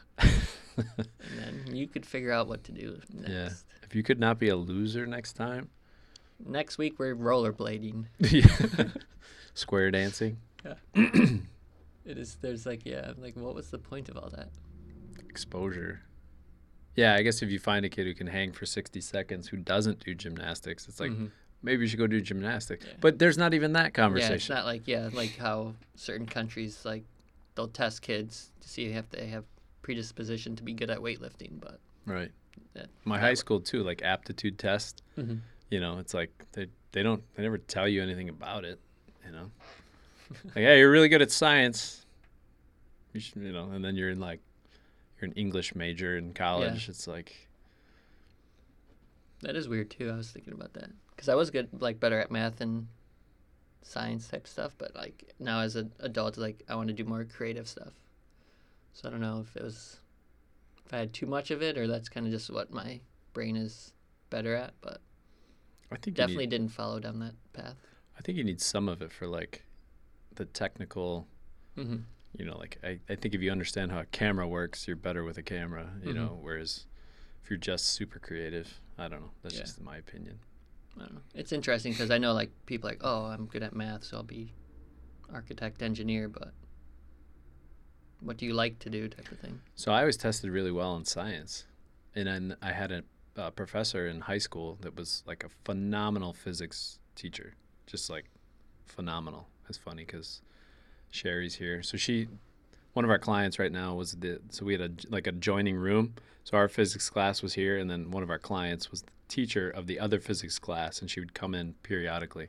And 0.76 1.64
then 1.66 1.74
you 1.76 1.87
could 1.87 2.04
figure 2.06 2.33
out 2.33 2.48
what 2.48 2.64
to 2.64 2.72
do 2.72 2.98
next. 3.12 3.30
Yeah. 3.30 3.48
If 3.83 3.94
you 3.94 4.02
could 4.02 4.20
not 4.20 4.38
be 4.38 4.48
a 4.48 4.56
loser 4.56 5.06
next 5.06 5.35
time, 5.35 5.68
Next 6.46 6.78
week 6.78 6.98
we're 6.98 7.14
rollerblading. 7.14 8.06
square 9.54 9.90
dancing, 9.90 10.38
Yeah. 10.64 10.74
It 12.06 12.16
is. 12.18 12.37
There's 12.40 12.64
like 12.64 12.87
yeah. 12.87 13.12
Like 13.18 13.37
what 13.37 13.54
was 13.54 13.70
the 13.70 13.78
point 13.78 14.09
of 14.09 14.16
all 14.16 14.30
that? 14.30 14.48
exposure. 15.28 16.00
Yeah, 16.96 17.14
I 17.14 17.22
guess 17.22 17.40
if 17.42 17.50
you 17.50 17.59
find 17.61 17.85
a 17.85 17.88
kid 17.88 18.06
who 18.06 18.14
can 18.14 18.26
hang 18.26 18.50
for 18.52 18.66
60 18.66 19.00
seconds 19.00 19.46
who 19.48 19.59
doesn't 19.59 20.00
do 20.04 20.12
gymnastics, 20.14 20.88
it's 20.88 20.98
like 20.98 21.12
Mhm. 21.12 21.30
maybe 21.62 21.83
you 21.83 21.88
should 21.88 21.98
go 22.00 22.06
do 22.09 22.20
gymnastics. 22.20 22.85
Yeah. 22.87 22.94
But 23.00 23.18
there's 23.20 23.38
not 23.38 23.54
even 23.54 23.74
that 23.74 23.94
conversation. 23.94 24.33
yeah, 24.33 24.37
it's 24.37 24.48
not 24.48 24.64
like 24.64 24.88
yeah, 24.88 25.09
like 25.12 25.37
how 25.37 25.74
certain 25.94 26.26
countries 26.26 26.85
like 26.85 27.04
they'll 27.54 27.68
test 27.68 28.02
kids 28.02 28.50
to 28.62 28.68
see 28.68 28.87
if 28.87 29.09
they 29.11 29.26
have 29.28 29.44
predisposition 29.90 30.55
to 30.55 30.62
be 30.62 30.72
good 30.72 30.88
at 30.88 30.98
weightlifting, 30.98 31.59
but 31.61 31.81
right. 32.07 32.31
Yeah, 32.76 32.85
My 33.05 33.16
that 33.18 33.22
high 33.24 33.35
school 33.35 33.61
too, 33.61 33.83
like 33.83 34.03
aptitude 34.03 34.57
test, 34.59 35.03
Mhm. 35.18 35.40
you 35.70 35.81
know, 35.81 35.98
it's 35.98 36.14
like 36.14 36.31
they 36.53 36.68
they 36.92 37.03
don't 37.03 37.22
they 37.35 37.42
never 37.42 37.59
tell 37.59 37.88
you 37.88 38.00
anything 38.03 38.29
about 38.29 38.64
it, 38.64 38.79
you 39.26 39.33
know. 39.33 39.50
like, 40.44 40.57
yeah, 40.57 40.74
you're 40.76 40.90
really 40.92 41.09
good 41.09 41.22
at 41.22 41.33
science. 41.33 42.07
You 43.12 43.18
should, 43.20 43.42
you 43.42 43.50
know, 43.53 43.70
and 43.72 43.85
then 43.85 43.96
you're 43.96 44.11
in 44.11 44.20
like 44.20 44.38
you're 45.20 45.29
an 45.29 45.35
English 45.37 45.74
major 45.74 46.16
in 46.16 46.33
college. 46.35 46.88
It's 46.88 47.09
like 47.09 47.48
that 49.42 49.57
is 49.57 49.68
weird 49.68 49.90
too. 49.90 50.09
I 50.11 50.16
was 50.16 50.31
thinking 50.31 50.53
about 50.53 50.72
that 50.74 50.90
because 51.11 51.29
I 51.29 51.35
was 51.35 51.50
good, 51.50 51.68
like 51.81 51.98
better 51.98 52.20
at 52.20 52.31
math 52.31 52.61
and 52.61 52.87
science 53.83 54.29
type 54.29 54.46
stuff, 54.46 54.76
but 54.79 54.94
like 54.94 55.35
now 55.40 55.61
as 55.61 55.74
an 55.74 55.90
adult, 55.98 56.37
like 56.38 56.62
I 56.68 56.76
want 56.76 56.87
to 56.88 56.94
do 56.94 57.05
more 57.05 57.24
creative 57.24 57.66
stuff. 57.66 57.92
So 59.00 59.08
I 59.08 59.12
don't 59.12 59.22
know 59.22 59.40
if 59.40 59.56
it 59.56 59.62
was 59.62 59.98
if 60.84 60.92
I 60.92 60.98
had 60.98 61.14
too 61.14 61.24
much 61.24 61.50
of 61.50 61.62
it 61.62 61.78
or 61.78 61.86
that's 61.86 62.10
kind 62.10 62.26
of 62.26 62.32
just 62.32 62.50
what 62.50 62.70
my 62.70 63.00
brain 63.32 63.56
is 63.56 63.94
better 64.28 64.54
at, 64.54 64.74
but 64.82 65.00
I 65.90 65.96
think 65.96 66.18
definitely 66.18 66.44
need, 66.44 66.50
didn't 66.50 66.68
follow 66.68 67.00
down 67.00 67.18
that 67.20 67.34
path. 67.54 67.76
I 68.18 68.20
think 68.20 68.36
you 68.36 68.44
need 68.44 68.60
some 68.60 68.90
of 68.90 69.00
it 69.00 69.10
for 69.10 69.26
like 69.26 69.64
the 70.34 70.44
technical 70.44 71.26
hmm 71.76 71.96
you 72.36 72.44
know, 72.44 72.58
like 72.58 72.78
I, 72.84 72.98
I 73.08 73.16
think 73.16 73.34
if 73.34 73.40
you 73.40 73.50
understand 73.50 73.90
how 73.90 74.00
a 74.00 74.04
camera 74.04 74.46
works, 74.46 74.86
you're 74.86 74.96
better 74.96 75.24
with 75.24 75.38
a 75.38 75.42
camera, 75.42 75.90
you 76.04 76.12
Mhm. 76.12 76.16
know, 76.16 76.38
whereas 76.40 76.86
if 77.42 77.50
you're 77.50 77.58
just 77.58 77.86
super 77.86 78.18
creative, 78.18 78.80
I 78.98 79.08
don't 79.08 79.20
know. 79.22 79.30
That's 79.42 79.56
Yeah. 79.56 79.62
just 79.62 79.80
my 79.80 79.96
opinion. 79.96 80.38
I 80.96 81.00
don't 81.04 81.14
know. 81.14 81.20
It's 81.34 81.52
interesting 81.52 81.92
because 81.92 82.10
I 82.10 82.18
know 82.18 82.32
like 82.32 82.50
people 82.66 82.88
like, 82.88 83.00
oh, 83.00 83.24
I'm 83.24 83.46
good 83.46 83.62
at 83.62 83.74
math, 83.74 84.04
so 84.04 84.18
I'll 84.18 84.22
be 84.22 84.52
architect, 85.32 85.82
engineer, 85.82 86.28
but 86.28 86.52
what 88.20 88.37
do 88.37 88.46
you 88.46 88.54
like 88.54 88.78
to 88.80 88.90
do, 88.90 89.09
type 89.09 89.30
of 89.30 89.38
thing. 89.38 89.61
So 89.74 89.92
I 89.92 90.00
always 90.00 90.16
tested 90.16 90.50
really 90.50 90.70
well 90.72 90.96
in 90.96 91.04
science. 91.04 91.64
And 92.14 92.26
then 92.26 92.56
I 92.61 92.72
had 92.72 92.92
a 92.92 93.02
uh, 93.37 93.50
professor 93.50 94.06
in 94.06 94.20
high 94.22 94.38
school 94.38 94.78
that 94.83 94.96
was 94.96 95.22
like 95.26 95.44
a 95.44 95.48
phenomenal 95.64 96.33
physics 96.33 96.98
teacher, 97.14 97.54
just 97.87 98.11
like 98.11 98.26
phenomenal. 98.85 99.48
It's 99.68 99.78
funny 99.78 100.04
because 100.04 100.42
Sherry's 101.11 101.54
here. 101.54 101.83
So 101.83 101.96
she, 101.96 102.28
one 102.92 103.04
of 103.04 103.11
our 103.11 103.18
clients 103.18 103.59
right 103.59 103.72
now 103.72 103.94
was 103.94 104.12
the, 104.12 104.40
so 104.50 104.64
we 104.64 104.72
had 104.72 104.83
a, 104.83 104.90
like 105.09 105.26
a 105.26 105.33
joining 105.33 105.76
room. 105.76 106.14
So 106.44 106.56
our 106.56 106.68
physics 106.68 107.09
class 107.09 107.42
was 107.42 107.54
here, 107.54 107.78
and 107.78 107.88
then 107.90 108.11
one 108.11 108.22
of 108.22 108.30
our 108.30 108.38
clients 108.38 108.90
was 108.90 109.02
the 109.02 109.12
teacher 109.28 109.70
of 109.70 109.87
the 109.87 110.00
other 110.00 110.18
physics 110.18 110.59
class, 110.59 111.00
and 111.00 111.11
she 111.11 111.20
would 111.20 111.35
come 111.35 111.54
in 111.54 111.74
periodically. 111.83 112.48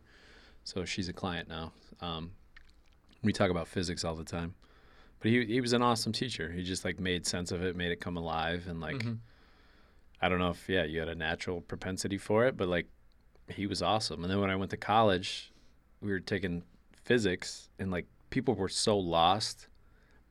So 0.64 0.86
she's 0.86 1.10
a 1.10 1.14
client 1.14 1.50
now. 1.50 1.74
Um, 2.02 2.32
we 3.22 3.34
talk 3.34 3.52
about 3.52 3.68
physics 3.68 4.04
all 4.04 4.16
the 4.16 4.24
time. 4.24 4.56
But 5.22 5.30
he, 5.32 5.46
he 5.46 5.62
was 5.62 5.72
an 5.74 5.82
awesome 5.82 6.12
teacher. 6.12 6.52
He 6.52 6.64
just 6.64 6.84
like 6.84 7.00
made 7.00 7.26
sense 7.26 7.52
of 7.52 7.64
it, 7.64 7.76
made 7.76 7.92
it 7.92 8.02
come 8.02 8.18
alive, 8.18 8.68
and 8.68 8.82
like 8.82 8.98
Mhm. 8.98 9.20
I 10.22 10.30
don't 10.30 10.40
know 10.40 10.50
if 10.52 10.68
yeah 10.70 10.84
you 10.84 11.00
had 11.00 11.10
a 11.10 11.16
natural 11.16 11.62
propensity 11.62 12.18
for 12.18 12.46
it, 12.46 12.58
but 12.58 12.68
like 12.68 12.88
he 13.48 13.66
was 13.68 13.82
awesome. 13.82 14.24
And 14.24 14.32
then 14.32 14.40
when 14.40 14.50
I 14.50 14.56
went 14.56 14.72
to 14.72 14.78
college, 14.78 15.52
we 16.02 16.12
were 16.12 16.20
taking 16.20 16.64
physics, 17.04 17.70
and 17.80 17.92
like 17.92 18.08
people 18.30 18.54
were 18.56 18.70
so 18.70 18.98
lost, 18.98 19.68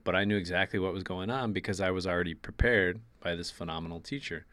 but 0.05 0.15
I 0.17 0.25
knew 0.25 0.37
exactly 0.37 0.79
what 0.79 0.93
was 0.93 1.03
going 1.03 1.31
on 1.31 1.53
because 1.53 1.81
I 1.81 1.91
was 1.91 2.07
already 2.07 2.35
prepared 2.35 3.01
by 3.21 3.35
this 3.37 3.51
phenomenal 3.51 4.01
teacher. 4.01 4.47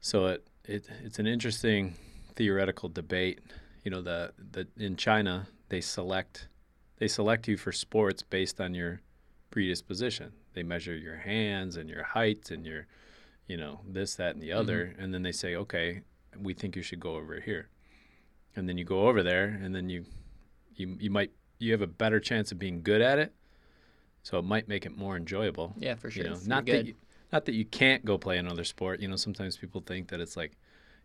So 0.00 0.26
it, 0.26 0.46
it 0.64 0.88
it's 1.02 1.18
an 1.18 1.26
interesting 1.26 1.94
theoretical 2.36 2.88
debate. 2.88 3.40
You 3.84 3.90
know, 3.90 4.02
the 4.02 4.32
the 4.38 4.68
in 4.76 4.96
China 4.96 5.46
they 5.68 5.80
select 5.80 6.48
they 6.98 7.08
select 7.08 7.48
you 7.48 7.56
for 7.56 7.72
sports 7.72 8.22
based 8.22 8.60
on 8.60 8.74
your 8.74 9.00
predisposition. 9.58 10.32
They 10.52 10.64
measure 10.64 10.96
your 10.96 11.16
hands 11.18 11.76
and 11.76 11.88
your 11.88 12.02
height 12.02 12.50
and 12.50 12.66
your, 12.66 12.86
you 13.46 13.56
know, 13.56 13.80
this, 13.88 14.16
that, 14.16 14.34
and 14.34 14.42
the 14.42 14.50
other, 14.52 14.94
and 14.98 15.14
then 15.14 15.22
they 15.22 15.30
say, 15.30 15.54
okay, 15.54 16.00
we 16.36 16.54
think 16.54 16.74
you 16.74 16.82
should 16.82 16.98
go 16.98 17.14
over 17.14 17.38
here, 17.38 17.68
and 18.56 18.68
then 18.68 18.76
you 18.76 18.84
go 18.84 19.06
over 19.06 19.22
there, 19.22 19.44
and 19.62 19.72
then 19.72 19.88
you, 19.88 20.04
you, 20.74 20.96
you 20.98 21.08
might 21.08 21.30
you 21.60 21.70
have 21.70 21.82
a 21.82 21.86
better 21.86 22.18
chance 22.18 22.50
of 22.50 22.58
being 22.58 22.82
good 22.82 23.00
at 23.00 23.20
it, 23.20 23.32
so 24.24 24.38
it 24.40 24.44
might 24.44 24.66
make 24.68 24.84
it 24.86 24.96
more 24.96 25.16
enjoyable. 25.16 25.72
Yeah, 25.78 25.94
for 25.94 26.10
sure. 26.10 26.24
You 26.24 26.30
know, 26.30 26.38
not 26.46 26.66
that 26.66 26.86
you, 26.86 26.94
not 27.32 27.44
that 27.44 27.54
you 27.54 27.64
can't 27.64 28.04
go 28.04 28.18
play 28.18 28.38
another 28.38 28.64
sport. 28.64 28.98
You 28.98 29.06
know, 29.06 29.14
sometimes 29.16 29.56
people 29.56 29.82
think 29.86 30.08
that 30.08 30.18
it's 30.18 30.36
like, 30.36 30.56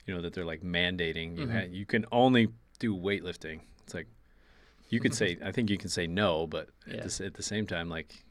you 0.08 0.14
know, 0.16 0.22
that 0.22 0.34
they're 0.34 0.44
like 0.54 0.62
mandating 0.64 1.38
you. 1.38 1.46
Mhm. 1.46 1.54
Ha- 1.54 1.68
you 1.70 1.86
can 1.86 2.06
only 2.12 2.48
do 2.80 2.96
weightlifting. 2.98 3.60
It's 3.84 3.94
like, 3.94 4.08
you 4.90 5.00
could 5.00 5.14
say, 5.14 5.38
I 5.46 5.52
think 5.52 5.70
you 5.70 5.78
can 5.78 5.90
say 5.90 6.08
no, 6.08 6.48
but 6.48 6.70
Yeah. 6.88 6.96
at, 7.04 7.10
the, 7.12 7.26
at 7.28 7.34
the 7.36 7.44
same 7.44 7.68
time, 7.68 7.90
like, 7.90 8.24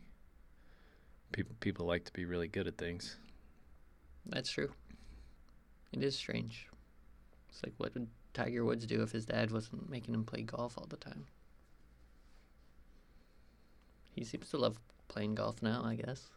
people 1.33 1.55
people 1.61 1.87
like 1.87 2.05
to 2.05 2.13
be 2.13 2.25
really 2.25 2.49
good 2.49 2.67
at 2.67 2.79
things. 2.79 3.17
That's 4.27 4.51
true. 4.51 4.71
It 5.93 6.03
is 6.03 6.17
strange. 6.17 6.69
It's 7.49 7.63
like 7.63 7.75
what 7.79 7.95
would 7.95 8.09
Tiger 8.35 8.65
Woods 8.65 8.87
do 8.87 9.03
if 9.03 9.13
his 9.13 9.27
dad 9.27 9.51
wasn't 9.51 9.89
making 9.91 10.15
him 10.15 10.25
play 10.25 10.43
golf 10.43 10.77
all 10.77 10.87
the 10.89 10.97
time? 10.97 11.27
He 14.15 14.25
seems 14.25 14.51
to 14.51 14.59
love 14.59 14.79
playing 15.09 15.35
golf 15.35 15.63
now, 15.63 15.83
I 15.85 15.95
guess. 15.95 16.29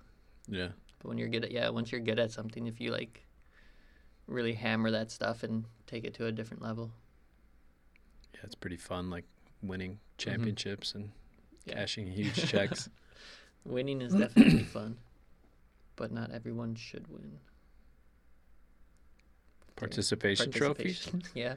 Yeah. 0.48 0.70
But 1.00 1.10
when 1.10 1.18
you're 1.18 1.30
good 1.30 1.46
at 1.46 1.52
yeah, 1.52 1.70
once 1.70 1.92
you're 1.92 2.02
good 2.02 2.20
at 2.20 2.32
something, 2.32 2.68
if 2.68 2.80
you 2.80 2.92
like 2.92 3.26
really 4.28 4.54
hammer 4.54 4.92
that 4.92 5.12
stuff 5.12 5.44
and 5.44 5.66
take 5.88 6.04
it 6.06 6.14
to 6.16 6.26
a 6.28 6.32
different 6.32 6.64
level. 6.64 6.92
Yeah, 8.34 8.42
it's 8.44 8.56
pretty 8.56 8.78
fun, 8.78 9.10
like 9.10 9.26
winning 9.62 9.92
mm-hmm. 9.94 10.18
championships 10.18 10.94
and 10.96 11.12
Yeah. 11.66 11.76
cashing 11.76 12.08
huge 12.08 12.36
checks. 12.50 12.90
Winning 13.66 14.02
is 14.02 14.14
definitely 14.14 14.64
fun. 14.78 14.98
But 15.96 16.12
not 16.12 16.32
everyone 16.32 16.76
should 16.76 17.08
win. 17.08 17.40
Participation, 19.76 20.52
trophies. 20.52 21.08
Yeah, 21.34 21.56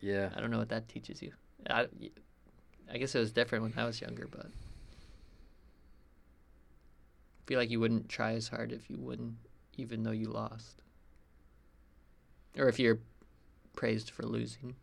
Yeah. 0.00 0.30
I 0.34 0.40
don't 0.40 0.50
know 0.50 0.58
what 0.58 0.68
that 0.70 0.88
teaches 0.88 1.22
you. 1.22 1.32
I, 1.68 1.86
I 2.92 2.98
guess 2.98 3.14
it 3.14 3.18
was 3.20 3.32
different 3.32 3.64
when 3.64 3.74
I 3.76 3.84
was 3.84 4.00
younger, 4.00 4.26
but 4.30 4.46
I 4.46 4.50
feel 7.46 7.58
like 7.58 7.70
you 7.70 7.80
wouldn't 7.80 8.08
try 8.08 8.32
as 8.32 8.48
hard 8.48 8.72
if 8.72 8.90
you 8.90 8.98
wouldn't, 8.98 9.34
even 9.76 10.02
though 10.02 10.10
you 10.10 10.28
lost, 10.28 10.82
or 12.56 12.68
if 12.68 12.78
you're 12.78 12.98
praised 13.74 14.10
for 14.10 14.24
losing. 14.24 14.74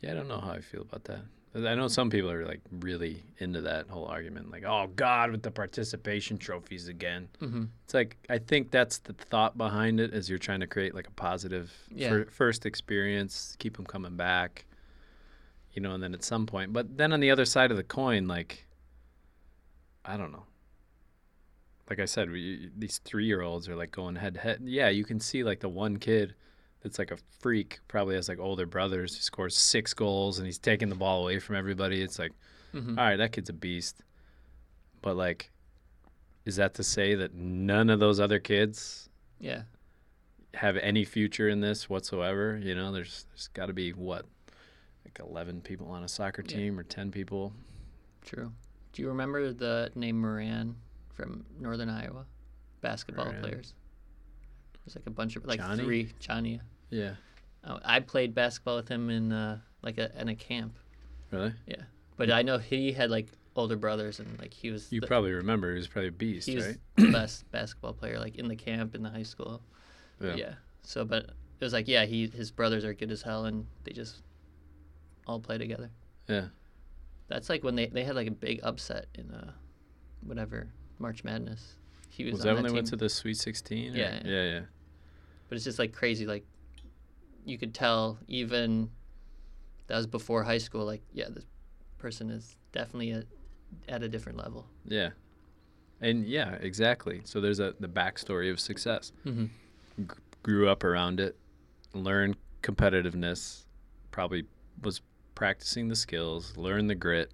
Yeah, 0.00 0.12
I 0.12 0.14
don't 0.14 0.28
know 0.28 0.40
how 0.40 0.52
I 0.52 0.60
feel 0.60 0.82
about 0.82 1.04
that. 1.04 1.20
I 1.54 1.74
know 1.74 1.88
some 1.88 2.10
people 2.10 2.30
are 2.30 2.46
like 2.46 2.60
really 2.70 3.24
into 3.38 3.60
that 3.62 3.88
whole 3.88 4.04
argument, 4.04 4.52
like, 4.52 4.62
"Oh 4.64 4.88
God, 4.94 5.32
with 5.32 5.42
the 5.42 5.50
participation 5.50 6.38
trophies 6.38 6.86
again." 6.86 7.28
Mm-hmm. 7.40 7.64
It's 7.84 7.94
like 7.94 8.16
I 8.30 8.38
think 8.38 8.70
that's 8.70 8.98
the 8.98 9.14
thought 9.14 9.58
behind 9.58 9.98
it, 9.98 10.14
is 10.14 10.28
you're 10.30 10.38
trying 10.38 10.60
to 10.60 10.68
create 10.68 10.94
like 10.94 11.08
a 11.08 11.12
positive 11.12 11.72
Yeah. 11.92 12.08
fir- 12.10 12.26
first 12.30 12.66
experience, 12.66 13.56
keep 13.58 13.76
them 13.76 13.84
coming 13.86 14.16
back, 14.16 14.64
you 15.72 15.82
know, 15.82 15.92
and 15.92 16.02
then 16.02 16.14
at 16.14 16.22
some 16.22 16.46
point. 16.46 16.72
But 16.72 16.96
then 16.96 17.12
on 17.12 17.18
the 17.18 17.32
other 17.32 17.44
side 17.44 17.72
of 17.72 17.76
the 17.76 17.82
coin, 17.82 18.28
like, 18.28 18.66
I 20.04 20.16
don't 20.16 20.30
know. 20.30 20.44
Like 21.88 21.98
I 21.98 22.04
said, 22.04 22.30
we, 22.30 22.70
these 22.78 22.98
three 22.98 23.26
year 23.26 23.40
olds 23.42 23.68
are 23.68 23.74
like 23.74 23.90
going 23.90 24.14
head 24.14 24.34
to 24.34 24.40
head. 24.40 24.60
Yeah, 24.64 24.88
you 24.90 25.04
can 25.04 25.18
see 25.18 25.42
like 25.42 25.58
the 25.58 25.68
one 25.68 25.96
kid 25.96 26.34
that's 26.82 26.98
like 26.98 27.10
a 27.10 27.18
freak, 27.40 27.78
probably 27.88 28.14
has 28.14 28.28
like 28.28 28.38
older 28.38 28.66
brothers. 28.66 29.14
He 29.14 29.20
scores 29.22 29.56
six 29.56 29.92
goals 29.94 30.38
and 30.38 30.46
he's 30.46 30.58
taking 30.58 30.88
the 30.88 30.94
ball 30.94 31.22
away 31.22 31.38
from 31.38 31.56
everybody. 31.56 32.02
It's 32.02 32.18
like, 32.18 32.32
Mm-hmm. 32.74 32.98
all 33.00 33.04
right, 33.04 33.16
that 33.16 33.32
kid's 33.32 33.50
a 33.50 33.52
beast. 33.52 34.02
But 35.02 35.16
like, 35.16 35.50
is 36.44 36.54
that 36.56 36.74
to 36.74 36.84
say 36.84 37.14
that 37.16 37.34
none 37.34 37.90
of 37.90 37.98
those 37.98 38.20
other 38.20 38.38
kids 38.38 39.08
Yeah, 39.40 39.62
have 40.54 40.76
any 40.76 41.04
future 41.04 41.48
in 41.48 41.60
this 41.60 41.90
whatsoever? 41.90 42.58
You 42.62 42.74
know, 42.76 42.92
there's 42.92 43.26
there's 43.30 43.48
got 43.48 43.66
to 43.66 43.72
be 43.72 43.90
what, 43.92 44.24
like 45.04 45.18
eleven 45.18 45.60
people 45.60 45.88
on 45.88 46.04
a 46.04 46.08
soccer 46.08 46.42
Yeah. 46.46 46.56
team 46.56 46.78
or 46.78 46.84
ten 46.84 47.10
people. 47.10 47.52
true. 48.24 48.52
Do 48.92 49.02
you 49.02 49.08
remember 49.08 49.52
the 49.52 49.90
name 49.96 50.20
Moran 50.20 50.76
from 51.12 51.44
Northern 51.58 51.88
Iowa? 51.88 52.24
Basketball 52.82 53.26
Moran. 53.26 53.40
players. 53.40 53.74
There's 54.90 55.02
like 55.04 55.06
a 55.06 55.14
bunch 55.14 55.36
of 55.36 55.44
like 55.46 55.60
Johnny? 55.60 55.84
three 55.84 56.12
Johnny. 56.18 56.60
Yeah. 56.90 57.12
Oh, 57.64 57.78
I 57.84 58.00
played 58.00 58.34
basketball 58.34 58.76
with 58.76 58.88
him 58.88 59.08
in 59.10 59.32
uh, 59.32 59.58
like 59.82 59.98
a 59.98 60.10
in 60.20 60.28
a 60.28 60.34
camp. 60.34 60.76
Really? 61.30 61.52
Yeah. 61.66 61.82
But 62.16 62.30
I 62.32 62.42
know 62.42 62.58
he 62.58 62.92
had 62.92 63.10
like 63.10 63.28
older 63.54 63.76
brothers 63.76 64.18
and 64.18 64.38
like 64.40 64.52
he 64.52 64.70
was 64.70 64.90
You 64.92 65.00
the, 65.00 65.06
probably 65.06 65.32
remember. 65.32 65.70
He 65.70 65.78
was 65.78 65.86
probably 65.86 66.08
a 66.08 66.12
beast, 66.12 66.48
he 66.48 66.56
was 66.56 66.66
right? 66.66 66.76
the 66.96 67.12
best 67.12 67.48
basketball 67.52 67.92
player 67.92 68.18
like 68.18 68.36
in 68.36 68.48
the 68.48 68.56
camp 68.56 68.94
in 68.94 69.02
the 69.02 69.10
high 69.10 69.22
school. 69.22 69.62
Yeah. 70.20 70.34
Yeah. 70.34 70.54
So 70.82 71.04
but 71.04 71.24
it 71.24 71.64
was 71.64 71.72
like 71.72 71.86
yeah, 71.86 72.04
he 72.04 72.26
his 72.26 72.50
brothers 72.50 72.84
are 72.84 72.94
good 72.94 73.12
as 73.12 73.22
hell 73.22 73.44
and 73.44 73.66
they 73.84 73.92
just 73.92 74.22
all 75.26 75.38
play 75.38 75.58
together. 75.58 75.90
Yeah. 76.26 76.46
That's 77.28 77.48
like 77.48 77.62
when 77.62 77.76
they 77.76 77.86
they 77.86 78.02
had 78.02 78.16
like 78.16 78.26
a 78.28 78.32
big 78.32 78.60
upset 78.64 79.06
in 79.14 79.30
uh 79.30 79.52
whatever 80.24 80.66
March 80.98 81.22
Madness. 81.22 81.76
He 82.08 82.24
was, 82.24 82.32
Was, 82.32 82.40
on 82.40 82.46
that 82.46 82.54
when 82.54 82.62
they 82.64 82.68
team. 82.70 82.74
went 82.74 82.86
to 82.88 82.96
the 82.96 83.08
Sweet 83.08 83.36
Sixteen? 83.36 83.94
Yeah, 83.94 84.20
yeah. 84.24 84.30
Yeah. 84.30 84.50
Yeah. 84.52 84.60
But 85.50 85.56
it's 85.56 85.64
just 85.64 85.78
like 85.78 85.92
crazy 85.92 86.24
like 86.24 86.46
you 87.44 87.58
could 87.58 87.74
tell 87.74 88.18
even 88.28 88.88
that 89.88 89.96
was 89.96 90.06
before 90.06 90.42
high 90.44 90.56
school 90.58 90.86
like 90.86 91.02
yeah 91.12 91.26
this 91.28 91.44
person 91.98 92.30
is 92.30 92.56
definitely 92.72 93.10
a, 93.10 93.24
at 93.88 94.02
a 94.02 94.08
different 94.08 94.38
level 94.38 94.66
Yeah. 94.86 95.10
And 96.00 96.24
yeah, 96.24 96.52
exactly. 96.52 97.20
So 97.24 97.42
there's 97.42 97.60
a 97.60 97.74
the 97.78 97.88
backstory 97.88 98.50
of 98.50 98.58
success. 98.58 99.12
mm-hmm. 99.26 99.46
G- 99.98 100.06
grew 100.42 100.66
up 100.66 100.82
around 100.82 101.20
it, 101.20 101.36
learned 101.92 102.36
competitiveness, 102.62 103.64
probably 104.10 104.46
was 104.82 105.02
practicing 105.34 105.88
the 105.88 105.96
skills, 105.96 106.56
learned 106.56 106.88
the 106.88 106.94
grit, 106.94 107.30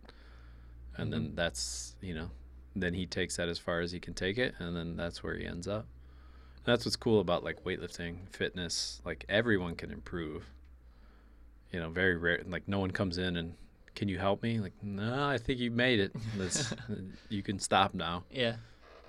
and 0.96 1.12
then 1.12 1.32
that's 1.36 1.94
you 2.00 2.12
know, 2.12 2.30
then 2.74 2.92
he 2.92 3.06
takes 3.06 3.36
that 3.36 3.48
as 3.48 3.56
far 3.58 3.80
as 3.80 3.92
he 3.92 4.00
can 4.00 4.14
take 4.14 4.36
it, 4.36 4.54
and 4.58 4.74
then 4.74 4.96
that's 4.96 5.22
where 5.22 5.36
he 5.36 5.46
ends 5.46 5.68
up. 5.68 5.86
That's 6.66 6.84
what's 6.84 6.96
cool 6.96 7.20
about 7.20 7.44
like 7.44 7.64
weightlifting, 7.64 8.28
fitness. 8.30 9.00
Like 9.04 9.24
everyone 9.28 9.76
can 9.76 9.90
improve. 9.92 10.44
You 11.72 11.80
know, 11.80 11.88
very 11.90 12.16
rare. 12.16 12.42
Like 12.46 12.66
no 12.68 12.80
one 12.80 12.90
comes 12.90 13.18
in 13.18 13.36
and 13.36 13.54
can 13.94 14.08
you 14.08 14.18
help 14.18 14.42
me? 14.42 14.58
Like 14.60 14.72
no, 14.82 15.26
I 15.26 15.38
think 15.38 15.60
you 15.60 15.70
made 15.70 16.00
it. 16.00 16.12
You 17.28 17.42
can 17.42 17.58
stop 17.58 17.94
now. 17.94 18.24
yeah 18.30 18.56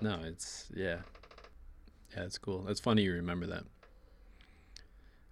No, 0.00 0.20
it's 0.24 0.66
yeah, 0.74 0.98
yeah, 2.16 2.24
it's 2.24 2.38
cool. 2.38 2.66
It's 2.68 2.80
funny 2.80 3.02
you 3.02 3.12
remember 3.12 3.46
that. 3.48 3.64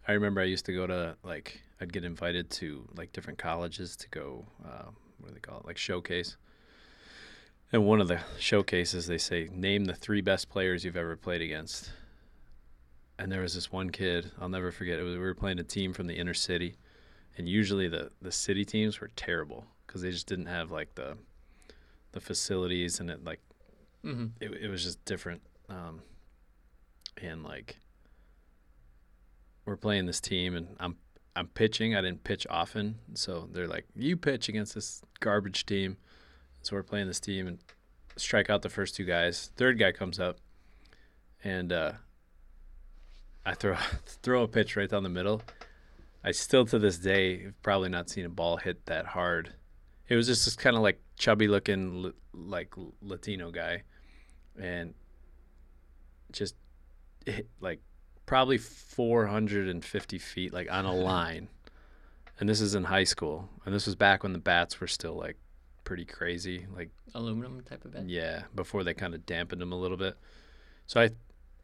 I 0.08 0.12
remember 0.12 0.40
I 0.40 0.44
used 0.44 0.66
to 0.66 0.72
go 0.72 0.86
to 0.86 1.16
like 1.22 1.60
I'd 1.80 1.92
get 1.92 2.04
invited 2.04 2.50
to 2.50 2.88
like 2.96 3.12
different 3.12 3.38
colleges 3.38 3.96
to 3.96 4.08
go. 4.08 4.46
Uh, 4.64 4.90
what 5.18 5.28
do 5.28 5.34
they 5.34 5.40
call 5.40 5.60
it? 5.60 5.66
Like 5.66 5.78
showcase. 5.78 6.36
And 7.72 7.84
one 7.84 8.00
of 8.00 8.08
the 8.08 8.20
showcases, 8.38 9.06
they 9.06 9.18
say 9.18 9.48
name 9.52 9.84
the 9.86 9.94
three 9.94 10.20
best 10.20 10.48
players 10.48 10.84
you've 10.84 10.96
ever 10.96 11.16
played 11.16 11.42
against. 11.42 11.90
And 13.18 13.32
there 13.32 13.40
was 13.40 13.54
this 13.54 13.72
one 13.72 13.90
kid 13.90 14.30
I'll 14.40 14.48
never 14.48 14.70
forget. 14.70 14.98
It 14.98 15.02
was 15.02 15.14
we 15.14 15.20
were 15.20 15.34
playing 15.34 15.58
a 15.58 15.64
team 15.64 15.92
from 15.92 16.06
the 16.06 16.14
inner 16.14 16.34
city, 16.34 16.76
and 17.38 17.48
usually 17.48 17.88
the 17.88 18.10
the 18.20 18.32
city 18.32 18.64
teams 18.64 19.00
were 19.00 19.10
terrible 19.16 19.66
because 19.86 20.02
they 20.02 20.10
just 20.10 20.26
didn't 20.26 20.46
have 20.46 20.70
like 20.70 20.94
the 20.94 21.16
the 22.16 22.20
facilities 22.20 22.98
and 22.98 23.10
it 23.10 23.24
like 23.24 23.40
mm-hmm. 24.02 24.26
it, 24.40 24.50
it 24.62 24.68
was 24.68 24.82
just 24.82 25.04
different 25.04 25.42
um 25.68 26.00
and 27.20 27.44
like 27.44 27.76
we're 29.66 29.76
playing 29.76 30.06
this 30.06 30.18
team 30.18 30.56
and 30.56 30.68
i'm 30.80 30.96
i'm 31.34 31.46
pitching 31.48 31.94
i 31.94 32.00
didn't 32.00 32.24
pitch 32.24 32.46
often 32.48 32.98
so 33.12 33.48
they're 33.52 33.68
like 33.68 33.84
you 33.94 34.16
pitch 34.16 34.48
against 34.48 34.74
this 34.74 35.02
garbage 35.20 35.66
team 35.66 35.98
so 36.62 36.74
we're 36.74 36.82
playing 36.82 37.06
this 37.06 37.20
team 37.20 37.46
and 37.46 37.58
strike 38.16 38.48
out 38.48 38.62
the 38.62 38.70
first 38.70 38.94
two 38.94 39.04
guys 39.04 39.50
third 39.56 39.78
guy 39.78 39.92
comes 39.92 40.18
up 40.18 40.38
and 41.44 41.70
uh 41.70 41.92
i 43.47 43.55
throw 43.55 43.76
throw 44.22 44.42
a 44.42 44.49
pitch 44.49 44.76
right 44.76 44.90
down 44.90 45.03
the 45.03 45.09
middle. 45.09 45.40
I 46.22 46.32
still 46.32 46.66
to 46.66 46.78
this 46.80 46.99
day 46.99 47.44
have 47.44 47.62
probably 47.62 47.88
not 47.88 48.11
seen 48.11 48.26
a 48.26 48.28
ball 48.28 48.57
hit 48.57 48.84
that 48.86 49.07
hard. 49.07 49.55
It 50.09 50.16
was 50.16 50.26
just 50.26 50.44
this 50.44 50.57
kind 50.57 50.74
of 50.74 50.82
like 50.82 51.01
chubby 51.16 51.47
looking 51.47 52.12
like 52.34 52.74
latino 53.01 53.53
guy. 53.53 53.84
And 54.61 54.94
just 56.32 56.57
hit 57.24 57.49
like 57.61 57.80
probably 58.26 58.59
450 58.59 60.18
feet 60.18 60.53
like 60.53 60.70
on 60.70 60.84
a 60.84 60.94
line. 61.11 61.49
And 62.40 62.49
this 62.49 62.61
is 62.61 62.74
in 62.74 62.84
high 62.84 63.05
school. 63.05 63.49
And 63.64 63.72
this 63.72 63.86
was 63.86 63.94
back 63.94 64.24
when 64.24 64.32
the 64.32 64.40
bats 64.40 64.80
were 64.80 64.88
still 64.88 65.14
like 65.14 65.36
pretty 65.84 66.05
crazy 66.05 66.66
like 66.74 66.90
aluminum 67.14 67.61
type 67.61 67.84
of 67.84 67.92
bat? 67.92 68.09
Yeah 68.09 68.42
before 68.57 68.82
they 68.82 68.92
kind 68.92 69.14
of 69.14 69.24
dampened 69.24 69.61
them 69.62 69.70
a 69.70 69.78
little 69.78 69.97
bit. 69.97 70.16
So 70.88 71.01
i 71.01 71.11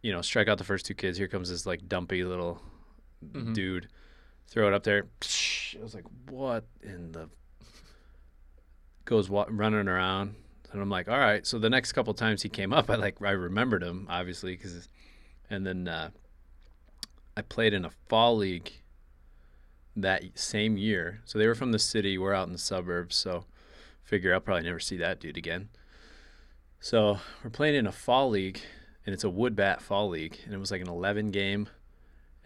you 0.03 0.13
know 0.13 0.21
strike 0.21 0.49
out 0.49 0.59
the 0.59 0.65
first 0.65 0.85
two 0.87 0.95
kids 0.95 1.17
here 1.17 1.29
comes 1.29 1.49
this 1.49 1.65
like 1.67 1.89
dumpy 1.89 2.25
little 2.25 2.61
Mhm. 3.25 3.55
dude 3.55 3.89
throw 4.49 4.67
it 4.67 4.75
up 4.75 4.83
there 4.83 5.05
Psh, 5.21 5.79
i 5.79 5.83
was 5.83 5.95
like 5.95 6.05
what 6.29 6.65
in 6.83 7.13
the 7.13 7.29
goes 9.05 9.29
wa- 9.29 9.47
running 9.49 9.89
around. 9.89 10.35
And 10.73 10.81
i'm 10.81 10.89
like 10.91 11.09
all 11.09 11.19
right 11.19 11.47
so 11.47 11.59
the 11.59 11.69
next 11.71 11.93
couple 11.93 12.15
times 12.15 12.43
he 12.43 12.49
came 12.49 12.73
up 12.73 12.89
i 12.91 12.95
like 12.97 13.21
i 13.23 13.31
remembered 13.31 13.83
him 13.83 14.07
obviously 14.09 14.57
because 14.57 14.89
and 15.51 15.67
then 15.67 15.87
uh, 15.87 16.11
i 17.37 17.43
played 17.43 17.75
in 17.75 17.85
a 17.85 17.91
fall 18.09 18.37
league 18.37 18.73
that 19.95 20.23
same 20.39 20.79
year. 20.79 21.21
So 21.27 21.39
they 21.39 21.47
were 21.47 21.55
from 21.55 21.73
the 21.73 21.79
city 21.79 22.17
we're 22.17 22.33
out 22.33 22.47
in 22.47 22.53
the 22.55 22.59
suburbs 22.59 23.15
so 23.15 23.45
figure 24.03 24.33
i'll 24.35 24.41
probably 24.41 24.65
never 24.65 24.81
see 24.81 24.97
that 24.97 25.21
dude 25.21 25.37
again. 25.37 25.69
So 26.81 27.21
we're 27.45 27.51
playing 27.51 27.75
in 27.77 27.87
a 27.87 27.93
fall 27.93 28.31
league 28.31 28.61
and 29.07 29.13
it's 29.13 29.25
a 29.25 29.31
wood 29.31 29.57
bat 29.57 29.83
fall 29.83 30.09
league 30.09 30.39
and 30.45 30.55
it 30.55 30.59
was 30.59 30.71
like 30.71 30.81
an 30.81 30.89
11 30.89 31.31
game 31.31 31.69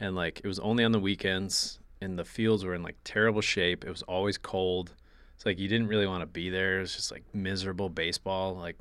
and 0.00 0.14
like 0.14 0.40
it 0.42 0.46
was 0.46 0.59
only 0.59 0.84
on 0.84 0.92
the 0.92 1.00
weekends 1.00 1.78
and 2.00 2.18
the 2.18 2.24
fields 2.24 2.64
were 2.64 2.74
in 2.74 2.82
like 2.82 2.96
terrible 3.04 3.40
shape. 3.40 3.84
It 3.84 3.90
was 3.90 4.02
always 4.02 4.38
cold. 4.38 4.94
It's 5.34 5.46
like 5.46 5.59
you 5.59 5.68
didn't 5.68 5.88
really 5.88 6.07
want 6.07 6.22
to 6.22 6.26
be 6.26 6.50
there. 6.50 6.78
It 6.78 6.80
was 6.82 6.94
just 6.94 7.11
like 7.11 7.24
miserable 7.32 7.88
baseball. 7.88 8.54
Like 8.57 8.76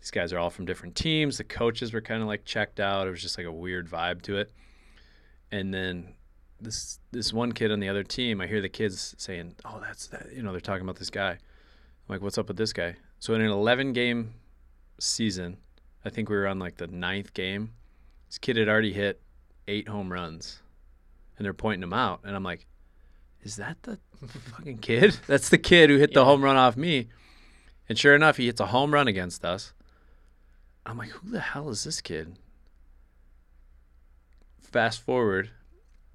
these 0.00 0.10
guys 0.10 0.32
are 0.32 0.38
all 0.38 0.50
from 0.50 0.64
different 0.64 0.94
teams. 0.94 1.38
The 1.38 1.44
coaches 1.44 1.92
were 1.92 2.00
kind 2.00 2.22
of 2.22 2.28
like 2.28 2.44
checked 2.44 2.80
out. 2.80 3.06
It 3.06 3.10
was 3.10 3.22
just 3.22 3.38
like 3.38 3.46
a 3.46 3.52
weird 3.52 3.88
vibe 3.88 4.22
to 4.22 4.38
it. 4.38 4.52
And 5.50 5.72
then 5.72 6.14
this 6.60 6.98
this 7.12 7.32
one 7.32 7.52
kid 7.52 7.70
on 7.70 7.78
the 7.78 7.88
other 7.88 8.02
team 8.02 8.40
i 8.40 8.46
hear 8.48 8.60
the 8.60 8.68
kids 8.68 9.14
saying 9.16 9.54
oh 9.64 9.78
that's 9.80 10.08
that 10.08 10.26
you 10.34 10.42
know 10.42 10.50
they're 10.50 10.60
talking 10.60 10.82
about 10.82 10.96
this 10.96 11.10
guy. 11.10 11.30
I'm 11.30 11.38
like 12.08 12.20
what's 12.20 12.38
up 12.38 12.48
with 12.48 12.56
this 12.56 12.72
guy? 12.72 12.96
So 13.20 13.34
in 13.34 13.40
an 13.40 13.50
11 13.50 13.92
game 13.92 14.34
season 15.00 15.58
i 16.04 16.10
think 16.10 16.28
we 16.28 16.36
were 16.36 16.46
on 16.46 16.58
like 16.58 16.76
the 16.76 16.86
ninth 16.86 17.34
game. 17.34 17.72
This 18.28 18.38
kid 18.38 18.56
had 18.56 18.68
already 18.68 18.92
hit 18.92 19.20
eight 19.66 19.88
home 19.88 20.12
runs 20.12 20.60
and 21.36 21.44
they're 21.44 21.54
pointing 21.54 21.82
him 21.82 21.92
out 21.92 22.20
and 22.24 22.34
i'm 22.34 22.44
like 22.44 22.66
is 23.42 23.56
that 23.56 23.82
the 23.82 23.98
fucking 24.26 24.78
kid? 24.78 25.18
That's 25.26 25.48
the 25.48 25.58
kid 25.58 25.90
who 25.90 25.96
hit 25.96 26.12
the 26.12 26.24
home 26.24 26.42
run 26.42 26.56
off 26.56 26.76
me. 26.76 27.08
And 27.88 27.98
sure 27.98 28.14
enough 28.14 28.36
he 28.36 28.46
hits 28.46 28.60
a 28.60 28.66
home 28.66 28.92
run 28.92 29.08
against 29.08 29.44
us. 29.44 29.72
I'm 30.84 30.98
like 30.98 31.10
who 31.10 31.30
the 31.30 31.40
hell 31.40 31.68
is 31.70 31.84
this 31.84 32.00
kid? 32.00 32.36
Fast 34.60 35.00
forward, 35.00 35.50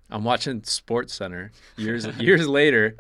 I'm 0.10 0.24
watching 0.24 0.62
SportsCenter 0.62 1.50
years 1.76 2.06
years 2.20 2.48
later, 2.48 2.96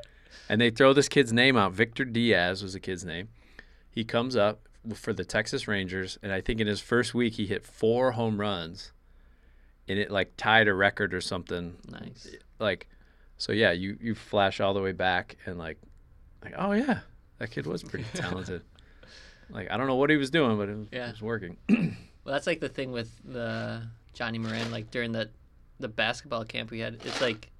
and 0.49 0.59
they 0.59 0.69
throw 0.69 0.93
this 0.93 1.09
kid's 1.09 1.33
name 1.33 1.55
out. 1.57 1.73
Victor 1.73 2.05
Diaz 2.05 2.63
was 2.63 2.73
the 2.73 2.79
kid's 2.79 3.05
name. 3.05 3.29
He 3.91 4.03
comes 4.03 4.35
up 4.35 4.67
for 4.95 5.13
the 5.13 5.23
Texas 5.25 5.67
Rangers, 5.67 6.17
and 6.21 6.31
I 6.31 6.41
think 6.41 6.59
in 6.59 6.67
his 6.67 6.79
first 6.81 7.13
week 7.13 7.33
he 7.35 7.45
hit 7.45 7.65
four 7.65 8.11
home 8.11 8.39
runs, 8.39 8.91
and 9.87 9.97
it 9.99 10.11
like 10.11 10.35
tied 10.37 10.67
a 10.67 10.73
record 10.73 11.13
or 11.13 11.21
something. 11.21 11.75
Nice. 11.89 12.27
Like, 12.59 12.87
so 13.37 13.51
yeah, 13.51 13.71
you 13.71 13.97
you 14.01 14.15
flash 14.15 14.59
all 14.59 14.73
the 14.73 14.81
way 14.81 14.91
back 14.91 15.37
and 15.45 15.57
like, 15.57 15.77
like 16.43 16.53
oh 16.57 16.73
yeah, 16.73 16.99
that 17.39 17.51
kid 17.51 17.65
was 17.65 17.83
pretty 17.83 18.05
talented. 18.13 18.61
like 19.49 19.69
I 19.71 19.77
don't 19.77 19.87
know 19.87 19.95
what 19.95 20.09
he 20.09 20.17
was 20.17 20.29
doing, 20.29 20.57
but 20.57 20.69
it 20.69 20.77
was, 20.77 20.87
Yeah. 20.91 21.07
it 21.07 21.11
was 21.11 21.21
working. 21.21 21.57
Well, 22.25 22.31
that's 22.31 22.47
like 22.47 22.61
the 22.61 22.69
thing 22.69 22.93
with 22.93 23.11
the 23.25 23.83
Johnny 24.13 24.37
Moran. 24.37 24.71
Like 24.71 24.89
during 24.91 25.11
the 25.11 25.29
the 25.81 25.89
basketball 25.89 26.45
camp 26.45 26.71
we 26.71 26.79
had, 26.79 27.01
it's 27.03 27.19
like 27.19 27.51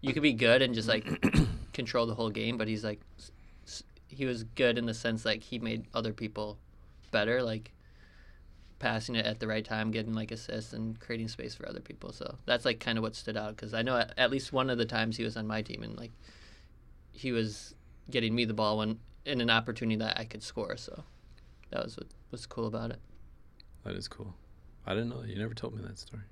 you 0.00 0.12
could 0.12 0.24
be 0.24 0.32
good 0.32 0.62
and 0.62 0.74
just 0.74 0.88
like 0.88 1.06
control 1.72 2.06
the 2.06 2.14
whole 2.16 2.28
game, 2.30 2.56
but 2.56 2.66
he's 2.66 2.82
like 2.82 3.00
he 4.10 4.26
was 4.26 4.42
good 4.44 4.76
in 4.76 4.86
the 4.86 4.94
sense 4.94 5.24
like 5.24 5.42
he 5.42 5.58
made 5.58 5.86
other 5.94 6.12
people 6.12 6.58
better, 7.10 7.42
like 7.42 7.72
passing 8.78 9.14
it 9.14 9.26
at 9.26 9.38
the 9.38 9.46
right 9.46 9.64
time, 9.64 9.90
getting 9.90 10.14
like 10.14 10.30
assists 10.32 10.72
and 10.72 10.98
creating 10.98 11.28
space 11.28 11.54
for 11.54 11.68
other 11.68 11.80
people. 11.80 12.12
So 12.12 12.36
that's 12.46 12.64
like 12.64 12.80
kind 12.80 12.98
of 12.98 13.02
what 13.02 13.14
stood 13.14 13.36
out 13.36 13.56
because 13.56 13.74
I 13.74 13.82
know 13.82 13.96
at, 13.96 14.12
at 14.18 14.30
least 14.30 14.52
one 14.52 14.70
of 14.70 14.78
the 14.78 14.84
times 14.84 15.16
he 15.16 15.24
was 15.24 15.36
on 15.36 15.46
my 15.46 15.62
team 15.62 15.82
and 15.82 15.96
like 15.96 16.12
he 17.12 17.32
was 17.32 17.74
getting 18.10 18.34
me 18.34 18.44
the 18.44 18.54
ball 18.54 18.78
when 18.78 18.98
in 19.24 19.40
an 19.40 19.50
opportunity 19.50 19.96
that 19.96 20.18
I 20.18 20.24
could 20.24 20.42
score. 20.42 20.76
So 20.76 21.04
that 21.70 21.84
was 21.84 21.96
what 21.96 22.06
was 22.30 22.46
cool 22.46 22.66
about 22.66 22.90
it. 22.90 22.98
that 23.84 23.94
is 23.94 24.08
cool. 24.08 24.34
I 24.86 24.94
didn't 24.94 25.10
know 25.10 25.20
that. 25.20 25.28
You 25.28 25.38
never 25.38 25.54
told 25.54 25.76
me 25.76 25.82
that 25.86 25.98
story. 25.98 26.22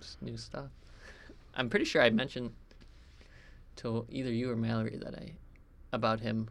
Just 0.00 0.22
new 0.22 0.36
stuff. 0.36 0.70
I'm 1.54 1.68
pretty 1.68 1.84
sure 1.84 2.00
I 2.00 2.10
mentioned 2.10 2.52
to 3.76 4.06
either 4.08 4.30
you 4.30 4.50
or 4.50 4.56
Mallory 4.56 4.96
that 5.02 5.14
I 5.14 5.32
about 5.92 6.20
him. 6.20 6.48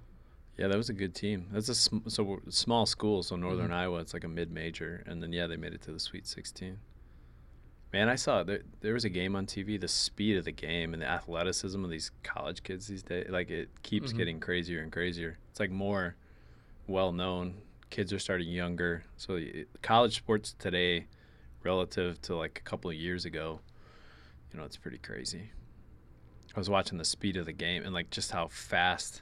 Yeah, 0.58 0.68
that 0.70 0.78
was 0.78 0.89
a 0.89 0.93
good 0.93 1.14
team. 1.14 1.47
That's 1.51 1.68
a 1.70 1.76
sm- 1.76 2.08
so 2.08 2.39
small 2.49 2.86
school. 2.86 3.24
So 3.24 3.36
Northern 3.36 3.72
Iowa, 3.74 3.99
it's 3.99 4.14
like 4.14 4.24
a 4.24 4.28
mid-major, 4.30 5.03
and 5.06 5.22
then 5.22 5.34
yeah, 5.34 5.47
they 5.47 5.58
made 5.58 5.74
it 5.74 5.82
to 5.84 5.91
the 5.91 5.99
Sweet 5.99 6.26
16. 6.26 6.78
Man, 7.91 8.10
I 8.10 8.16
saw 8.16 8.43
there. 8.43 8.62
There 8.82 8.93
was 8.93 9.06
a 9.06 9.10
game 9.10 9.36
on 9.36 9.45
TV. 9.45 9.80
The 9.80 9.88
speed 9.88 10.38
of 10.38 10.45
the 10.45 10.51
game 10.51 10.93
and 10.93 11.01
the 11.01 11.08
athleticism 11.08 11.84
of 11.84 11.89
these 11.89 12.12
college 12.24 12.64
kids 12.64 12.88
these 12.88 13.03
days, 13.03 13.28
like 13.30 13.49
it 13.49 13.70
keeps 13.84 14.12
Mhm. 14.14 14.18
getting 14.18 14.39
crazier 14.39 14.82
and 14.82 14.91
crazier. 14.91 15.38
It's 15.51 15.60
like 15.60 15.72
more 15.72 16.16
well 16.88 17.12
known. 17.12 17.62
Kids 17.89 18.12
are 18.12 18.20
starting 18.20 18.49
younger, 18.49 19.03
so 19.18 19.36
it, 19.36 19.70
college 19.82 20.16
sports 20.18 20.53
today, 20.60 21.08
relative 21.64 22.22
to 22.24 22.36
like 22.36 22.60
a 22.60 22.70
couple 22.70 22.89
of 22.89 22.95
years 22.97 23.24
ago, 23.26 23.62
you 24.51 24.60
know, 24.60 24.66
it's 24.66 24.78
pretty 24.78 24.97
crazy. 24.97 25.51
I 26.56 26.60
was 26.60 26.70
watching 26.70 26.97
the 26.97 27.06
speed 27.06 27.38
of 27.38 27.45
the 27.45 27.53
game 27.53 27.84
and 27.84 27.93
like 27.93 28.10
just 28.10 28.32
how 28.32 28.47
fast 28.47 29.22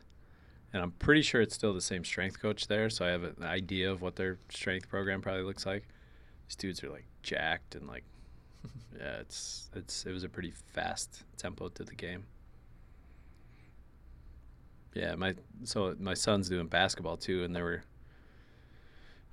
and 0.73 0.81
I'm 0.81 0.91
pretty 0.91 1.21
sure 1.21 1.39
it's 1.39 1.53
still 1.53 1.73
the 1.73 1.81
same 1.81 2.03
strength 2.03 2.41
coach 2.41 2.67
there, 2.67 2.89
so 2.89 3.05
I 3.05 3.09
have 3.09 3.23
an 3.23 3.43
idea 3.43 3.91
of 3.91 4.01
what 4.01 4.15
their 4.15 4.39
strength 4.49 4.89
program 4.89 5.21
probably 5.21 5.43
looks 5.43 5.67
like. 5.67 5.87
These 6.47 6.55
dudes 6.55 6.83
are 6.83 6.89
like 6.89 7.05
jacked 7.21 7.75
and 7.75 7.87
like, 7.87 8.03
yeah, 8.97 9.19
it's 9.19 9.69
it's 9.75 10.05
it 10.05 10.11
was 10.11 10.23
a 10.23 10.29
pretty 10.29 10.51
fast 10.73 11.23
tempo 11.37 11.69
to 11.69 11.83
the 11.83 11.93
game. 11.93 12.25
Yeah, 14.95 15.13
my 15.15 15.35
so 15.63 15.95
my 15.99 16.15
son's 16.15 16.49
doing 16.49 16.67
basketball 16.67 17.17
too, 17.17 17.43
and 17.43 17.55
there 17.55 17.63
were. 17.63 17.83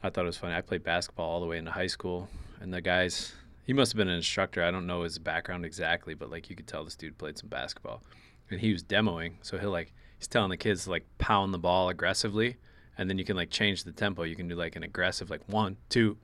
I 0.02 0.08
thought 0.08 0.24
it 0.24 0.26
was 0.26 0.38
funny. 0.38 0.54
I 0.54 0.62
played 0.62 0.82
basketball 0.82 1.28
all 1.28 1.40
the 1.40 1.46
way 1.46 1.58
into 1.58 1.70
high 1.70 1.86
school, 1.86 2.28
and 2.60 2.72
the 2.72 2.82
guys. 2.82 3.32
He 3.66 3.74
must 3.74 3.92
have 3.92 3.98
been 3.98 4.08
an 4.08 4.16
instructor. 4.16 4.64
I 4.64 4.72
don't 4.72 4.86
know 4.86 5.02
his 5.02 5.18
background 5.18 5.64
exactly, 5.64 6.14
but 6.14 6.28
like 6.28 6.50
you 6.50 6.56
could 6.56 6.66
tell 6.66 6.82
this 6.82 6.96
dude 6.96 7.16
played 7.18 7.38
some 7.38 7.48
basketball, 7.48 8.02
and 8.50 8.60
he 8.60 8.72
was 8.72 8.82
demoing. 8.82 9.34
So 9.42 9.58
he'll 9.58 9.70
like 9.70 9.92
he's 10.20 10.28
telling 10.28 10.50
the 10.50 10.56
kids 10.56 10.84
to 10.84 10.90
like 10.90 11.04
pound 11.18 11.52
the 11.52 11.58
ball 11.58 11.88
aggressively, 11.88 12.58
and 12.96 13.10
then 13.10 13.18
you 13.18 13.24
can 13.24 13.34
like 13.34 13.50
change 13.50 13.82
the 13.82 13.90
tempo. 13.92 14.22
You 14.22 14.36
can 14.36 14.46
do 14.46 14.54
like 14.54 14.76
an 14.76 14.84
aggressive 14.84 15.30
like 15.30 15.40
one, 15.48 15.76
two, 15.88 16.16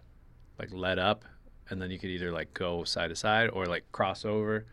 like 0.58 0.68
let 0.72 0.98
up, 1.00 1.24
and 1.70 1.82
then 1.82 1.90
you 1.90 1.98
could 1.98 2.10
either 2.10 2.30
like 2.30 2.54
go 2.54 2.84
side 2.84 3.08
to 3.08 3.16
side 3.16 3.50
or 3.50 3.66
like 3.66 3.90
cross 3.90 4.24
over. 4.24 4.64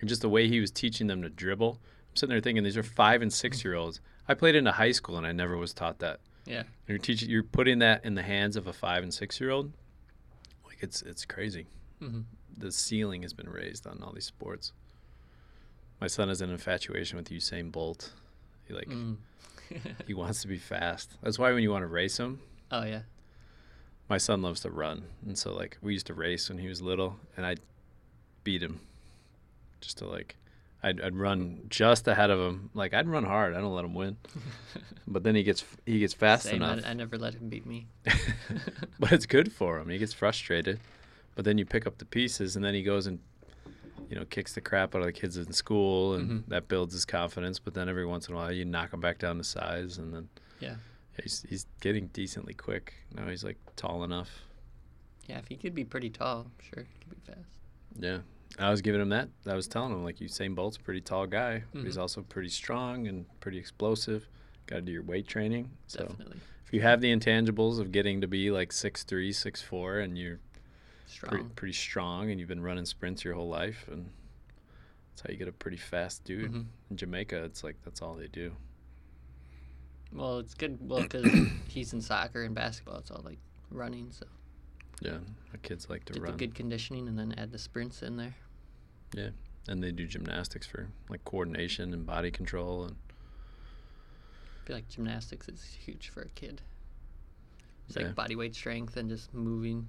And 0.00 0.08
just 0.08 0.20
the 0.22 0.28
way 0.28 0.46
he 0.48 0.60
was 0.60 0.70
teaching 0.70 1.06
them 1.06 1.22
to 1.22 1.28
dribble, 1.30 1.78
I'm 2.10 2.16
sitting 2.16 2.30
there 2.34 2.40
thinking 2.40 2.62
these 2.64 2.76
are 2.76 2.82
five 2.82 3.22
and 3.22 3.32
six 3.32 3.64
year 3.64 3.74
olds. 3.74 4.00
I 4.28 4.34
played 4.34 4.54
into 4.54 4.72
high 4.72 4.92
school 4.92 5.16
and 5.16 5.26
I 5.26 5.32
never 5.32 5.56
was 5.56 5.72
taught 5.72 6.00
that. 6.00 6.20
Yeah. 6.44 6.58
and 6.60 6.66
You're 6.88 6.98
teaching, 6.98 7.30
you're 7.30 7.42
putting 7.42 7.78
that 7.78 8.04
in 8.04 8.14
the 8.14 8.22
hands 8.22 8.56
of 8.56 8.66
a 8.66 8.72
five 8.72 9.02
and 9.02 9.12
six 9.14 9.40
year 9.40 9.50
old. 9.50 9.72
Like 10.66 10.78
it's 10.82 11.02
it's 11.02 11.24
crazy. 11.24 11.66
hmm 12.00 12.20
The 12.56 12.70
ceiling 12.72 13.22
has 13.22 13.32
been 13.32 13.48
raised 13.48 13.86
on 13.86 14.02
all 14.02 14.12
these 14.12 14.26
sports. 14.26 14.72
My 16.00 16.06
son 16.06 16.28
has 16.28 16.40
an 16.40 16.50
infatuation 16.50 17.16
with 17.16 17.28
Usain 17.30 17.72
Bolt. 17.72 18.12
He 18.68 18.74
like 18.74 18.88
Mm. 18.88 19.16
he 20.06 20.14
wants 20.14 20.42
to 20.42 20.48
be 20.48 20.58
fast. 20.58 21.16
That's 21.22 21.38
why 21.38 21.52
when 21.52 21.62
you 21.62 21.70
want 21.70 21.82
to 21.82 21.88
race 21.88 22.18
him, 22.18 22.40
oh 22.70 22.84
yeah. 22.84 23.02
my 24.08 24.18
son 24.18 24.42
loves 24.42 24.60
to 24.60 24.70
run, 24.70 25.04
and 25.26 25.36
so 25.36 25.54
like 25.54 25.78
we 25.82 25.92
used 25.92 26.06
to 26.06 26.14
race 26.14 26.48
when 26.48 26.58
he 26.58 26.68
was 26.68 26.80
little, 26.80 27.16
and 27.36 27.44
I'd 27.44 27.60
beat 28.44 28.62
him, 28.62 28.80
just 29.80 29.98
to 29.98 30.06
like, 30.06 30.36
I'd, 30.82 31.00
I'd 31.00 31.16
run 31.16 31.62
just 31.68 32.08
ahead 32.08 32.30
of 32.30 32.38
him. 32.40 32.70
Like 32.74 32.94
I'd 32.94 33.08
run 33.08 33.24
hard. 33.24 33.54
I 33.54 33.60
don't 33.60 33.74
let 33.74 33.84
him 33.84 33.94
win, 33.94 34.16
but 35.06 35.22
then 35.22 35.34
he 35.34 35.42
gets 35.42 35.64
he 35.84 35.98
gets 35.98 36.14
fast 36.14 36.44
Same. 36.44 36.62
I, 36.62 36.72
enough. 36.74 36.84
I 36.86 36.94
never 36.94 37.18
let 37.18 37.34
him 37.34 37.48
beat 37.48 37.66
me. 37.66 37.88
but 38.98 39.12
it's 39.12 39.26
good 39.26 39.52
for 39.52 39.78
him. 39.78 39.88
He 39.90 39.98
gets 39.98 40.12
frustrated, 40.14 40.80
but 41.34 41.44
then 41.44 41.58
you 41.58 41.66
pick 41.66 41.86
up 41.86 41.98
the 41.98 42.04
pieces, 42.06 42.56
and 42.56 42.64
then 42.64 42.74
he 42.74 42.82
goes 42.82 43.06
and 43.06 43.18
you 44.08 44.16
know 44.16 44.24
kicks 44.24 44.54
the 44.54 44.60
crap 44.60 44.94
out 44.94 45.00
of 45.00 45.06
the 45.06 45.12
kids 45.12 45.36
in 45.36 45.52
school, 45.52 46.14
and 46.14 46.30
Mhm. 46.30 46.46
that 46.48 46.68
builds 46.68 46.92
his 46.94 47.04
confidence. 47.04 47.58
But 47.58 47.74
then 47.74 47.88
every 47.88 48.06
once 48.06 48.28
in 48.28 48.34
a 48.34 48.36
while, 48.36 48.52
you 48.52 48.64
knock 48.64 48.92
him 48.92 49.00
back 49.00 49.18
down 49.18 49.38
to 49.38 49.44
size, 49.44 49.98
and 49.98 50.14
then 50.14 50.28
Yeah. 50.60 50.76
he's 51.22 51.42
he's 51.42 51.66
getting 51.80 52.08
decently 52.08 52.54
quick 52.54 52.94
now. 53.14 53.28
He's 53.28 53.44
like 53.44 53.58
tall 53.76 54.04
enough. 54.04 54.42
Yeah. 55.26 55.38
If 55.38 55.48
he 55.48 55.56
could 55.56 55.74
be 55.74 55.84
pretty 55.84 56.10
tall, 56.10 56.50
sure, 56.60 56.84
he 56.84 56.98
could 57.00 57.10
be 57.24 57.32
fast. 57.32 57.58
Yeah. 57.98 58.20
I 58.58 58.70
was 58.70 58.80
giving 58.80 59.00
him 59.00 59.10
that. 59.10 59.28
I 59.46 59.54
was 59.54 59.68
telling 59.68 59.92
him 59.92 60.02
like 60.04 60.16
Usain 60.18 60.54
Bolt's 60.54 60.78
a 60.78 60.80
pretty 60.80 61.02
tall 61.02 61.26
guy, 61.26 61.64
but 61.72 61.84
he's 61.84 61.96
Mhm. 61.96 62.00
also 62.00 62.22
pretty 62.22 62.48
strong 62.48 63.06
and 63.06 63.26
pretty 63.40 63.58
explosive. 63.58 64.26
Got 64.66 64.76
to 64.76 64.82
do 64.82 64.92
your 64.92 65.02
weight 65.02 65.26
training. 65.28 65.70
So 65.86 66.06
Definitely 66.06 66.38
if 66.64 66.72
you 66.74 66.80
have 66.80 67.00
the 67.00 67.14
intangibles 67.14 67.78
of 67.78 67.92
getting 67.92 68.20
to 68.22 68.26
be 68.26 68.50
like 68.50 68.72
six 68.72 69.04
three, 69.04 69.32
six 69.32 69.60
four, 69.62 69.98
and 69.98 70.16
you're 70.18 70.40
strong. 71.10 71.30
pretty, 71.30 71.48
pretty 71.54 71.72
strong 71.74 72.30
and 72.30 72.38
you've 72.40 72.48
been 72.48 72.62
running 72.62 72.84
sprints 72.84 73.24
your 73.24 73.34
whole 73.34 73.48
life, 73.48 73.86
and 73.90 74.10
that's 75.10 75.22
how 75.22 75.30
you 75.30 75.36
get 75.36 75.48
a 75.48 75.52
pretty 75.52 75.76
fast 75.76 76.24
dude. 76.24 76.52
Mhm. 76.52 76.66
In 76.90 76.96
Jamaica, 76.96 77.44
it's 77.44 77.62
like 77.64 77.76
that's 77.84 78.00
all 78.02 78.14
they 78.14 78.28
do. 78.28 78.54
Well, 80.12 80.38
it's 80.38 80.54
good. 80.54 80.78
Well, 80.80 81.02
because 81.02 81.26
he's 81.68 81.92
in 81.92 82.00
soccer 82.00 82.42
and 82.42 82.54
basketball, 82.54 82.98
it's 82.98 83.10
all 83.10 83.22
like 83.24 83.38
running. 83.70 84.10
So 84.10 84.26
Yeah, 85.02 85.18
the 85.52 85.58
kids 85.58 85.90
like 85.90 86.04
to 86.06 86.12
get 86.14 86.22
run, 86.22 86.32
the 86.32 86.38
good 86.38 86.54
conditioning 86.54 87.08
and 87.08 87.18
then 87.18 87.34
add 87.36 87.52
the 87.52 87.58
sprints 87.58 88.02
in 88.02 88.16
there. 88.16 88.34
Yeah, 89.14 89.30
and 89.68 89.82
they 89.82 89.92
do 89.92 90.06
gymnastics 90.06 90.66
for 90.66 90.88
like 91.08 91.24
coordination 91.24 91.92
and 91.92 92.06
body 92.06 92.30
control 92.30 92.84
and 92.84 92.96
I 94.62 94.66
feel 94.66 94.76
like 94.76 94.88
gymnastics 94.88 95.48
is 95.48 95.62
huge 95.64 96.08
for 96.10 96.22
a 96.22 96.28
kid. 96.30 96.60
It's 97.86 97.96
Yeah. 97.96 98.04
like 98.04 98.14
body 98.14 98.36
weight 98.36 98.54
strength 98.54 98.96
and 98.98 99.08
just 99.08 99.32
moving 99.32 99.88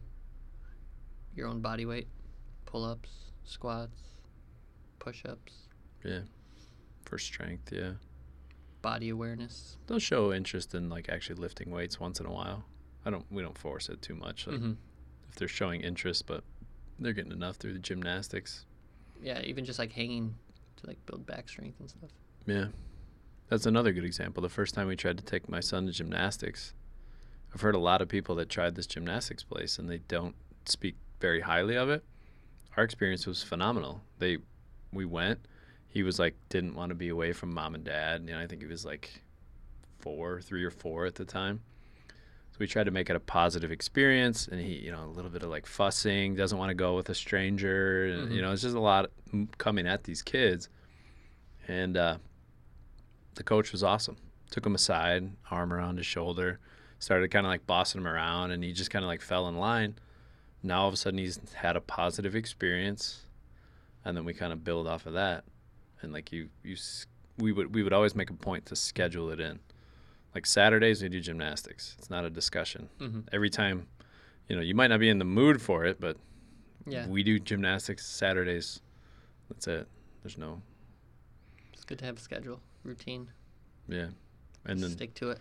your 1.36 1.48
own 1.48 1.62
body 1.62 1.86
weight, 1.86 2.08
pull 2.66 2.84
ups, 2.86 3.10
squats, 3.44 4.02
push 5.00 5.24
ups, 5.26 5.54
yeah, 6.04 6.22
for 7.06 7.18
strength. 7.18 7.72
Yeah. 7.72 7.94
body 8.82 9.10
awareness. 9.10 9.78
they'll 9.88 10.00
show 10.00 10.32
interest 10.34 10.74
in 10.76 10.90
like 10.90 11.10
actually 11.10 11.36
lifting 11.40 11.70
weights 11.72 12.00
once 12.00 12.20
in 12.20 12.26
a 12.26 12.32
while. 12.32 12.64
I 13.06 13.10
don't 13.10 13.26
we 13.32 13.42
don't 13.42 13.58
force 13.58 13.90
it 13.90 14.02
too 14.02 14.16
much. 14.16 14.48
Like, 14.48 14.60
hmm 14.60 14.74
If 15.30 15.36
they're 15.36 15.48
showing 15.48 15.82
interest, 15.82 16.26
but 16.28 16.44
they're 17.00 17.14
getting 17.14 17.32
enough 17.32 17.56
through 17.58 17.74
the 17.74 17.80
gymnastics. 17.80 18.66
Yeah, 19.22 19.42
even 19.44 19.66
just 19.66 19.80
like 19.80 19.92
hanging 19.94 20.36
to 20.78 20.88
like 20.88 21.06
build 21.06 21.26
back 21.26 21.48
strength 21.50 21.80
and 21.80 21.90
stuff. 21.90 22.10
Yeah. 22.46 22.68
That's 23.50 23.66
another 23.66 23.92
good 23.94 24.04
example. 24.06 24.42
The 24.44 24.50
first 24.50 24.76
time 24.76 24.88
we 24.88 24.96
tried 24.96 25.18
to 25.18 25.24
take 25.24 25.50
my 25.50 25.60
son 25.60 25.86
to 25.88 25.92
gymnastics, 25.92 26.74
I've 27.54 27.62
heard 27.62 27.74
a 27.76 27.80
lot 27.80 28.02
of 28.02 28.08
people 28.08 28.36
that 28.36 28.48
tried 28.50 28.76
this 28.76 28.86
gymnastics 28.86 29.44
place 29.44 29.80
and 29.80 29.90
they 29.90 29.98
don't 30.08 30.36
speak 30.66 30.96
very 31.20 31.42
highly 31.42 31.76
of 31.76 31.90
it. 31.90 32.04
Our 32.78 32.84
experience 32.84 33.26
was 33.28 33.44
phenomenal. 33.44 34.02
They 34.20 34.38
we 34.94 35.06
went. 35.06 35.40
He 35.88 36.04
was 36.04 36.20
like 36.20 36.36
didn't 36.50 36.76
want 36.76 36.90
to 36.90 36.96
be 36.96 37.10
away 37.10 37.34
from 37.34 37.54
mom 37.54 37.76
and 37.76 37.84
dad. 37.84 38.24
You 38.28 38.34
know, 38.36 38.40
I 38.40 38.48
think 38.48 38.62
he 38.62 38.68
was 38.68 38.86
like 38.86 39.22
four, 40.00 40.42
three 40.42 40.64
or 40.64 40.72
four 40.72 41.06
at 41.06 41.16
the 41.16 41.26
time. 41.26 41.62
So 42.52 42.58
we 42.60 42.68
tried 42.68 42.86
to 42.86 42.92
make 42.92 43.10
it 43.10 43.16
a 43.16 43.20
positive 43.20 43.72
experience 43.72 44.48
and 44.48 44.60
he, 44.62 44.74
you 44.76 44.92
know, 44.92 45.04
a 45.04 45.08
little 45.08 45.32
bit 45.32 45.44
of 45.44 45.50
like 45.50 45.66
fussing, 45.66 46.36
doesn't 46.36 46.58
want 46.58 46.70
to 46.70 46.74
go 46.76 46.96
with 46.96 47.10
a 47.10 47.16
stranger. 47.16 48.06
And, 48.06 48.30
Mhm. 48.30 48.36
You 48.36 48.42
know, 48.42 48.52
it's 48.52 48.62
just 48.62 48.76
a 48.76 48.80
lot 48.80 49.12
coming 49.58 49.88
at 49.88 50.04
these 50.04 50.22
kids. 50.22 50.70
And 51.68 51.98
uh, 51.98 52.18
the 53.36 53.44
coach 53.44 53.72
was 53.72 53.84
awesome. 53.84 54.18
Took 54.52 54.66
him 54.66 54.74
aside, 54.76 55.30
arm 55.52 55.72
around 55.74 55.98
his 55.98 56.06
shoulder, 56.08 56.60
started 57.00 57.30
kind 57.30 57.46
of 57.46 57.52
like 57.52 57.68
bossing 57.68 58.02
him 58.02 58.08
around, 58.08 58.52
and 58.52 58.64
he 58.64 58.74
just 58.74 58.90
kind 58.90 59.06
of 59.06 59.08
like 59.10 59.22
fell 59.22 59.48
in 59.48 59.58
line. 59.58 59.96
Now 60.64 60.82
all 60.82 60.88
of 60.88 60.94
a 60.94 60.98
sudden 60.98 61.20
he's 61.20 61.40
had 61.56 61.76
a 61.76 61.82
positive 61.82 62.36
experience. 62.36 63.22
and 64.06 64.16
then 64.16 64.26
we 64.26 64.34
kind 64.34 64.52
of 64.54 64.64
build 64.64 64.88
off 64.88 65.06
of 65.06 65.14
that. 65.14 65.44
And 66.02 66.14
like 66.14 66.32
you, 66.32 66.50
you, 66.64 66.76
we 67.38 67.52
would 67.52 67.74
we 67.76 67.84
would 67.84 67.94
always 67.94 68.16
make 68.16 68.30
a 68.30 68.34
point 68.34 68.66
to 68.68 68.76
schedule 68.76 69.30
it 69.30 69.40
in. 69.40 69.60
Like 70.36 70.46
Saturdays, 70.46 71.02
we 71.02 71.10
do 71.10 71.20
gymnastics. 71.20 71.96
It's 71.98 72.10
not 72.10 72.24
a 72.26 72.30
discussion. 72.30 72.90
hmm 73.00 73.22
Every 73.32 73.50
time, 73.50 73.88
you 74.48 74.56
know, 74.56 74.62
you 74.62 74.76
might 74.76 74.88
not 74.88 75.00
be 75.00 75.10
in 75.10 75.18
the 75.20 75.26
mood 75.26 75.62
for 75.62 75.86
it, 75.86 76.00
but 76.00 76.18
Yeah, 76.86 77.08
we 77.08 77.24
do 77.24 77.40
gymnastics 77.40 78.06
Saturdays. 78.06 78.82
That's 79.50 79.68
it. 79.68 79.88
There's 80.24 80.38
no, 80.38 80.62
it's 81.74 81.84
good 81.84 82.00
to 82.00 82.06
have 82.06 82.18
a 82.18 82.20
schedule, 82.22 82.60
routine. 82.84 83.30
yeah. 83.88 84.08
And 84.66 84.82
then 84.84 84.92
stick 84.92 85.14
to 85.16 85.30
it. 85.32 85.40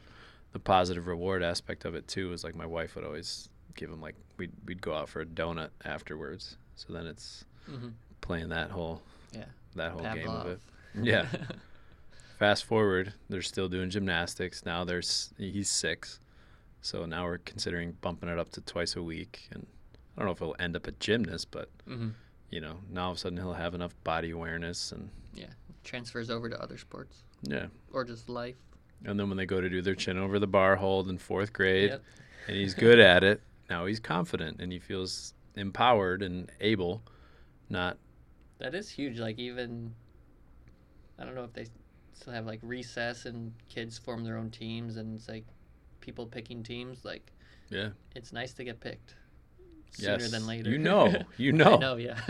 the 0.53 0.59
positive 0.61 1.07
reward 1.09 1.43
aspect 1.43 1.85
of 1.85 1.95
it 1.95 2.07
too 2.09 2.33
is 2.33 2.43
like 2.45 2.55
my 2.55 2.67
wife 2.67 2.95
would 2.95 3.05
always 3.05 3.49
give 3.79 3.91
him 3.91 4.01
like 4.03 4.17
we'd 4.37 4.53
we'd 4.67 4.83
go 4.83 4.93
out 4.95 5.09
for 5.09 5.21
a 5.21 5.27
donut 5.27 5.71
afterwards. 5.85 6.57
So 6.77 6.93
then 6.93 7.07
it's 7.07 7.45
hmm 7.67 7.89
playing 8.21 8.49
that 8.51 8.71
whole 8.71 9.01
Yeah, 9.33 9.45
that 9.77 9.93
whole 9.93 10.03
game 10.03 10.29
of 10.29 10.47
it. 10.49 10.61
Yeah. 11.01 11.27
Fast 12.39 12.65
forward, 12.67 13.15
they're 13.29 13.43
still 13.43 13.69
doing 13.69 13.91
gymnastics. 13.91 14.65
Now 14.65 14.85
there's 14.85 15.33
he's 15.39 15.69
six, 15.69 16.21
so 16.83 17.05
now 17.05 17.25
we're 17.25 17.39
considering 17.39 17.97
bumping 18.01 18.29
it 18.29 18.39
up 18.39 18.51
to 18.51 18.61
twice 18.61 18.95
a 18.97 19.03
week. 19.03 19.49
And 19.51 19.67
I 20.17 20.21
don't 20.21 20.27
know 20.27 20.33
if 20.33 20.39
he'll 20.39 20.55
end 20.61 20.77
up 20.77 20.87
a 20.87 20.93
gymnast, 20.93 21.51
but 21.51 21.69
hmm 21.87 22.11
you 22.51 22.61
know, 22.63 22.79
now 22.91 23.05
all 23.07 23.11
of 23.11 23.17
a 23.19 23.21
sudden 23.21 23.37
he'll 23.39 23.53
have 23.53 23.75
enough 23.75 23.95
body 24.05 24.31
awareness 24.31 24.91
and 24.93 25.11
yeah 25.35 25.47
Transfers 25.85 26.31
over 26.31 26.49
to 26.49 26.61
other 26.63 26.79
sports 26.79 27.23
yeah. 27.43 27.67
or 27.93 28.05
just 28.05 28.29
life. 28.29 28.57
And 29.05 29.19
then 29.21 29.29
when 29.29 29.37
they 29.37 29.47
go 29.47 29.61
to 29.61 29.69
do 29.69 29.81
their 29.83 29.95
chin 29.95 30.17
over 30.19 30.39
the 30.39 30.47
bar 30.47 30.75
hold 30.77 31.09
in 31.09 31.19
fourth 31.19 31.53
grade, 31.53 31.91
Yep. 31.91 32.03
and 32.49 32.57
he's 32.57 32.75
good 32.75 32.99
at 33.01 33.23
it, 33.25 33.41
now 33.69 33.87
he's 33.87 34.01
confident 34.01 34.61
and 34.61 34.73
he 34.73 34.79
feels 34.79 35.35
empowered 35.57 36.23
and 36.23 36.51
able, 36.61 37.03
not 37.69 37.99
That 38.59 38.75
is 38.75 38.89
huge. 38.89 39.19
Like 39.19 39.39
even, 39.39 39.95
I 41.19 41.25
don't 41.25 41.35
know 41.35 41.45
if 41.45 41.53
they 41.53 41.67
still 42.13 42.33
have 42.33 42.47
like 42.47 42.61
recess 42.63 43.27
and 43.27 43.53
kids 43.69 43.99
form 43.99 44.25
their 44.25 44.37
own 44.37 44.51
teams 44.51 44.97
and 44.97 45.17
it's 45.17 45.29
like 45.29 45.45
people 46.01 46.27
picking 46.27 46.63
teams. 46.63 47.05
Like 47.05 47.33
yeah. 47.71 47.91
it's 48.15 48.33
nice 48.33 48.53
to 48.55 48.65
get 48.65 48.81
picked 48.81 49.15
sooner 49.93 50.19
yes. 50.19 50.31
than 50.31 50.47
later. 50.47 50.71
You 50.71 50.79
know, 50.91 51.15
you 51.37 51.53
know, 51.53 51.75
I 51.75 51.79
know. 51.79 51.97
Yeah. 51.97 52.21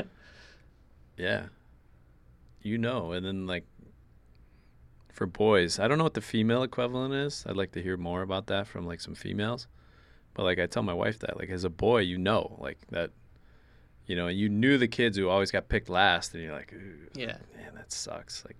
yeah, 1.17 1.47
you 2.63 2.79
know. 2.79 3.13
And 3.13 3.25
then 3.25 3.47
like 3.47 3.65
for 5.13 5.27
boys, 5.27 5.79
I 5.79 5.89
don't 5.89 5.99
know 5.99 6.05
what 6.05 6.15
the 6.15 6.21
female 6.21 6.63
equivalent 6.63 7.15
is. 7.15 7.45
I'd 7.47 7.57
like 7.57 7.73
to 7.73 7.83
hear 7.83 7.97
more 7.97 8.23
about 8.23 8.47
that 8.47 8.67
from 8.67 8.87
like 8.87 9.01
some 9.01 9.15
females. 9.15 9.67
But 10.39 10.45
like 10.45 10.61
I 10.61 10.67
tell 10.67 10.85
my 10.85 10.93
wife 10.95 11.19
that 11.19 11.37
like 11.37 11.51
as 11.51 11.65
a 11.65 11.69
boy, 11.69 11.99
you 12.03 12.17
know, 12.17 12.57
like 12.61 12.79
that. 12.93 13.11
You 14.07 14.15
know, 14.17 14.29
you 14.29 14.49
knew 14.49 14.79
the 14.79 14.87
kids 14.89 15.19
who 15.19 15.29
always 15.29 15.51
got 15.51 15.69
picked 15.69 15.89
last, 15.91 16.33
and 16.33 16.43
you're 16.45 16.53
like, 16.55 16.73
Yeah. 17.15 17.37
man, 17.57 17.75
that 17.75 17.91
sucks. 17.93 18.43
Like, 18.45 18.57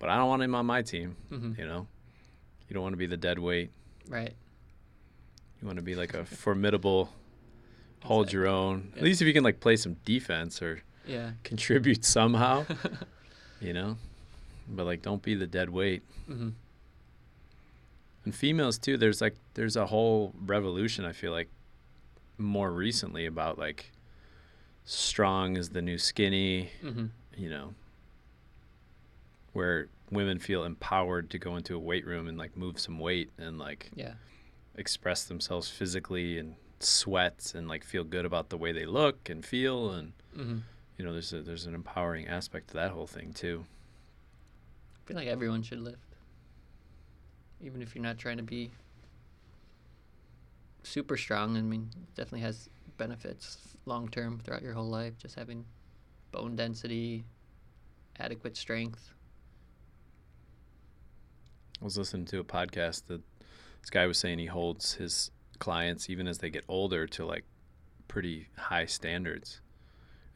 but 0.00 0.08
I 0.10 0.16
don't 0.16 0.28
want 0.28 0.42
him 0.42 0.54
on 0.56 0.66
my 0.66 0.82
team. 0.82 1.14
hmm 1.30 1.52
You 1.56 1.66
know, 1.66 1.86
you 2.68 2.74
don't 2.74 2.82
want 2.82 2.92
to 2.94 2.98
be 2.98 3.06
the 3.06 3.16
dead 3.16 3.38
weight. 3.38 3.70
Right. 4.08 4.34
You 5.60 5.66
want 5.66 5.76
to 5.78 5.82
be 5.82 5.94
like 5.94 6.12
a 6.14 6.24
formidable, 6.24 7.10
hold 8.02 8.32
your 8.32 8.46
own. 8.48 8.88
Yep. 8.88 8.96
At 8.98 9.02
least 9.04 9.22
if 9.22 9.28
you 9.28 9.32
can 9.32 9.44
like 9.44 9.60
play 9.60 9.76
some 9.76 9.94
defense 10.04 10.60
or 10.60 10.82
Yeah. 11.06 11.30
contribute 11.44 12.04
somehow, 12.04 12.66
you 13.60 13.72
know. 13.72 13.96
But 14.68 14.84
like, 14.84 15.00
don't 15.00 15.22
be 15.22 15.34
the 15.36 15.46
dead 15.46 15.70
weight. 15.70 16.02
hmm 16.26 16.50
And 18.24 18.34
females 18.34 18.78
too. 18.78 18.96
There's 18.96 19.20
like 19.20 19.36
there's 19.54 19.76
a 19.76 19.86
whole 19.86 20.34
revolution. 20.44 21.04
I 21.04 21.12
feel 21.12 21.32
like 21.32 21.48
more 22.38 22.70
recently 22.70 23.26
about 23.26 23.58
like 23.58 23.92
strong 24.84 25.56
is 25.56 25.70
the 25.70 25.82
new 25.82 25.98
skinny. 25.98 26.70
hmm 26.82 27.06
You 27.36 27.48
know, 27.50 27.74
where 29.52 29.88
women 30.10 30.38
feel 30.38 30.64
empowered 30.64 31.30
to 31.30 31.38
go 31.38 31.56
into 31.56 31.74
a 31.74 31.78
weight 31.78 32.06
room 32.06 32.28
and 32.28 32.36
like 32.36 32.56
move 32.56 32.78
some 32.78 32.98
weight 32.98 33.30
and 33.38 33.58
like 33.58 33.90
Yeah. 33.94 34.14
express 34.76 35.24
themselves 35.24 35.68
physically 35.70 36.38
and 36.38 36.54
sweat 36.80 37.52
and 37.54 37.68
like 37.68 37.84
feel 37.84 38.04
good 38.04 38.24
about 38.24 38.48
the 38.48 38.56
way 38.56 38.72
they 38.72 38.86
look 38.86 39.28
and 39.28 39.44
feel 39.44 39.90
and 39.90 40.12
hmm 40.34 40.58
you 40.96 41.04
know 41.04 41.12
there's 41.12 41.32
a 41.32 41.40
there's 41.42 41.66
an 41.66 41.74
empowering 41.74 42.26
aspect 42.28 42.68
to 42.68 42.74
that 42.74 42.90
whole 42.90 43.06
thing 43.06 43.32
too 43.32 43.64
I 44.96 45.08
feel 45.08 45.16
like 45.16 45.28
everyone 45.28 45.62
should 45.62 45.80
lift, 45.80 45.98
even 47.62 47.82
if 47.82 47.94
you're 47.94 48.04
not 48.04 48.18
trying 48.18 48.36
to 48.38 48.42
be 48.42 48.70
super 50.82 51.16
strong. 51.16 51.56
I 51.56 51.60
mean, 51.62 51.90
definitely 52.14 52.40
has 52.40 52.68
benefits 52.96 53.58
long 53.86 54.08
term 54.08 54.40
throughout 54.42 54.62
your 54.62 54.72
whole 54.74 54.88
life. 54.88 55.16
Just 55.18 55.34
having 55.36 55.64
bone 56.32 56.56
density, 56.56 57.24
adequate 58.18 58.56
strength. 58.56 59.12
i 61.80 61.84
was 61.84 61.96
listening 61.96 62.26
to 62.26 62.38
a 62.38 62.44
podcast 62.44 63.06
that 63.06 63.22
this 63.80 63.90
guy 63.90 64.06
was 64.06 64.18
saying 64.18 64.38
he 64.38 64.46
holds 64.46 64.94
his 64.94 65.30
clients 65.58 66.10
even 66.10 66.26
as 66.28 66.38
they 66.38 66.50
get 66.50 66.64
older 66.68 67.06
to 67.06 67.24
like 67.24 67.44
pretty 68.08 68.48
high 68.56 68.84
standards 68.84 69.60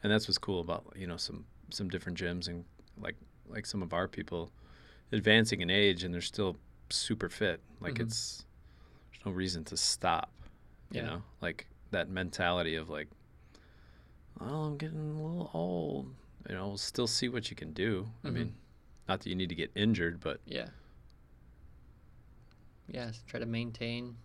and 0.01 0.11
that's 0.11 0.27
what's 0.27 0.37
cool 0.37 0.59
about 0.59 0.85
you 0.95 1.05
know 1.07 1.17
some 1.17 1.45
some 1.69 1.89
different 1.89 2.17
gyms 2.17 2.47
and 2.47 2.65
like 2.99 3.15
like 3.47 3.65
some 3.65 3.81
of 3.81 3.93
our 3.93 4.07
people 4.07 4.51
advancing 5.11 5.61
in 5.61 5.69
age 5.69 6.03
and 6.03 6.13
they're 6.13 6.21
still 6.21 6.57
super 6.89 7.29
fit 7.29 7.61
like 7.79 7.95
Mhm. 7.95 8.01
it's 8.01 8.45
there's 9.11 9.25
no 9.25 9.31
reason 9.31 9.63
to 9.65 9.75
stop 9.77 10.31
you 10.91 11.01
Yeah. 11.01 11.07
know 11.07 11.23
like 11.41 11.67
that 11.91 12.09
mentality 12.09 12.75
of 12.75 12.89
like 12.89 13.07
oh 14.39 14.65
i'm 14.65 14.77
getting 14.77 14.99
a 14.99 15.21
little 15.21 15.49
old 15.53 16.13
you 16.49 16.55
know 16.55 16.67
we'll 16.67 16.77
still 16.77 17.07
see 17.07 17.27
what 17.29 17.49
you 17.49 17.55
can 17.55 17.73
do 17.73 18.11
i 18.23 18.27
Mhm. 18.29 18.33
mean 18.33 18.55
not 19.07 19.19
that 19.21 19.29
you 19.29 19.35
need 19.35 19.49
to 19.49 19.55
get 19.55 19.71
injured 19.75 20.19
but 20.19 20.39
Yeah. 20.45 20.69
Yes, 22.87 23.23
try 23.25 23.39
to 23.39 23.47
maintain, 23.47 24.15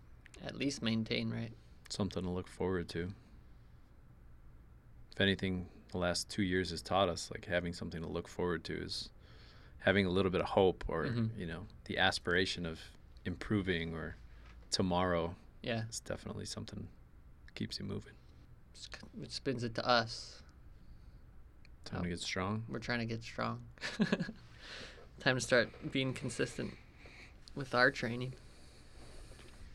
at 0.45 0.55
least 0.55 0.83
maintain, 0.83 1.31
right? 1.31 1.53
something 1.89 2.23
to 2.23 2.29
look 2.31 2.47
forward 2.47 2.89
to 2.91 3.13
if 5.13 5.21
anything 5.21 5.67
the 5.91 5.99
last 5.99 6.29
two 6.31 6.43
years 6.43 6.71
has 6.71 6.81
taught 6.83 7.09
us 7.09 7.31
like 7.33 7.47
having 7.47 7.73
something 7.73 8.01
to 8.01 8.07
look 8.09 8.29
forward 8.29 8.63
to 8.63 8.73
is 8.81 9.09
having 9.81 10.07
a 10.07 10.11
little 10.11 10.31
bit 10.31 10.41
of 10.41 10.49
hope 10.49 10.85
or 10.89 11.07
Mhm. 11.07 11.37
you 11.39 11.47
know 11.47 11.67
the 11.85 11.99
aspiration 11.99 12.65
of 12.67 12.81
improving 13.25 13.95
or 13.95 14.17
tomorrow 14.71 15.35
Yeah. 15.63 15.87
is 15.89 16.01
definitely 16.01 16.47
something 16.47 16.89
that 17.47 17.55
keeps 17.55 17.79
you 17.79 17.85
moving 17.85 18.15
It 19.23 19.31
spins 19.33 19.63
it 19.65 19.75
to 19.75 19.87
us. 19.87 20.43
time 21.85 22.01
Oh. 22.01 22.03
to 22.05 22.09
get 22.11 22.21
strong 22.21 22.65
We're 22.69 22.79
trying 22.79 23.01
to 23.01 23.07
get 23.07 23.23
strong. 23.23 23.67
Time 25.21 25.37
to 25.37 25.41
start 25.41 25.69
being 25.93 26.15
consistent 26.15 26.75
with 27.55 27.75
our 27.75 27.91
training. 27.91 28.33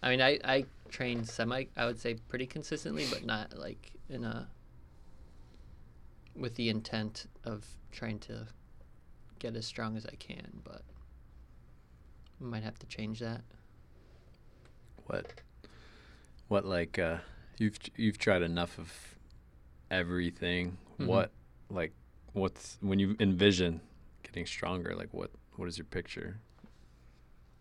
I 0.02 0.10
mean, 0.10 0.22
I, 0.22 0.40
I 0.44 0.66
train 0.90 1.24
semi, 1.26 1.66
I 1.76 1.86
would 1.86 2.00
say 2.00 2.16
pretty 2.16 2.48
consistently, 2.48 3.06
but 3.12 3.24
not 3.26 3.56
like 3.58 3.92
in 4.10 4.24
a, 4.24 4.50
with 6.36 6.56
the 6.56 6.70
intent 6.70 7.28
of 7.44 7.66
trying 7.92 8.20
to 8.20 8.48
get 9.46 9.56
as 9.56 9.66
strong 9.68 9.96
as 9.96 10.06
I 10.08 10.16
can, 10.16 10.62
but 10.64 10.82
might 12.40 12.64
have 12.64 12.80
to 12.80 12.88
change 12.88 13.20
that. 13.20 13.42
what 15.08 15.26
what 16.48 16.66
like 16.66 16.98
uh 16.98 17.18
you've 17.60 17.78
you've 17.96 18.18
tried 18.18 18.42
enough 18.42 18.80
of 18.80 18.92
everything 19.92 20.78
Mhm. 21.00 21.06
what 21.08 21.30
like 21.70 21.92
what's 22.34 22.78
when 22.82 22.98
you 22.98 23.16
envision 23.20 23.82
getting 24.24 24.48
stronger 24.48 24.96
like 24.96 25.10
what 25.14 25.30
what 25.58 25.68
is 25.68 25.78
your 25.78 25.86
picture 25.86 26.38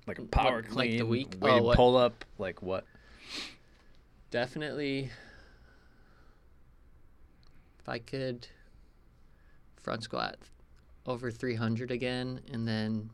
like 0.07 0.19
a 0.19 0.23
What, 0.23 0.31
power 0.31 0.57
like 0.57 0.65
the 0.93 1.05
clean 1.05 1.09
week? 1.09 1.37
weighted 1.39 1.63
Oh, 1.63 1.75
pull 1.75 1.97
up 1.99 2.25
like 2.39 2.63
what 2.63 2.85
Definitely, 4.31 5.11
if 7.79 7.89
I 7.89 7.99
could 7.99 8.49
front 9.77 10.03
squat 10.03 10.39
over 11.07 11.31
300 11.31 11.91
again 11.91 12.41
and 12.53 12.67
then 12.67 13.11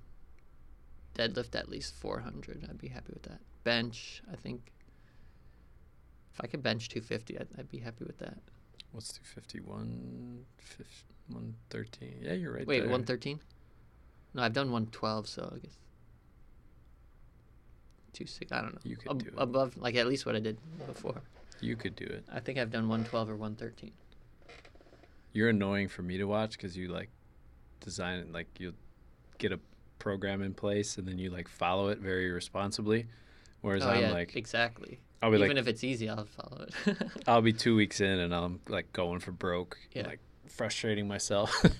deadlift 1.14 1.54
at 1.54 1.68
least 1.68 1.94
400, 1.96 2.66
I'd 2.68 2.78
be 2.78 2.88
happy 2.88 3.12
with 3.12 3.22
that. 3.24 3.40
Bench, 3.64 4.22
I 4.32 4.36
think. 4.36 4.70
If 6.32 6.40
I 6.40 6.46
could 6.46 6.62
bench 6.62 6.88
250, 6.88 7.38
I'd, 7.38 7.48
I'd 7.58 7.68
be 7.70 7.78
happy 7.78 8.04
with 8.04 8.18
that. 8.18 8.38
what's 8.92 9.12
251 9.12 10.44
113 11.28 12.14
yeah 12.22 12.32
you're 12.32 12.52
right 12.52 12.66
Wait, 12.66 12.78
there. 12.80 12.88
113? 12.88 13.38
No, 14.34 14.42
I've 14.42 14.52
done 14.52 14.66
112, 14.70 15.28
so 15.28 15.52
I 15.54 15.58
guess. 15.58 15.76
Two 18.12 18.26
six, 18.26 18.50
I 18.52 18.60
don't 18.62 18.74
know. 18.74 18.80
You 18.84 18.96
could 18.96 19.10
Ab- 19.10 19.22
do 19.22 19.28
it. 19.28 19.34
Above, 19.36 19.76
like 19.76 19.94
at 19.96 20.06
least 20.06 20.26
what 20.26 20.34
I 20.36 20.40
did 20.40 20.58
before. 20.86 21.20
you 21.60 21.76
could 21.76 21.94
do 21.96 22.04
it 22.06 22.24
I 22.32 22.40
think 22.40 22.58
I've 22.58 22.70
done 22.70 22.88
112 22.88 23.28
or 23.30 23.36
113. 23.36 23.92
you're 25.32 25.48
annoying 25.50 25.88
for 25.88 26.02
me 26.02 26.16
to 26.18 26.24
watch 26.24 26.52
because 26.52 26.76
you 26.76 26.88
like 26.88 27.10
design 27.80 28.18
it 28.20 28.32
like 28.32 28.46
you'll 28.58 28.72
get 29.38 29.52
a 29.52 29.60
program 29.98 30.42
in 30.42 30.54
place 30.54 30.96
and 30.98 31.06
then 31.06 31.18
you 31.18 31.30
like 31.30 31.48
follow 31.48 31.88
it 31.88 31.98
very 31.98 32.30
responsibly 32.30 33.06
whereas 33.60 33.82
oh, 33.84 33.90
i'm 33.90 34.00
yeah, 34.02 34.12
like 34.12 34.34
exactly. 34.36 34.98
i'll 35.22 35.30
be 35.30 35.36
Even 35.36 35.48
like 35.50 35.56
if 35.58 35.66
it's 35.68 35.84
easy, 35.84 36.08
I'll 36.08 36.24
follow 36.26 36.66
it. 36.86 36.96
I'll 37.26 37.42
be 37.42 37.52
two 37.52 37.76
weeks 37.76 38.00
in 38.00 38.18
and 38.20 38.34
I'm 38.34 38.60
like 38.68 38.92
going 38.92 39.20
for 39.20 39.32
broke, 39.32 39.76
Yeah. 39.92 40.06
like 40.06 40.20
frustrating 40.48 41.06
myself. 41.08 41.54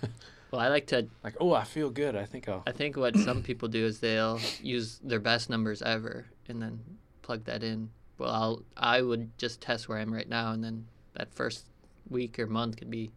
Well, 0.50 0.60
I 0.60 0.66
like 0.66 0.88
to. 0.88 1.06
like, 1.22 1.36
oh, 1.40 1.52
I 1.54 1.62
feel 1.62 1.90
good. 1.90 2.16
I 2.16 2.24
think 2.24 2.48
I'll. 2.48 2.64
I 2.66 2.72
think 2.72 2.96
what 2.96 3.16
some 3.16 3.40
people 3.48 3.68
do 3.68 3.84
is 3.84 4.00
they'll 4.00 4.40
use 4.60 4.98
their 5.02 5.20
best 5.20 5.48
numbers 5.48 5.80
ever 5.80 6.26
and 6.48 6.60
then 6.60 6.80
plug 7.22 7.44
that 7.44 7.62
in. 7.62 7.90
Well, 8.18 8.30
I'll 8.30 8.62
I 8.76 9.00
would 9.02 9.30
just 9.38 9.60
test 9.60 9.88
where 9.88 9.98
I'm 9.98 10.12
right 10.12 10.28
now, 10.28 10.50
and 10.50 10.64
then 10.64 10.86
that 11.14 11.32
first 11.32 11.66
week 12.08 12.36
or 12.40 12.48
month 12.48 12.78
could 12.78 12.90
be 12.90 13.12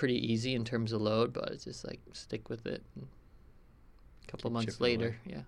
pretty 0.00 0.32
easy 0.32 0.54
in 0.54 0.64
terms 0.64 0.92
of 0.92 1.02
load, 1.02 1.30
but 1.30 1.50
it's 1.50 1.64
just 1.64 1.86
like 1.86 2.00
stick 2.14 2.48
with 2.48 2.64
it. 2.66 2.82
And 2.96 3.06
a 4.26 4.30
couple 4.30 4.48
Keep 4.48 4.54
months 4.54 4.78
chipping 4.78 4.96
away. 4.96 5.06
later, 5.06 5.16
yeah. 5.26 5.42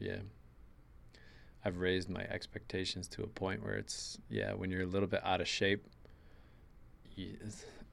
Yeah. 0.00 0.16
I've 1.64 1.78
raised 1.78 2.10
my 2.10 2.22
expectations 2.22 3.06
to 3.10 3.22
a 3.22 3.28
point 3.28 3.62
where 3.62 3.74
it's 3.74 4.18
yeah, 4.28 4.52
when 4.52 4.68
you're 4.68 4.82
a 4.82 4.86
little 4.86 5.06
bit 5.06 5.20
out 5.24 5.40
of 5.40 5.46
shape, 5.46 5.86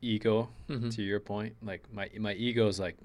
ego 0.02 0.50
hmm 0.68 0.90
to 0.90 1.04
your 1.04 1.20
point, 1.20 1.56
like 1.62 1.84
my 1.94 2.10
my 2.18 2.34
ego 2.34 2.68
is 2.68 2.80
like, 2.80 2.98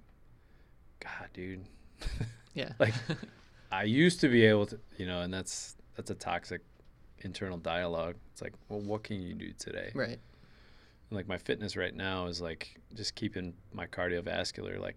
God, 1.00 1.28
dude, 1.34 1.66
Yeah. 2.54 2.72
like 2.78 2.94
I 3.70 3.82
used 3.82 4.20
to 4.20 4.28
be 4.28 4.46
able 4.46 4.64
to, 4.66 4.78
you 4.96 5.04
know, 5.04 5.20
and 5.20 5.34
that's 5.34 5.76
that's 5.96 6.10
a 6.10 6.14
toxic 6.14 6.62
internal 7.18 7.58
dialogue. 7.58 8.16
It's 8.32 8.40
like, 8.40 8.54
well, 8.70 8.80
what 8.80 9.02
can 9.04 9.20
you 9.20 9.34
do 9.34 9.52
today? 9.58 9.90
right. 9.94 10.18
Like 11.10 11.28
my 11.28 11.38
fitness 11.38 11.76
right 11.76 11.94
now 11.94 12.26
is 12.26 12.40
like 12.40 12.76
just 12.94 13.14
keeping 13.14 13.54
my 13.72 13.86
cardiovascular 13.86 14.80
like 14.80 14.96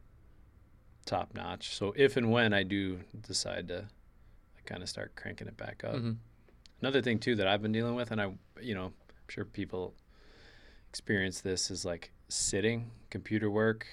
top 1.06 1.34
notch. 1.36 1.76
So 1.76 1.94
if 1.96 2.18
and 2.18 2.32
when 2.32 2.54
I 2.54 2.64
do 2.64 3.00
decide 3.28 3.68
to 3.70 3.88
like, 4.56 4.66
kind 4.66 4.82
of 4.84 4.90
start 4.90 5.16
cranking 5.16 5.48
it 5.48 5.58
back 5.58 5.84
up, 5.84 5.96
hmm 5.96 6.12
another 6.82 7.02
thing 7.02 7.18
too 7.18 7.36
that 7.36 7.48
I've 7.48 7.62
been 7.62 7.72
dealing 7.72 7.96
with, 7.96 8.12
and 8.12 8.22
I, 8.22 8.32
you 8.62 8.76
know, 8.76 8.86
I'm 8.86 8.94
sure 9.30 9.46
people 9.46 9.96
experience 10.90 11.42
this 11.42 11.72
is 11.72 11.84
like 11.86 12.12
sitting, 12.30 12.92
computer 13.10 13.50
work, 13.50 13.88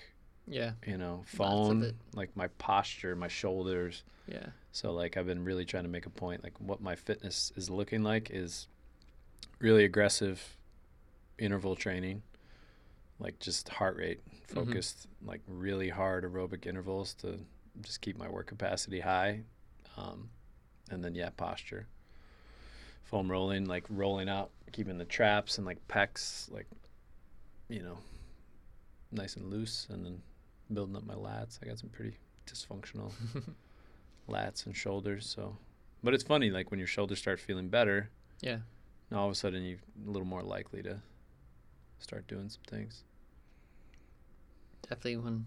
Yeah. 0.47 0.73
you 0.87 0.99
know, 0.99 1.23
phone, 1.25 1.93
like 2.15 2.37
my 2.37 2.49
posture, 2.59 3.17
my 3.17 3.29
shoulders. 3.29 4.03
Yeah. 4.29 4.47
So 4.73 4.93
like 4.93 5.17
I've 5.17 5.27
been 5.27 5.45
really 5.45 5.65
trying 5.65 5.85
to 5.85 5.89
make 5.89 6.05
a 6.05 6.11
point, 6.11 6.43
like 6.45 6.61
what 6.61 6.81
my 6.83 6.95
fitness 6.95 7.53
is 7.57 7.71
looking 7.71 8.03
like 8.03 8.29
is 8.31 8.69
really 9.61 9.85
aggressive 9.85 10.57
interval 11.39 11.77
training, 11.77 12.23
like 13.19 13.39
just 13.39 13.69
heart 13.69 13.97
rate 13.97 14.21
Mhm. 14.27 14.47
focused, 14.49 15.07
like 15.23 15.41
really 15.47 15.89
hard 15.89 16.25
aerobic 16.25 16.67
intervals 16.67 17.15
to 17.15 17.39
just 17.83 18.01
keep 18.01 18.17
my 18.17 18.29
work 18.29 18.47
capacity 18.47 19.01
high, 19.01 19.43
um, 19.97 20.31
and 20.91 21.03
then 21.05 21.15
yeah, 21.15 21.31
posture, 21.37 21.87
foam 23.03 23.31
rolling, 23.31 23.67
like 23.67 23.85
rolling 23.89 24.29
out, 24.29 24.51
keeping 24.73 24.99
the 24.99 25.05
traps 25.05 25.59
and 25.59 25.67
like 25.67 25.87
pecs, 25.89 26.51
like 26.53 26.67
you 27.69 27.83
know, 27.83 27.99
nice 29.11 29.37
and 29.37 29.51
loose, 29.51 29.87
and 29.91 30.05
then 30.05 30.23
building 30.73 30.97
up 30.97 31.05
my 31.05 31.15
lats. 31.15 31.59
I 31.63 31.67
got 31.67 31.79
some 31.79 31.89
pretty 31.91 32.17
dysfunctional 32.47 33.13
lats 34.29 34.67
and 34.67 34.77
shoulders. 34.77 35.27
So, 35.27 35.57
but 36.03 36.15
it's 36.15 36.23
funny, 36.25 36.51
like 36.51 36.71
when 36.71 36.79
your 36.79 36.87
shoulders 36.87 37.19
start 37.19 37.41
feeling 37.41 37.69
better, 37.69 38.11
Yeah. 38.41 38.59
now 39.11 39.21
all 39.21 39.27
of 39.27 39.33
a 39.33 39.35
sudden 39.35 39.63
you're 39.65 39.79
a 40.07 40.11
little 40.11 40.27
more 40.27 40.43
likely 40.43 40.83
to 40.83 41.01
start 42.05 42.29
doing 42.29 42.49
some 42.51 42.63
things. 42.69 43.05
Definitely 44.83 45.17
when 45.19 45.47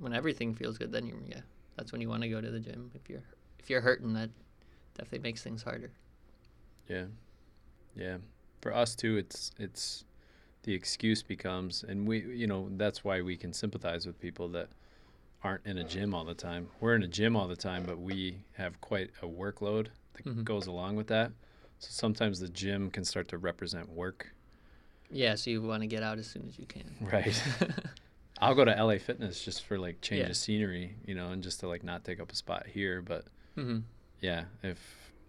when 0.00 0.12
everything 0.14 0.54
feels 0.54 0.78
good, 0.78 0.92
then 0.92 1.06
you 1.06 1.20
yeah, 1.26 1.40
that's 1.76 1.92
when 1.92 2.00
you 2.00 2.08
want 2.08 2.22
to 2.22 2.28
go 2.28 2.40
to 2.40 2.50
the 2.50 2.60
gym. 2.60 2.90
If 2.94 3.08
you're 3.10 3.24
if 3.58 3.70
you're 3.70 3.80
hurting, 3.82 4.14
that 4.14 4.30
definitely 4.96 5.20
makes 5.20 5.42
things 5.42 5.62
harder. 5.62 5.90
Yeah, 6.88 7.06
yeah. 7.96 8.18
For 8.60 8.74
us 8.74 8.94
too, 8.96 9.16
it's 9.18 9.52
it's 9.58 10.04
the 10.64 10.74
excuse 10.74 11.22
becomes, 11.22 11.84
and 11.84 12.06
we, 12.06 12.20
you 12.20 12.46
know, 12.46 12.68
that's 12.76 13.04
why 13.04 13.22
we 13.22 13.36
can 13.36 13.52
sympathize 13.52 14.06
with 14.06 14.20
people 14.20 14.48
that 14.50 14.68
aren't 15.44 15.66
in 15.66 15.78
a 15.78 15.84
gym 15.84 16.14
all 16.14 16.24
the 16.24 16.34
time. 16.34 16.68
We're 16.80 16.96
in 16.96 17.04
a 17.04 17.08
gym 17.08 17.36
all 17.36 17.48
the 17.48 17.56
time, 17.56 17.84
but 17.86 18.00
we 18.00 18.38
have 18.54 18.80
quite 18.80 19.10
a 19.22 19.26
workload 19.28 19.88
that 20.14 20.24
Mhm. 20.24 20.44
goes 20.44 20.66
along 20.66 20.96
with 20.96 21.08
that. 21.08 21.32
So 21.80 21.88
sometimes 21.90 22.40
the 22.40 22.48
gym 22.48 22.90
can 22.90 23.04
start 23.04 23.28
to 23.28 23.38
represent 23.38 23.90
work. 23.90 24.34
Yeah, 25.10 25.34
so 25.36 25.50
you 25.50 25.62
want 25.62 25.82
to 25.82 25.86
get 25.86 26.02
out 26.02 26.18
as 26.18 26.26
soon 26.26 26.46
as 26.48 26.58
you 26.58 26.66
can. 26.66 26.94
Right. 27.00 27.42
I'll 28.40 28.54
go 28.54 28.64
to 28.64 28.70
LA 28.84 28.98
Fitness 28.98 29.44
just 29.44 29.64
for 29.64 29.78
like 29.78 30.00
change 30.00 30.20
Yeah. 30.20 30.28
of 30.30 30.36
scenery, 30.36 30.94
you 31.04 31.14
know, 31.16 31.30
and 31.30 31.42
just 31.42 31.58
to 31.60 31.68
like 31.68 31.82
not 31.82 32.04
take 32.04 32.20
up 32.20 32.30
a 32.30 32.36
spot 32.36 32.66
here. 32.66 33.02
But 33.02 33.24
hmm 33.56 33.78
yeah, 34.20 34.44
if 34.62 34.78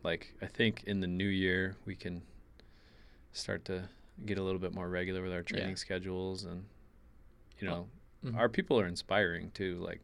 like 0.04 0.34
I 0.42 0.46
think 0.46 0.84
in 0.86 1.00
the 1.00 1.08
new 1.08 1.28
year 1.28 1.76
we 1.86 1.96
can 1.96 2.22
start 3.34 3.66
to 3.66 3.90
get 4.26 4.38
a 4.38 4.44
little 4.44 4.60
bit 4.60 4.74
more 4.74 4.88
regular 4.90 5.22
with 5.24 5.32
our 5.32 5.40
Yeah. 5.40 5.44
training 5.44 5.76
schedules 5.76 6.44
and 6.44 6.66
you 7.60 7.68
know, 7.68 7.88
Mhm. 8.24 8.36
our 8.38 8.48
people 8.50 8.80
are 8.80 8.86
inspiring 8.88 9.50
too. 9.52 9.78
Like 9.80 10.02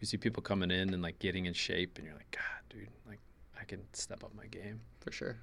you 0.00 0.06
see 0.06 0.16
people 0.16 0.42
coming 0.42 0.70
in 0.70 0.92
and 0.94 1.02
like 1.02 1.18
getting 1.20 1.46
in 1.46 1.52
shape 1.54 1.96
and 1.96 2.06
you're 2.06 2.14
like, 2.16 2.30
God, 2.32 2.42
dude, 2.70 2.88
like 3.06 3.20
I 3.60 3.64
can 3.64 3.82
step 3.92 4.24
up 4.24 4.34
my 4.34 4.46
game. 4.46 4.80
For 5.00 5.12
sure. 5.12 5.38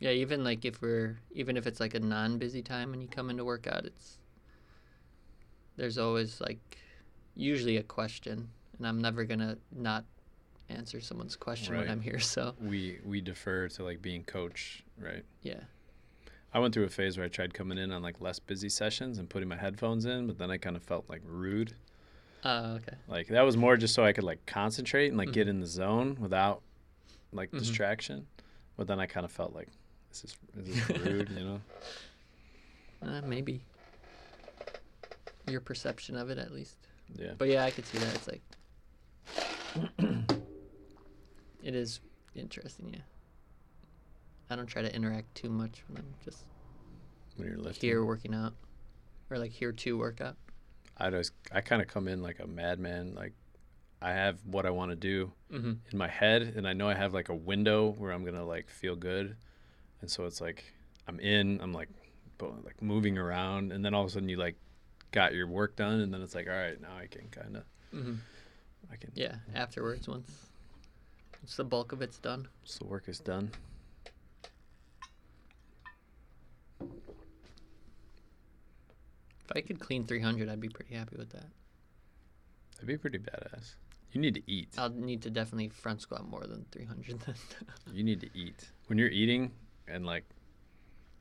Yeah, 0.00 0.10
even 0.10 0.44
like 0.44 0.64
if 0.64 0.80
we're 0.80 1.18
even 1.32 1.56
if 1.56 1.66
it's 1.66 1.80
like 1.80 1.94
a 1.94 2.00
non-busy 2.00 2.62
time 2.62 2.92
and 2.92 3.02
you 3.02 3.08
come 3.08 3.30
in 3.30 3.36
to 3.38 3.44
work 3.44 3.66
out, 3.66 3.84
it's 3.84 4.18
there's 5.76 5.98
always 5.98 6.40
like 6.40 6.78
usually 7.34 7.76
a 7.76 7.82
question, 7.82 8.48
and 8.76 8.86
I'm 8.86 9.00
never 9.00 9.24
gonna 9.24 9.58
not 9.74 10.04
answer 10.68 11.00
someone's 11.00 11.36
question 11.36 11.76
when 11.76 11.88
I'm 11.90 12.00
here. 12.00 12.18
So 12.20 12.54
We 12.60 12.98
we 13.04 13.20
defer 13.20 13.68
to 13.68 13.84
like 13.84 14.00
being 14.02 14.24
coach, 14.24 14.84
right? 14.98 15.24
yeah, 15.42 15.60
I 16.52 16.58
went 16.60 16.74
through 16.74 16.84
a 16.84 16.88
phase 16.90 17.16
where 17.16 17.26
I 17.26 17.28
tried 17.28 17.52
coming 17.54 17.78
in 17.78 17.90
on 17.90 18.02
like 18.02 18.20
less 18.20 18.38
busy 18.38 18.68
sessions 18.68 19.18
and 19.18 19.28
putting 19.28 19.48
my 19.48 19.56
headphones 19.56 20.04
in, 20.04 20.26
but 20.26 20.38
then 20.38 20.50
I 20.50 20.58
kind 20.58 20.76
of 20.76 20.82
felt 20.82 21.08
like 21.08 21.22
rude. 21.24 21.74
uh, 22.44 22.76
okay, 22.78 22.96
Like 23.08 23.26
that 23.28 23.42
was 23.42 23.56
more 23.56 23.76
just 23.76 23.94
so 23.94 24.04
I 24.04 24.12
could 24.12 24.24
like 24.24 24.46
concentrate 24.46 25.08
and 25.08 25.16
like 25.18 25.32
get 25.32 25.46
Mhm. 25.46 25.50
in 25.50 25.60
the 25.60 25.66
zone 25.66 26.16
without 26.20 26.62
like 27.32 27.50
Mhm. 27.50 27.58
distraction. 27.58 28.26
But 28.76 28.86
then 28.86 29.00
I 29.00 29.06
kind 29.06 29.24
of 29.24 29.32
felt 29.32 29.54
like 29.54 29.68
this 30.22 30.32
is 30.32 30.38
this 30.88 30.98
rude, 31.00 31.28
you 31.30 31.44
know? 31.44 31.60
uh, 33.02 33.20
maybe 33.26 33.60
your 35.48 35.60
perception 35.60 36.16
of 36.16 36.30
it 36.30 36.38
at 36.38 36.52
least. 36.52 36.76
Yeah. 37.16 37.32
But 37.38 37.48
yeah, 37.48 37.64
I 37.64 37.70
could 37.70 37.86
see 37.86 37.98
that. 37.98 38.14
It's 38.14 38.28
like 38.28 38.42
it 41.62 41.74
is 41.74 42.00
interesting. 42.34 42.90
Yeah, 42.92 43.00
I 44.50 44.56
don't 44.56 44.66
try 44.66 44.82
to 44.82 44.94
interact 44.94 45.34
too 45.34 45.48
much 45.48 45.82
when 45.88 45.98
I'm 45.98 46.14
just 46.24 46.44
When 47.36 47.48
you're 47.48 47.56
lifting, 47.58 47.88
here 47.88 48.04
working 48.04 48.34
out 48.34 48.54
or 49.30 49.38
like 49.38 49.52
here 49.52 49.72
to 49.72 49.98
work 49.98 50.20
out. 50.20 50.36
I 50.98 51.10
just 51.10 51.32
I 51.52 51.60
kind 51.60 51.80
of 51.80 51.88
come 51.88 52.08
in 52.08 52.22
like 52.22 52.40
a 52.40 52.46
madman. 52.46 53.14
Like 53.14 53.32
I 54.02 54.10
have 54.12 54.38
what 54.44 54.66
I 54.66 54.70
want 54.70 54.90
to 54.90 54.96
do 54.96 55.32
Mm-hmm. 55.52 55.72
in 55.90 55.96
my 55.98 56.08
head, 56.08 56.42
and 56.56 56.68
I 56.68 56.74
know 56.74 56.90
I 56.90 56.94
have 56.94 57.14
like 57.14 57.30
a 57.30 57.34
window 57.34 57.94
where 57.96 58.12
I'm 58.12 58.22
gonna 58.22 58.44
like 58.44 58.68
feel 58.68 58.94
good, 58.96 59.34
and 60.00 60.10
so 60.10 60.24
it's 60.26 60.40
like 60.40 60.64
I'm 61.06 61.18
in, 61.20 61.60
I'm 61.60 61.72
like, 61.72 61.88
like 62.40 62.80
moving 62.82 63.18
around, 63.18 63.72
and 63.72 63.84
then 63.84 63.94
all 63.94 64.02
of 64.02 64.08
a 64.08 64.10
sudden 64.10 64.28
you 64.28 64.36
like 64.36 64.56
got 65.12 65.34
your 65.34 65.46
work 65.46 65.76
done, 65.76 66.00
and 66.00 66.12
then 66.12 66.20
it's 66.22 66.34
like, 66.34 66.46
all 66.48 66.54
right, 66.54 66.80
now 66.80 66.96
I 66.96 67.06
can 67.06 67.28
kind 67.30 67.56
of, 67.56 67.62
Mm-hmm. 67.94 68.14
I 68.92 68.96
can. 68.96 69.10
Yeah, 69.14 69.36
afterwards 69.54 70.06
once 70.08 70.30
once 71.40 71.56
the 71.56 71.64
bulk 71.64 71.92
of 71.92 72.02
it's 72.02 72.18
done. 72.18 72.48
So 72.64 72.84
the 72.84 72.90
work 72.90 73.08
is 73.08 73.18
done. 73.18 73.50
If 79.44 79.56
I 79.56 79.60
could 79.62 79.80
clean 79.80 80.04
300, 80.04 80.48
I'd 80.48 80.60
be 80.60 80.68
pretty 80.68 80.94
happy 80.94 81.16
with 81.16 81.30
that. 81.30 81.46
That'd 82.74 82.86
be 82.88 82.98
pretty 82.98 83.18
badass. 83.18 83.74
You 84.12 84.20
need 84.20 84.34
to 84.34 84.42
eat. 84.46 84.68
I'll 84.78 84.90
need 84.90 85.22
to 85.22 85.30
definitely 85.30 85.68
front 85.68 86.02
squat 86.02 86.28
more 86.28 86.44
than 86.46 86.64
300 86.70 87.20
then. 87.20 87.34
You 87.94 88.04
need 88.04 88.20
to 88.20 88.28
eat. 88.34 88.68
When 88.86 88.98
you're 88.98 89.08
eating, 89.08 89.50
and 89.90 90.06
like, 90.06 90.24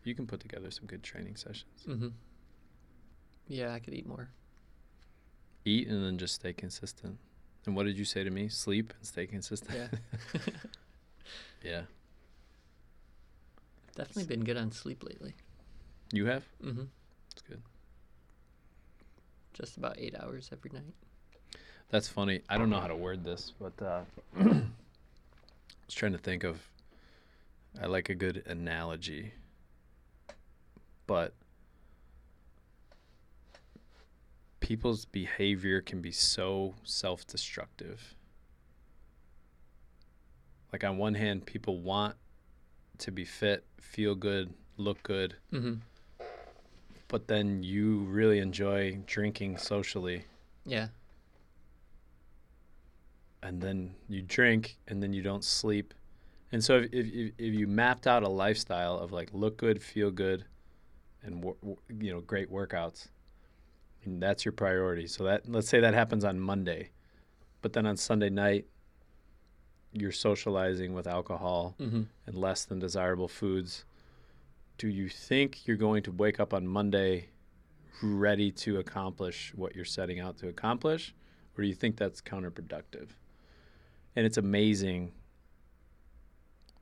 you 0.04 0.16
can 0.16 0.28
put 0.28 0.40
together 0.40 0.72
some 0.72 0.86
good 0.86 1.04
training 1.04 1.36
sessions. 1.36 1.84
mm-hmm. 1.88 2.10
Yeah, 3.48 3.74
I 3.74 3.80
could 3.80 3.94
eat 3.94 4.08
more. 4.08 4.30
Eat 5.66 5.88
and 5.88 6.04
then 6.04 6.18
just 6.18 6.36
stay 6.36 6.54
consistent. 6.54 7.18
And 7.66 7.76
what 7.76 7.86
did 7.86 7.98
you 7.98 8.06
say 8.06 8.24
to 8.24 8.30
me? 8.30 8.48
Sleep 8.50 8.94
and 8.98 9.06
stay 9.06 9.28
consistent. 9.28 9.78
Yeah. 9.78 10.40
yeah. 11.64 11.82
Definitely 13.96 14.26
been 14.26 14.44
good 14.44 14.58
on 14.58 14.72
sleep 14.72 15.04
lately. 15.04 15.34
You 16.14 16.26
have? 16.28 16.44
Mm-hmm. 16.64 16.84
That's 17.30 17.42
good. 17.42 17.62
Just 19.54 19.78
about 19.78 19.98
eight 19.98 20.16
hours 20.20 20.50
every 20.54 20.72
night. 20.74 20.94
That's 21.90 22.08
funny. 22.08 22.42
I 22.48 22.58
don't 22.58 22.70
know 22.70 22.80
how 22.80 22.88
to 22.88 22.96
word 22.96 23.24
this, 23.24 23.54
but 23.60 23.74
uh, 23.82 24.02
I 24.40 24.44
was 24.44 25.96
trying 25.96 26.12
to 26.12 26.18
think 26.18 26.44
of. 26.44 26.60
I 27.82 27.86
like 27.86 28.10
a 28.10 28.16
good 28.16 28.44
analogy, 28.48 29.34
but 31.06 31.34
people's 34.60 35.06
behavior 35.06 35.82
can 35.82 36.02
be 36.02 36.12
so 36.12 36.74
self-destructive. 36.84 38.16
Like 40.74 40.84
on 40.84 40.98
one 40.98 41.14
hand, 41.16 41.46
people 41.46 41.80
want 41.80 42.16
to 43.00 43.12
be 43.12 43.24
fit, 43.26 43.64
feel 43.80 44.16
good, 44.16 44.54
look 44.78 45.02
good, 45.04 45.36
Mm-hmm. 45.54 45.76
but 47.08 47.28
then 47.28 47.64
you 47.64 48.00
really 48.06 48.40
enjoy 48.40 49.00
drinking 49.06 49.58
socially 49.60 50.26
Yeah. 50.66 50.88
and 53.44 53.62
then 53.62 53.94
you 54.10 54.22
drink 54.24 54.78
and 54.88 55.02
then 55.02 55.14
you 55.14 55.22
don't 55.22 55.44
sleep 55.44 55.94
and 56.52 56.64
so 56.64 56.78
if, 56.78 56.90
if, 56.94 57.32
if- 57.38 57.54
you 57.54 57.68
mapped 57.68 58.08
out 58.08 58.24
a 58.24 58.30
lifestyle 58.30 58.98
of 58.98 59.12
like 59.12 59.30
look 59.34 59.58
good 59.58 59.82
feel 59.82 60.12
good 60.12 60.46
and 61.24 61.44
you 62.00 62.12
know 62.14 62.22
great 62.22 62.52
workouts 62.52 63.08
and 64.06 64.22
that's 64.22 64.46
your 64.46 64.52
priority. 64.54 65.08
So 65.08 65.24
that 65.26 65.50
let's 65.50 65.68
say 65.68 65.80
that 65.82 65.94
happens 65.94 66.24
on 66.24 66.40
monday 66.40 66.90
but 67.62 67.74
then 67.74 67.86
on 67.86 67.98
sunday 67.98 68.30
night 68.30 68.66
you're 69.94 70.12
socializing 70.12 70.94
with 70.94 71.08
alcohol 71.08 71.76
Mm-hmm. 71.80 72.04
and 72.28 72.36
less 72.38 72.66
than 72.66 72.80
desirable 72.80 73.28
foods. 73.28 73.86
Do 74.78 74.88
you 74.90 75.10
think 75.10 75.66
you're 75.68 75.78
going 75.78 76.04
to 76.04 76.12
wake 76.12 76.40
up 76.40 76.54
on 76.54 76.68
monday 76.68 77.30
ready 78.04 78.52
to 78.52 78.78
accomplish 78.78 79.52
what 79.56 79.76
you're 79.76 79.86
setting 79.86 80.20
out 80.20 80.38
to 80.38 80.48
accomplish 80.50 81.14
or 81.58 81.64
do 81.64 81.68
you 81.68 81.74
think 81.76 81.98
that's 81.98 82.22
counterproductive? 82.22 83.08
And 84.16 84.26
it's 84.26 84.38
amazing 84.38 85.14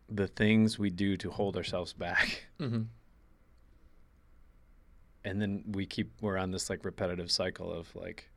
the 0.09 0.27
things 0.27 0.77
we 0.77 0.89
do 0.89 1.17
to 1.17 1.29
hold 1.31 1.57
ourselves 1.57 1.93
back 1.93 2.45
Mm-hmm. 2.59 2.83
and 5.23 5.41
then 5.41 5.63
we 5.71 5.85
keep 5.85 6.11
we're 6.21 6.37
on 6.37 6.51
this 6.51 6.69
like 6.69 6.85
repetitive 6.85 7.31
cycle 7.31 7.71
of 7.71 7.93
like 7.95 8.29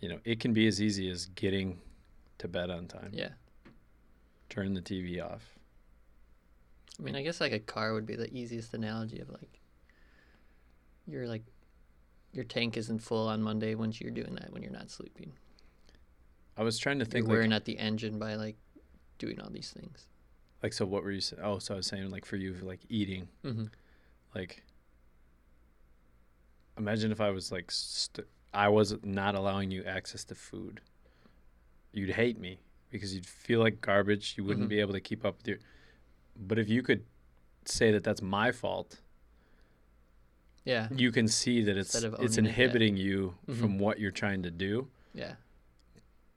you 0.00 0.08
know 0.08 0.18
it 0.24 0.40
can 0.40 0.52
be 0.52 0.66
as 0.66 0.80
easy 0.80 1.10
as 1.10 1.26
getting 1.34 1.78
to 2.38 2.48
bed 2.48 2.70
on 2.70 2.86
time 2.86 3.10
Yeah. 3.12 3.30
turn 4.48 4.74
the 4.74 4.80
tv 4.82 5.22
off 5.24 5.42
I 6.98 7.02
mean, 7.02 7.16
I 7.16 7.22
guess 7.22 7.40
like 7.40 7.52
a 7.52 7.58
car 7.58 7.94
would 7.94 8.04
be 8.04 8.14
the 8.14 8.30
easiest 8.30 8.74
analogy 8.74 9.20
of 9.20 9.30
like 9.30 9.58
you're 11.06 11.26
like 11.26 11.42
your 12.34 12.44
tank 12.44 12.76
isn't 12.76 12.98
full 12.98 13.26
on 13.26 13.42
Monday 13.42 13.74
once 13.74 14.00
you're 14.02 14.10
doing 14.10 14.34
that 14.34 14.52
when 14.52 14.62
you're 14.62 14.70
not 14.70 14.90
sleeping. 14.90 15.32
i 16.58 16.62
was 16.62 16.78
trying 16.78 16.98
to 16.98 17.04
You're 17.06 17.10
think 17.10 17.24
like, 17.26 17.32
wearing 17.32 17.52
at 17.54 17.64
the 17.64 17.78
engine 17.78 18.18
by 18.18 18.34
like 18.34 18.56
doing 19.18 19.40
all 19.40 19.48
these 19.50 19.70
things. 19.70 20.06
Like 20.62 20.72
so 20.72 20.84
what 20.86 21.02
were 21.02 21.10
you 21.10 21.20
saying 21.20 21.42
oh 21.42 21.58
so 21.58 21.74
i 21.74 21.76
was 21.76 21.86
saying 21.86 22.10
like 22.10 22.24
for 22.24 22.36
you 22.36 22.54
like 22.62 22.80
eating 22.88 23.28
Mm-hmm. 23.44 23.66
like 24.34 24.62
imagine 26.78 27.12
if 27.12 27.20
i 27.20 27.30
was 27.30 27.50
like 27.52 27.70
st- 27.70 28.26
i 28.54 28.68
was 28.68 28.96
not 29.02 29.34
allowing 29.34 29.70
you 29.70 29.82
access 29.84 30.24
to 30.24 30.34
food 30.34 30.80
you'd 31.92 32.10
hate 32.10 32.38
me 32.38 32.60
because 32.90 33.14
you'd 33.14 33.26
feel 33.26 33.60
like 33.60 33.80
garbage 33.80 34.34
you 34.36 34.44
wouldn't 34.44 34.66
Mhm. 34.66 34.70
be 34.70 34.80
able 34.80 34.92
to 34.92 35.00
keep 35.00 35.24
up 35.24 35.38
with 35.38 35.48
your 35.48 35.58
but 36.36 36.58
if 36.58 36.68
you 36.68 36.82
could 36.82 37.04
say 37.64 37.90
that 37.92 38.04
that's 38.04 38.22
my 38.22 38.50
fault 38.52 39.00
Yeah. 40.64 40.88
you 40.94 41.10
can 41.12 41.28
see 41.28 41.62
that 41.62 41.76
it's 41.76 41.94
it's 41.94 42.04
owning 42.04 42.22
it, 42.30 42.38
inhibiting 42.38 42.96
you 42.96 43.34
Mhm. 43.48 43.58
from 43.60 43.78
what 43.78 43.98
you're 43.98 44.10
trying 44.10 44.42
to 44.42 44.50
do 44.50 44.88
Yeah. 45.14 45.34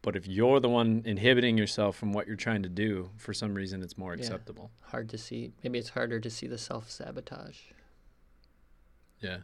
But 0.04 0.16
if 0.16 0.28
you're 0.28 0.60
the 0.60 0.70
one 0.70 1.02
inhibiting 1.06 1.58
yourself 1.58 1.96
from 1.96 2.14
what 2.14 2.28
you're 2.28 2.36
trying 2.36 2.62
to 2.62 2.70
do 2.70 3.10
for 3.18 3.34
some 3.34 3.56
reason 3.56 3.82
it's 3.82 3.98
more 3.98 4.14
Yeah. 4.14 4.20
acceptable 4.20 4.70
Hard 4.92 5.10
to 5.10 5.18
see. 5.18 5.54
Maybe 5.64 5.80
it's 5.80 5.90
harder 5.90 6.20
to 6.20 6.30
see 6.30 6.46
the 6.46 6.58
self 6.60 6.92
sabotage. 6.92 7.58
Yeah. 9.20 9.38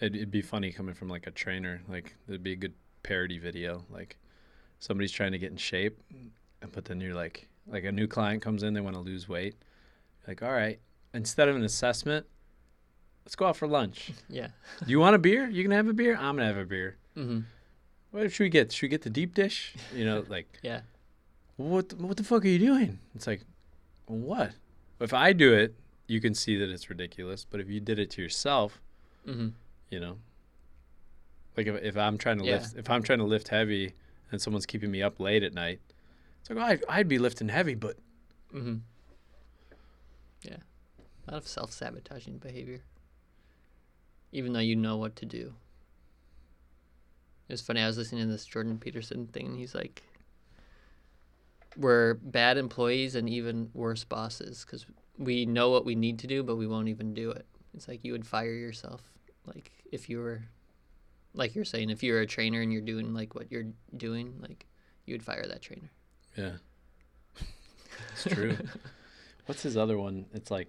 It'd, 0.00 0.16
it'd 0.16 0.30
be 0.30 0.40
funny 0.42 0.72
coming 0.72 0.94
from 0.94 1.08
like 1.08 1.26
a 1.26 1.30
trainer. 1.30 1.82
Like 1.88 2.14
it'd 2.28 2.42
be 2.42 2.52
a 2.52 2.56
good 2.56 2.72
parody 3.02 3.38
video. 3.38 3.84
Like 3.90 4.16
somebody's 4.78 5.12
trying 5.12 5.32
to 5.32 5.38
get 5.38 5.50
in 5.50 5.56
shape, 5.58 6.00
but 6.72 6.86
then 6.86 7.00
you're 7.00 7.14
like, 7.14 7.48
like 7.66 7.84
a 7.84 7.92
new 7.92 8.06
client 8.06 8.40
comes 8.42 8.62
in, 8.62 8.72
they 8.72 8.80
want 8.80 8.96
to 8.96 9.00
lose 9.02 9.28
weight. 9.28 9.56
Like, 10.26 10.42
all 10.42 10.52
right, 10.52 10.78
instead 11.12 11.48
of 11.48 11.56
an 11.56 11.64
assessment, 11.64 12.24
let's 13.26 13.36
go 13.36 13.46
out 13.46 13.56
for 13.56 13.66
lunch. 13.68 14.12
Yeah. 14.30 14.48
You 14.86 15.00
want 15.00 15.16
a 15.16 15.18
beer? 15.18 15.48
You 15.48 15.62
can 15.62 15.72
have 15.72 15.88
a 15.88 15.92
beer. 15.92 16.14
I'm 16.16 16.36
gonna 16.36 16.46
have 16.46 16.56
a 16.56 16.64
beer. 16.64 16.96
Mm-hmm. 17.16 17.40
What 18.10 18.30
should 18.32 18.44
we 18.44 18.48
get? 18.50 18.72
Should 18.72 18.82
we 18.82 18.88
get 18.88 19.02
the 19.02 19.10
deep 19.10 19.34
dish? 19.34 19.74
You 19.94 20.04
know, 20.04 20.24
like 20.28 20.46
Yeah. 20.62 20.80
what? 21.56 21.92
What 21.94 22.16
the 22.16 22.24
fuck 22.24 22.44
are 22.44 22.48
you 22.48 22.58
doing? 22.58 22.98
It's 23.14 23.26
like, 23.26 23.42
what? 24.06 24.52
If 25.00 25.14
I 25.14 25.32
do 25.32 25.52
it, 25.54 25.74
you 26.08 26.20
can 26.20 26.34
see 26.34 26.56
that 26.56 26.68
it's 26.68 26.90
ridiculous. 26.90 27.46
But 27.48 27.60
if 27.60 27.68
you 27.68 27.80
did 27.80 27.98
it 27.98 28.10
to 28.10 28.22
yourself, 28.22 28.80
Mm-hmm. 29.28 29.48
you 29.90 30.00
know 30.00 30.16
like 31.58 31.66
if, 31.66 31.76
if 31.82 31.96
i'm 31.98 32.16
trying 32.16 32.38
to 32.38 32.44
Yeah. 32.46 32.52
lift 32.54 32.74
if 32.74 32.88
i'm 32.88 33.02
trying 33.02 33.18
to 33.18 33.26
lift 33.26 33.48
heavy 33.48 33.92
and 34.32 34.40
someone's 34.40 34.64
keeping 34.64 34.90
me 34.90 35.02
up 35.02 35.20
late 35.20 35.42
at 35.42 35.52
night 35.52 35.78
it's 36.40 36.48
like 36.48 36.58
oh, 36.58 36.62
I'd, 36.62 36.82
I'd 36.88 37.08
be 37.08 37.18
lifting 37.18 37.50
heavy 37.50 37.74
but 37.74 37.96
Mm-hmm. 38.54 38.76
Yeah. 40.42 40.56
A 41.28 41.32
lot 41.32 41.42
of 41.42 41.46
self 41.48 41.70
sabotaging 41.70 42.38
behavior. 42.38 42.80
Even 44.32 44.54
though 44.54 44.60
you 44.60 44.74
know 44.74 44.96
what 44.96 45.16
to 45.16 45.26
do. 45.26 45.52
It 47.50 47.54
was 47.54 47.60
funny, 47.60 47.80
I 47.80 47.86
was 47.88 47.98
listening 47.98 48.22
to 48.26 48.30
this 48.30 48.44
Jordan 48.46 48.78
Peterson 48.78 49.26
thing 49.26 49.46
and 49.46 49.56
he's 49.58 49.74
like 49.74 50.02
we're 51.76 52.14
bad 52.14 52.56
employees 52.58 53.16
and 53.16 53.28
even 53.28 53.70
worse 53.74 54.04
bosses 54.04 54.64
because 54.64 54.86
we 55.18 55.46
know 55.46 55.70
what 55.70 55.84
we 55.84 55.96
need 55.96 56.20
to 56.20 56.26
do 56.28 56.44
but 56.44 56.54
we 56.56 56.66
won't 56.68 56.86
even 56.88 57.12
do 57.12 57.30
it. 57.32 57.46
It's 57.74 57.88
like 57.88 58.04
you 58.04 58.12
would 58.12 58.24
fire 58.24 58.52
yourself 58.52 59.02
like 59.46 59.72
if 59.90 60.08
you 60.08 60.18
were 60.20 60.42
like 61.34 61.56
you're 61.56 61.64
saying, 61.64 61.90
if 61.90 62.04
you're 62.04 62.20
a 62.20 62.26
trainer 62.26 62.60
and 62.60 62.72
you're 62.72 62.82
doing 62.82 63.12
like 63.12 63.34
what 63.34 63.50
you're 63.50 63.66
doing, 63.96 64.34
like 64.40 64.66
you 65.06 65.14
would 65.14 65.22
fire 65.24 65.44
that 65.48 65.60
trainer. 65.60 65.90
yeah 66.36 66.52
it's 68.12 68.24
true 68.32 68.56
what's 69.46 69.62
his 69.62 69.76
other 69.76 69.98
one 69.98 70.26
it's 70.32 70.50
like 70.50 70.68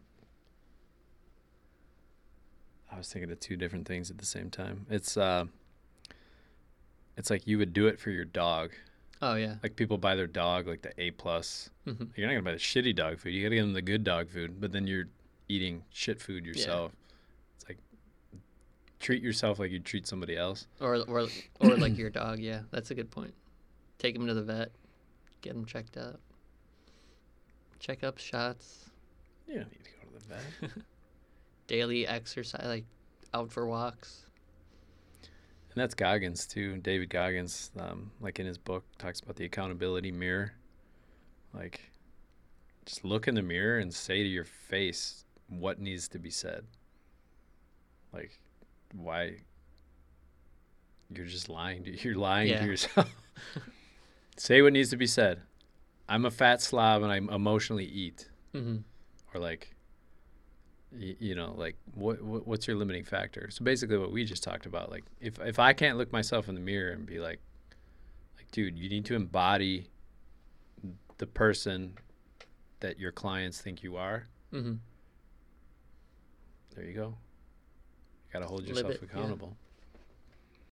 i 2.92 2.98
was 2.98 3.08
thinking 3.14 3.32
of 3.32 3.40
two 3.40 3.56
different 3.56 3.88
things 3.88 4.10
at 4.10 4.18
the 4.18 4.26
same 4.26 4.50
time 4.50 4.88
it's 4.90 5.16
uh 5.16 5.46
it's 7.18 7.30
like 7.30 7.48
you 7.48 7.58
would 7.58 7.74
do 7.74 7.88
it 7.88 8.00
for 8.00 8.10
your 8.12 8.26
dog. 8.26 8.72
Oh 9.24 9.36
yeah. 9.36 9.56
like 9.62 9.76
people 9.76 10.00
buy 10.00 10.16
their 10.16 10.28
dog 10.28 10.68
like 10.68 10.82
the 10.82 10.92
a 11.00 11.12
plus. 11.12 11.70
Hmm 11.86 12.06
you're 12.16 12.28
not 12.28 12.34
gonna 12.34 12.44
buy 12.44 12.54
the 12.54 12.58
shitty 12.58 12.96
dog 12.96 13.20
food. 13.20 13.30
You 13.30 13.44
gotta 13.44 13.56
get 13.56 13.62
them 13.62 13.74
the 13.74 13.82
good 13.82 14.04
dog 14.04 14.30
food 14.30 14.60
but 14.60 14.72
then 14.72 14.88
you're 14.88 15.06
eating 15.48 15.84
shit 15.92 16.20
food 16.20 16.46
yourself. 16.46 16.92
It's 17.56 17.68
like 17.70 17.78
treat 19.00 19.22
yourself 19.22 19.60
like 19.60 19.72
you 19.72 19.80
treat 19.80 20.08
somebody 20.08 20.36
else. 20.36 20.68
Or 20.80 20.96
or 21.08 21.28
or 21.60 21.76
like 21.78 21.98
your 21.98 22.10
dog. 22.10 22.40
Yeah, 22.40 22.62
that's 22.72 22.90
a 22.92 22.96
good 22.96 23.12
point. 23.12 23.34
Take 24.00 24.16
him 24.16 24.26
to 24.26 24.34
the 24.34 24.42
vet, 24.42 24.72
get 25.42 25.54
him 25.54 25.66
checked 27.82 28.04
up 28.04 28.18
shots, 28.20 28.92
you 29.48 29.56
don't 29.56 29.72
need 29.72 29.84
to 29.84 29.90
go 29.92 30.20
to 30.20 30.28
the 30.28 30.36
vet. 30.36 30.84
Daily 31.68 32.08
exercise, 32.08 32.66
like 32.66 32.86
out 33.34 33.52
for 33.52 33.66
walks. 33.66 34.26
And 35.74 35.82
that's 35.82 35.94
goggins 35.96 36.46
too. 36.46 36.78
David 36.78 37.10
goggins 37.10 37.72
um, 37.80 38.12
like 38.20 38.40
in 38.40 38.46
his 38.46 38.58
book 38.58 38.84
talks 38.98 39.20
about 39.22 39.36
the 39.36 39.46
accountability 39.46 40.12
mirror. 40.12 40.54
Like 41.54 41.82
just 42.86 43.04
look 43.06 43.28
in 43.28 43.36
the 43.36 43.42
mirror 43.42 43.80
and 43.80 43.94
say 43.94 44.24
to 44.24 44.28
your 44.30 44.44
face 44.46 45.26
what 45.50 45.80
needs 45.80 46.08
to 46.10 46.20
be 46.20 46.30
said. 46.30 46.66
Like 48.14 48.40
why? 48.94 49.38
You're 51.14 51.26
just 51.26 51.50
lying 51.50 51.84
to 51.86 51.92
you're 52.04 52.16
lying 52.16 52.50
Yeah. 52.50 52.60
to 52.62 52.66
yourself. 52.66 53.14
Say 54.38 54.62
what 54.62 54.74
needs 54.74 54.90
to 54.90 54.98
be 54.98 55.08
said. 55.08 55.42
I'm 56.10 56.26
a 56.26 56.32
fat 56.32 56.62
slob 56.62 57.04
and 57.04 57.12
i 57.12 57.18
emotionally 57.18 57.86
eat. 57.86 58.28
Mm-hmm. 58.54 58.78
or 59.34 59.40
like 59.40 59.71
y- 60.94 61.16
you 61.20 61.36
know 61.36 61.54
like 61.58 61.76
what, 61.96 62.22
what 62.22 62.48
what's 62.48 62.68
your 62.68 62.76
limiting 62.76 63.04
factor 63.04 63.50
so 63.50 63.64
basically 63.64 63.98
what 63.98 64.12
we 64.12 64.24
just 64.26 64.44
talked 64.44 64.66
about 64.66 64.90
like 64.92 65.04
if 65.20 65.40
if 65.40 65.60
i 65.60 65.74
can't 65.74 65.98
look 65.98 66.12
myself 66.12 66.48
in 66.50 66.56
the 66.56 66.62
mirror 66.62 66.92
and 66.92 67.06
be 67.06 67.20
like 67.20 67.40
like 68.38 68.50
dude 68.52 68.78
you 68.78 68.90
need 68.90 69.06
to 69.06 69.16
embody 69.16 69.88
the 71.18 71.28
person 71.28 71.94
that 72.80 73.00
your 73.00 73.12
clients 73.12 73.62
think 73.62 73.84
you 73.84 73.96
are 73.98 74.28
Mm-hmm. 74.54 74.74
there 76.76 76.86
you 76.86 76.94
go 76.94 77.08
you 78.28 78.34
got 78.34 78.40
to 78.40 78.46
hold 78.48 78.66
yourself 78.68 78.92
it, 78.92 79.02
yeah. 79.02 79.10
accountable 79.20 79.56